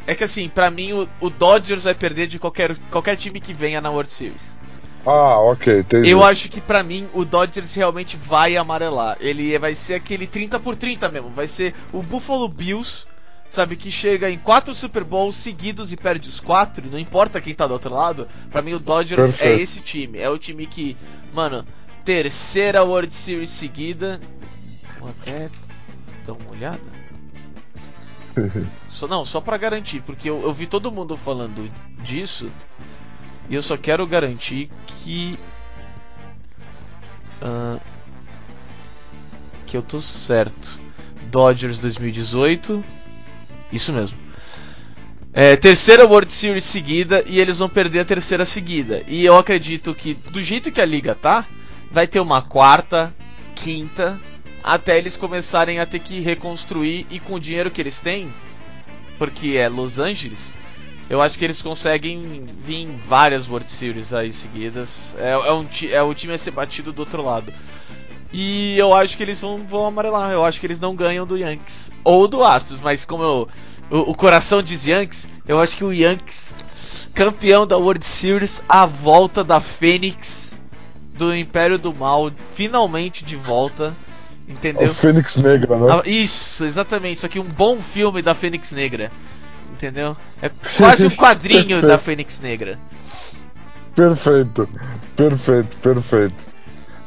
É 0.09 0.15
que 0.15 0.25
assim, 0.25 0.49
pra 0.49 0.71
mim 0.71 0.95
o, 0.95 1.07
o 1.21 1.29
Dodgers 1.29 1.85
vai 1.85 1.95
perder 1.95 2.29
de 2.29 2.39
qualquer, 2.39 2.75
qualquer 2.91 3.15
time 3.15 3.39
que 3.39 3.53
venha 3.53 3.79
na 3.79 3.91
World 3.91 4.11
Series. 4.11 4.57
Ah, 5.05 5.39
ok, 5.39 5.81
entendi. 5.81 6.09
Eu 6.09 6.25
acho 6.25 6.49
que 6.49 6.63
pra 6.63 6.83
mim 6.83 7.07
o 7.13 7.27
Dodgers 7.27 7.75
realmente 7.75 8.17
vai 8.17 8.57
amarelar. 8.57 9.19
Ele 9.21 9.59
vai 9.59 9.75
ser 9.75 9.97
aquele 9.97 10.27
30 10.27 10.59
por 10.61 10.77
30 10.77 11.11
mesmo. 11.11 11.29
Vai 11.29 11.47
ser 11.47 11.75
o 11.93 12.03
Buffalo 12.03 12.49
Bills, 12.49 13.07
sabe, 13.51 13.77
que 13.77 13.91
chega 13.91 14.31
em 14.31 14.39
quatro 14.39 14.73
Super 14.73 15.05
Bowls 15.05 15.37
seguidos 15.37 15.93
e 15.93 15.97
perde 15.97 16.27
os 16.27 16.41
quatro, 16.41 16.91
não 16.91 16.99
importa 16.99 17.39
quem 17.39 17.55
tá 17.55 17.67
do 17.67 17.75
outro 17.75 17.93
lado. 17.93 18.27
Pra 18.51 18.63
mim 18.63 18.73
o 18.73 18.79
Dodgers 18.79 19.33
Perfeito. 19.33 19.59
é 19.59 19.63
esse 19.63 19.81
time. 19.81 20.19
É 20.19 20.31
o 20.31 20.39
time 20.39 20.67
que, 20.67 20.97
mano, 21.35 21.67
terceira 22.03 22.83
World 22.83 23.13
Series 23.13 23.51
seguida. 23.51 24.19
Vou 24.99 25.11
até 25.11 25.51
dar 26.27 26.33
uma 26.33 26.51
olhada. 26.51 26.98
Só, 28.87 29.07
não, 29.07 29.25
só 29.25 29.41
pra 29.41 29.57
garantir, 29.57 30.01
porque 30.03 30.29
eu, 30.29 30.43
eu 30.43 30.53
vi 30.53 30.67
todo 30.67 30.93
mundo 30.93 31.17
falando 31.17 31.71
disso 32.03 32.51
e 33.49 33.55
eu 33.55 33.63
só 33.63 33.77
quero 33.77 34.07
garantir 34.07 34.71
que. 34.87 35.39
ah, 37.43 37.79
que 39.67 39.77
eu 39.77 39.83
tô 39.83 40.01
certo. 40.01 40.81
Dodgers 41.31 41.79
2018. 41.81 42.83
Isso 43.73 43.93
mesmo. 43.93 44.19
É, 45.33 45.55
terceira 45.57 46.07
World 46.07 46.33
Series 46.33 46.65
seguida 46.65 47.23
e 47.27 47.39
eles 47.39 47.59
vão 47.59 47.69
perder 47.69 48.01
a 48.01 48.05
terceira 48.05 48.45
seguida. 48.45 49.05
E 49.07 49.25
eu 49.25 49.37
acredito 49.37 49.95
que, 49.95 50.15
do 50.15 50.43
jeito 50.43 50.73
que 50.73 50.81
a 50.81 50.87
liga 50.87 51.15
tá, 51.15 51.47
vai 51.91 52.07
ter 52.07 52.19
uma 52.21 52.43
quarta, 52.43 53.15
quinta, 53.55 54.19
até 54.63 54.99
eles 54.99 55.17
começarem 55.17 55.79
a 55.79 55.87
ter 55.87 55.99
que 55.99 56.21
reconstruir 56.21 57.07
e 57.11 57.19
com 57.19 57.35
o 57.35 57.41
dinheiro 57.41 57.71
que 57.71 57.81
eles 57.81 58.01
têm, 58.01 58.31
porque 59.19 59.57
é 59.57 59.69
Los 59.69 59.99
Angeles, 59.99 60.53
eu 61.11 61.23
acho 61.23 61.39
que 61.39 61.45
eles 61.45 61.63
conseguem 61.63 62.47
vir 62.47 62.87
várias 62.97 63.49
World 63.49 63.71
Series 63.71 64.13
aí 64.13 64.31
seguidas. 64.31 65.17
É, 65.19 65.33
é, 65.33 65.53
um, 65.53 65.67
é 65.91 66.03
o 66.03 66.15
time 66.15 66.35
a 66.35 66.39
ser 66.39 66.51
batido 66.51 66.93
do 66.93 67.01
outro 67.01 67.23
lado. 67.23 67.53
E 68.31 68.77
eu 68.77 68.93
acho 68.93 69.17
que 69.17 69.23
eles 69.23 69.41
vão, 69.41 69.57
vão 69.59 69.87
amarelar. 69.87 70.31
Eu 70.33 70.45
acho 70.45 70.61
que 70.61 70.67
eles 70.67 70.79
não 70.79 70.95
ganham 70.95 71.27
do 71.27 71.39
Yankees. 71.39 71.91
Ou 72.05 72.29
do 72.29 72.45
Astros, 72.45 72.83
mas 72.83 73.07
como 73.07 73.23
eu, 73.23 73.49
o, 73.91 74.11
o 74.11 74.15
coração 74.15 74.63
diz 74.63 74.85
Yankees, 74.85 75.27
eu 75.47 75.59
acho 75.59 75.79
que 75.79 75.85
o 75.85 75.93
Yankees, 75.93 76.55
campeão 77.15 77.67
da 77.67 77.79
World 77.79 78.05
Series, 78.05 78.63
a 78.69 78.85
volta 78.85 79.43
da 79.43 79.61
Fênix 79.61 80.55
do 81.15 81.35
Império 81.35 81.79
do 81.79 81.93
Mal, 81.95 82.31
finalmente 82.55 83.25
de 83.25 83.35
volta. 83.35 83.97
O 84.49 84.53
Entendeu? 84.53 84.89
Fênix 84.95 85.37
Negra, 85.37 85.77
né? 85.79 85.87
Ah, 85.93 86.03
Isso, 86.09 86.65
exatamente. 86.65 87.19
Isso 87.19 87.27
aqui 87.27 87.39
é 87.39 87.43
um 87.43 87.45
bom 87.45 87.77
filme 87.77 88.23
da 88.23 88.35
Fênix 88.35 88.73
Negra. 88.73 89.11
Entendeu? 89.73 90.17
É 90.41 90.51
quase 90.77 91.07
um 91.07 91.11
quadrinho 91.15 91.83
da 91.83 91.99
Fênix 91.99 92.41
Negra. 92.41 92.79
Perfeito, 93.95 94.69
perfeito, 95.17 95.77
perfeito. 95.79 96.49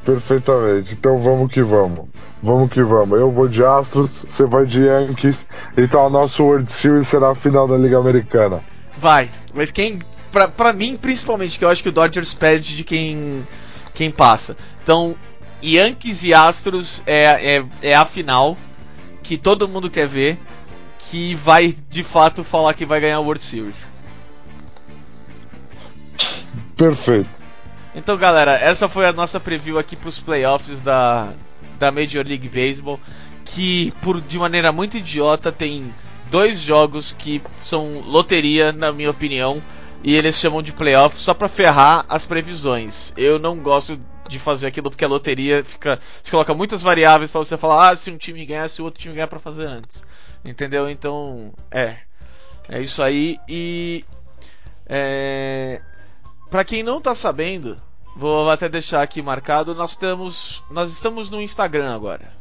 Perfeitamente. 0.05 0.93
Então 0.93 1.19
vamos 1.19 1.51
que 1.51 1.61
vamos. 1.61 2.07
Vamos 2.41 2.71
que 2.71 2.81
vamos. 2.83 3.19
Eu 3.19 3.29
vou 3.29 3.47
de 3.47 3.63
Astros, 3.63 4.25
você 4.27 4.45
vai 4.45 4.65
de 4.65 4.83
Yankees. 4.85 5.47
Então 5.77 6.05
a 6.05 6.09
nossa 6.09 6.41
World 6.41 6.71
Series 6.71 7.07
será 7.07 7.31
a 7.31 7.35
final 7.35 7.67
da 7.67 7.77
Liga 7.77 7.97
Americana. 7.97 8.63
Vai. 8.97 9.29
Mas 9.53 9.69
quem. 9.71 9.99
Pra, 10.31 10.47
pra 10.47 10.73
mim, 10.73 10.95
principalmente, 10.95 11.59
que 11.59 11.65
eu 11.65 11.69
acho 11.69 11.83
que 11.83 11.89
o 11.89 11.91
Dodgers 11.91 12.33
perde 12.33 12.75
de 12.75 12.83
quem. 12.83 13.45
quem 13.93 14.09
passa. 14.09 14.55
Então, 14.81 15.15
Yankees 15.63 16.23
e 16.23 16.33
Astros 16.33 17.03
é, 17.05 17.57
é, 17.57 17.65
é 17.81 17.95
a 17.95 18.05
final 18.05 18.57
que 19.23 19.37
todo 19.37 19.67
mundo 19.67 19.89
quer 19.89 20.07
ver. 20.07 20.39
Que 20.97 21.33
vai 21.33 21.75
de 21.89 22.03
fato 22.03 22.43
falar 22.43 22.75
que 22.75 22.85
vai 22.85 22.99
ganhar 22.99 23.15
a 23.15 23.19
World 23.19 23.41
Series. 23.41 23.91
Perfeito. 26.77 27.29
Então, 27.95 28.15
galera, 28.17 28.53
essa 28.53 28.87
foi 28.87 29.05
a 29.05 29.11
nossa 29.11 29.39
preview 29.39 29.77
aqui 29.77 29.95
para 29.95 30.09
os 30.09 30.19
playoffs 30.19 30.79
da, 30.79 31.33
da 31.77 31.91
Major 31.91 32.25
League 32.25 32.47
Baseball, 32.47 32.99
que 33.43 33.91
por 34.01 34.21
de 34.21 34.39
maneira 34.39 34.71
muito 34.71 34.97
idiota 34.97 35.51
tem 35.51 35.93
dois 36.29 36.59
jogos 36.59 37.15
que 37.17 37.41
são 37.59 37.99
loteria, 38.05 38.71
na 38.71 38.91
minha 38.91 39.11
opinião, 39.11 39.61
e 40.03 40.15
eles 40.15 40.35
chamam 40.37 40.61
de 40.61 40.71
playoff 40.71 41.19
só 41.19 41.33
para 41.33 41.49
ferrar 41.49 42.05
as 42.07 42.25
previsões. 42.25 43.13
Eu 43.17 43.37
não 43.37 43.57
gosto 43.57 43.99
de 44.31 44.39
fazer 44.39 44.67
aquilo 44.67 44.89
porque 44.89 45.05
a 45.05 45.09
loteria 45.09 45.63
fica, 45.63 45.99
se 46.23 46.31
coloca 46.31 46.53
muitas 46.53 46.81
variáveis 46.81 47.29
para 47.29 47.39
você 47.39 47.57
falar, 47.57 47.89
ah, 47.89 47.95
se 47.95 48.09
um 48.09 48.17
time 48.17 48.45
ganhar, 48.45 48.67
se 48.69 48.81
o 48.81 48.85
outro 48.85 49.01
time 49.01 49.13
ganhar 49.13 49.27
para 49.27 49.39
fazer 49.39 49.67
antes. 49.67 50.03
Entendeu? 50.43 50.89
Então, 50.89 51.53
é. 51.69 51.97
É 52.69 52.79
isso 52.79 53.03
aí 53.03 53.37
e 53.49 54.05
é, 54.85 55.81
Pra 56.49 56.65
quem 56.65 56.83
não 56.83 57.01
tá 57.01 57.15
sabendo, 57.15 57.81
vou 58.15 58.49
até 58.49 58.67
deixar 58.67 59.01
aqui 59.01 59.21
marcado, 59.21 59.73
nós 59.73 59.91
estamos, 59.91 60.63
nós 60.69 60.91
estamos 60.91 61.29
no 61.29 61.41
Instagram 61.41 61.93
agora. 61.93 62.40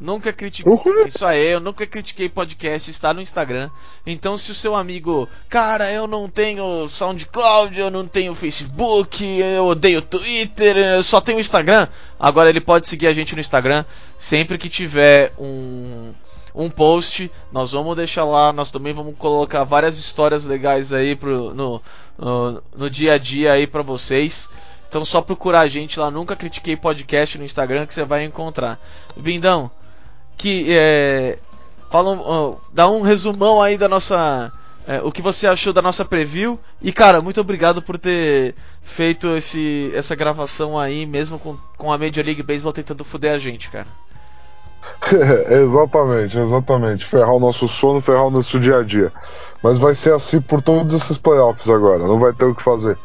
Nunca 0.00 0.32
critiquei. 0.32 0.72
Uhul. 0.72 1.06
Isso 1.06 1.24
aí, 1.24 1.52
eu 1.52 1.60
nunca 1.60 1.86
critiquei 1.86 2.28
podcast, 2.28 2.90
está 2.90 3.12
no 3.12 3.20
Instagram. 3.20 3.70
Então, 4.06 4.36
se 4.36 4.50
o 4.50 4.54
seu 4.54 4.74
amigo, 4.74 5.28
cara, 5.48 5.90
eu 5.92 6.06
não 6.06 6.28
tenho 6.28 6.88
SoundCloud, 6.88 7.78
eu 7.78 7.90
não 7.90 8.06
tenho 8.06 8.34
Facebook, 8.34 9.24
eu 9.24 9.66
odeio 9.66 10.02
Twitter, 10.02 10.76
eu 10.76 11.02
só 11.02 11.20
tenho 11.20 11.38
Instagram, 11.38 11.86
agora 12.18 12.50
ele 12.50 12.60
pode 12.60 12.88
seguir 12.88 13.06
a 13.06 13.12
gente 13.12 13.34
no 13.34 13.40
Instagram. 13.40 13.84
Sempre 14.16 14.58
que 14.58 14.68
tiver 14.68 15.32
um, 15.38 16.12
um 16.54 16.68
post, 16.68 17.30
nós 17.52 17.72
vamos 17.72 17.96
deixar 17.96 18.24
lá. 18.24 18.52
Nós 18.52 18.70
também 18.70 18.92
vamos 18.92 19.14
colocar 19.16 19.62
várias 19.64 19.98
histórias 19.98 20.46
legais 20.46 20.92
aí 20.92 21.14
pro, 21.14 21.54
no, 21.54 21.82
no, 22.18 22.62
no 22.76 22.90
dia 22.90 23.14
a 23.14 23.18
dia 23.18 23.52
aí 23.52 23.66
pra 23.66 23.82
vocês. 23.82 24.48
Então, 24.88 25.04
só 25.04 25.22
procurar 25.22 25.60
a 25.60 25.68
gente 25.68 25.98
lá. 25.98 26.10
Nunca 26.10 26.36
critiquei 26.36 26.76
podcast 26.76 27.38
no 27.38 27.44
Instagram 27.44 27.86
que 27.86 27.94
você 27.94 28.04
vai 28.04 28.24
encontrar. 28.24 28.78
Bindão, 29.16 29.70
que 30.36 30.66
é, 30.70 31.38
fala, 31.90 32.18
ó, 32.18 32.54
dá 32.72 32.88
um 32.88 33.02
resumão 33.02 33.60
aí 33.60 33.76
da 33.76 33.88
nossa 33.88 34.52
é, 34.86 35.00
o 35.02 35.12
que 35.12 35.22
você 35.22 35.46
achou 35.46 35.72
da 35.72 35.80
nossa 35.80 36.04
preview 36.04 36.58
e 36.80 36.92
cara 36.92 37.20
muito 37.20 37.40
obrigado 37.40 37.80
por 37.80 37.98
ter 37.98 38.54
feito 38.82 39.28
esse 39.36 39.92
essa 39.94 40.16
gravação 40.16 40.78
aí 40.78 41.06
mesmo 41.06 41.38
com, 41.38 41.56
com 41.76 41.92
a 41.92 41.98
Major 41.98 42.24
League 42.24 42.42
Baseball 42.42 42.72
tentando 42.72 43.04
fuder 43.04 43.34
a 43.34 43.38
gente 43.38 43.70
cara 43.70 43.86
exatamente, 45.62 46.38
exatamente. 46.38 47.04
Ferrar 47.04 47.34
o 47.34 47.40
nosso 47.40 47.68
sono, 47.68 48.00
ferrar 48.00 48.26
o 48.26 48.30
nosso 48.30 48.58
dia 48.58 48.78
a 48.78 48.82
dia. 48.82 49.12
Mas 49.62 49.78
vai 49.78 49.94
ser 49.94 50.12
assim 50.12 50.40
por 50.40 50.60
todos 50.60 50.92
esses 50.94 51.18
playoffs 51.18 51.70
agora, 51.70 52.00
não 52.00 52.18
vai 52.18 52.32
ter 52.32 52.44
o 52.44 52.54
que 52.54 52.62
fazer. 52.62 52.98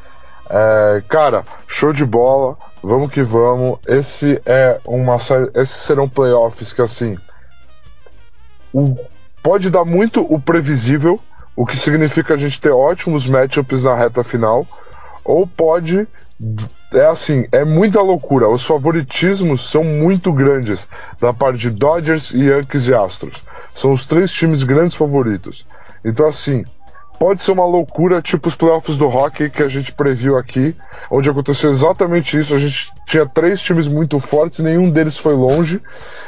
É, 0.49 1.03
cara, 1.07 1.43
show 1.67 1.91
de 1.91 2.05
bola, 2.05 2.57
vamos 2.81 3.11
que 3.11 3.23
vamos. 3.23 3.79
Esse 3.87 4.41
é 4.45 4.79
uma 4.85 5.19
série. 5.19 5.49
Esses 5.55 5.75
serão 5.75 6.07
playoffs 6.09 6.73
que 6.73 6.81
assim. 6.81 7.17
o- 8.73 8.95
pode 9.41 9.69
dar 9.69 9.85
muito 9.85 10.21
o 10.21 10.39
previsível, 10.39 11.19
o 11.55 11.65
que 11.65 11.77
significa 11.77 12.33
a 12.33 12.37
gente 12.37 12.59
ter 12.59 12.71
ótimos 12.71 13.25
matchups 13.25 13.81
na 13.81 13.95
reta 13.95 14.23
final. 14.23 14.67
Ou 15.23 15.45
pode. 15.47 16.07
É 16.93 17.05
assim, 17.07 17.45
é 17.51 17.65
muita 17.65 18.01
loucura. 18.01 18.47
Os 18.47 18.63
favoritismos 18.65 19.69
são 19.69 19.83
muito 19.83 20.31
grandes 20.31 20.87
da 21.19 21.33
parte 21.33 21.57
de 21.59 21.69
Dodgers, 21.71 22.31
Yankees 22.31 22.87
e 22.87 22.93
Astros. 22.93 23.43
São 23.73 23.91
os 23.91 24.05
três 24.05 24.31
times 24.31 24.63
grandes 24.63 24.95
favoritos. 24.95 25.67
Então, 26.05 26.27
assim, 26.27 26.63
pode 27.19 27.41
ser 27.41 27.51
uma 27.51 27.65
loucura, 27.65 28.21
tipo 28.21 28.47
os 28.47 28.55
playoffs 28.55 28.97
do 28.97 29.07
hockey 29.07 29.49
que 29.49 29.63
a 29.63 29.67
gente 29.67 29.91
previu 29.91 30.37
aqui, 30.37 30.75
onde 31.09 31.29
aconteceu 31.29 31.71
exatamente 31.71 32.37
isso. 32.37 32.53
A 32.53 32.59
gente 32.59 32.91
tinha 33.05 33.25
três 33.25 33.61
times 33.61 33.87
muito 33.87 34.19
fortes, 34.19 34.59
nenhum 34.59 34.89
deles 34.89 35.17
foi 35.17 35.33
longe, 35.33 35.81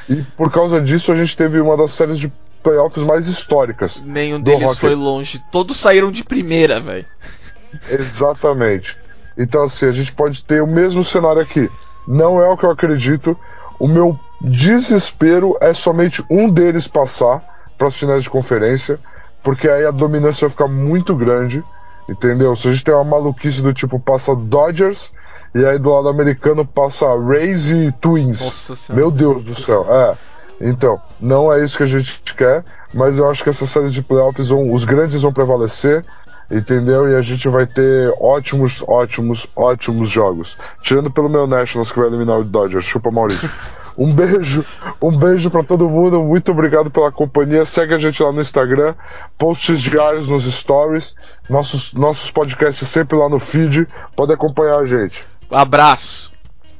e 0.09 0.15
por 0.35 0.51
causa 0.51 0.81
disso 0.81 1.11
a 1.11 1.15
gente 1.15 1.35
teve 1.35 1.59
uma 1.59 1.77
das 1.77 1.91
séries 1.91 2.19
de 2.19 2.31
playoffs 2.61 3.03
mais 3.03 3.27
históricas. 3.27 4.01
nenhum 4.03 4.39
deles 4.39 4.65
hockey. 4.65 4.79
foi 4.79 4.95
longe 4.95 5.41
todos 5.49 5.77
saíram 5.77 6.11
de 6.11 6.25
primeira 6.25 6.79
velho 6.79 7.05
Exatamente. 7.89 8.97
Então, 9.37 9.63
assim, 9.63 9.85
a 9.85 9.91
gente 9.91 10.11
pode 10.11 10.43
ter 10.43 10.61
o 10.61 10.67
mesmo 10.67 11.03
cenário 11.03 11.41
aqui. 11.41 11.69
Não 12.07 12.41
é 12.41 12.49
o 12.49 12.57
que 12.57 12.65
eu 12.65 12.71
acredito. 12.71 13.37
O 13.79 13.87
meu 13.87 14.19
desespero 14.41 15.55
é 15.61 15.73
somente 15.73 16.23
um 16.29 16.49
deles 16.49 16.87
passar 16.87 17.41
para 17.77 17.87
as 17.87 17.95
finais 17.95 18.23
de 18.23 18.29
conferência, 18.29 18.99
porque 19.43 19.69
aí 19.69 19.85
a 19.85 19.91
dominância 19.91 20.47
vai 20.47 20.51
ficar 20.51 20.67
muito 20.67 21.15
grande, 21.15 21.63
entendeu? 22.07 22.55
Se 22.55 22.67
a 22.67 22.71
gente 22.71 22.83
tem 22.83 22.93
uma 22.93 23.03
maluquice 23.03 23.61
do 23.61 23.73
tipo 23.73 23.99
passa 23.99 24.35
Dodgers 24.35 25.11
e 25.53 25.65
aí 25.65 25.79
do 25.79 25.89
lado 25.89 26.09
americano 26.09 26.65
passa 26.65 27.07
Rays 27.07 27.69
e 27.69 27.91
Twins. 27.99 28.41
Nossa 28.41 28.75
senhora. 28.75 29.01
Meu 29.01 29.11
Deus 29.11 29.43
do 29.43 29.55
céu, 29.55 29.85
é. 29.89 30.15
Então, 30.61 30.99
não 31.19 31.51
é 31.51 31.63
isso 31.63 31.77
que 31.77 31.83
a 31.83 31.87
gente 31.87 32.21
quer, 32.35 32.65
mas 32.93 33.17
eu 33.17 33.29
acho 33.29 33.43
que 33.43 33.49
essa 33.49 33.65
série 33.65 33.89
de 33.89 34.01
playoffs 34.01 34.49
vão, 34.49 34.73
os 34.73 34.83
grandes 34.83 35.21
vão 35.21 35.31
prevalecer, 35.31 36.03
entendeu? 36.49 37.07
E 37.09 37.15
a 37.15 37.21
gente 37.21 37.47
vai 37.47 37.65
ter 37.65 38.13
ótimos, 38.19 38.83
ótimos, 38.87 39.47
ótimos 39.55 40.09
jogos. 40.09 40.57
Tirando 40.81 41.11
pelo 41.11 41.29
meu 41.29 41.45
Nationals 41.45 41.91
que 41.91 41.99
vai 41.99 42.07
eliminar 42.07 42.39
o 42.39 42.43
Dodgers, 42.43 42.85
chupa 42.85 43.11
Maurício. 43.11 43.49
Um 43.97 44.13
beijo, 44.13 44.63
um 45.01 45.17
beijo 45.17 45.51
para 45.51 45.61
todo 45.61 45.89
mundo, 45.89 46.23
muito 46.23 46.53
obrigado 46.53 46.89
pela 46.89 47.11
companhia. 47.11 47.65
Segue 47.65 47.93
a 47.93 47.99
gente 47.99 48.23
lá 48.23 48.31
no 48.31 48.39
Instagram, 48.39 48.95
posts 49.37 49.81
diários 49.81 50.25
nos 50.25 50.45
stories, 50.45 51.17
nossos, 51.49 51.93
nossos 51.93 52.31
podcasts 52.31 52.87
sempre 52.87 53.17
lá 53.17 53.27
no 53.27 53.39
feed. 53.41 53.85
Pode 54.15 54.31
acompanhar 54.31 54.77
a 54.79 54.85
gente. 54.85 55.27
Abraço. 55.51 56.28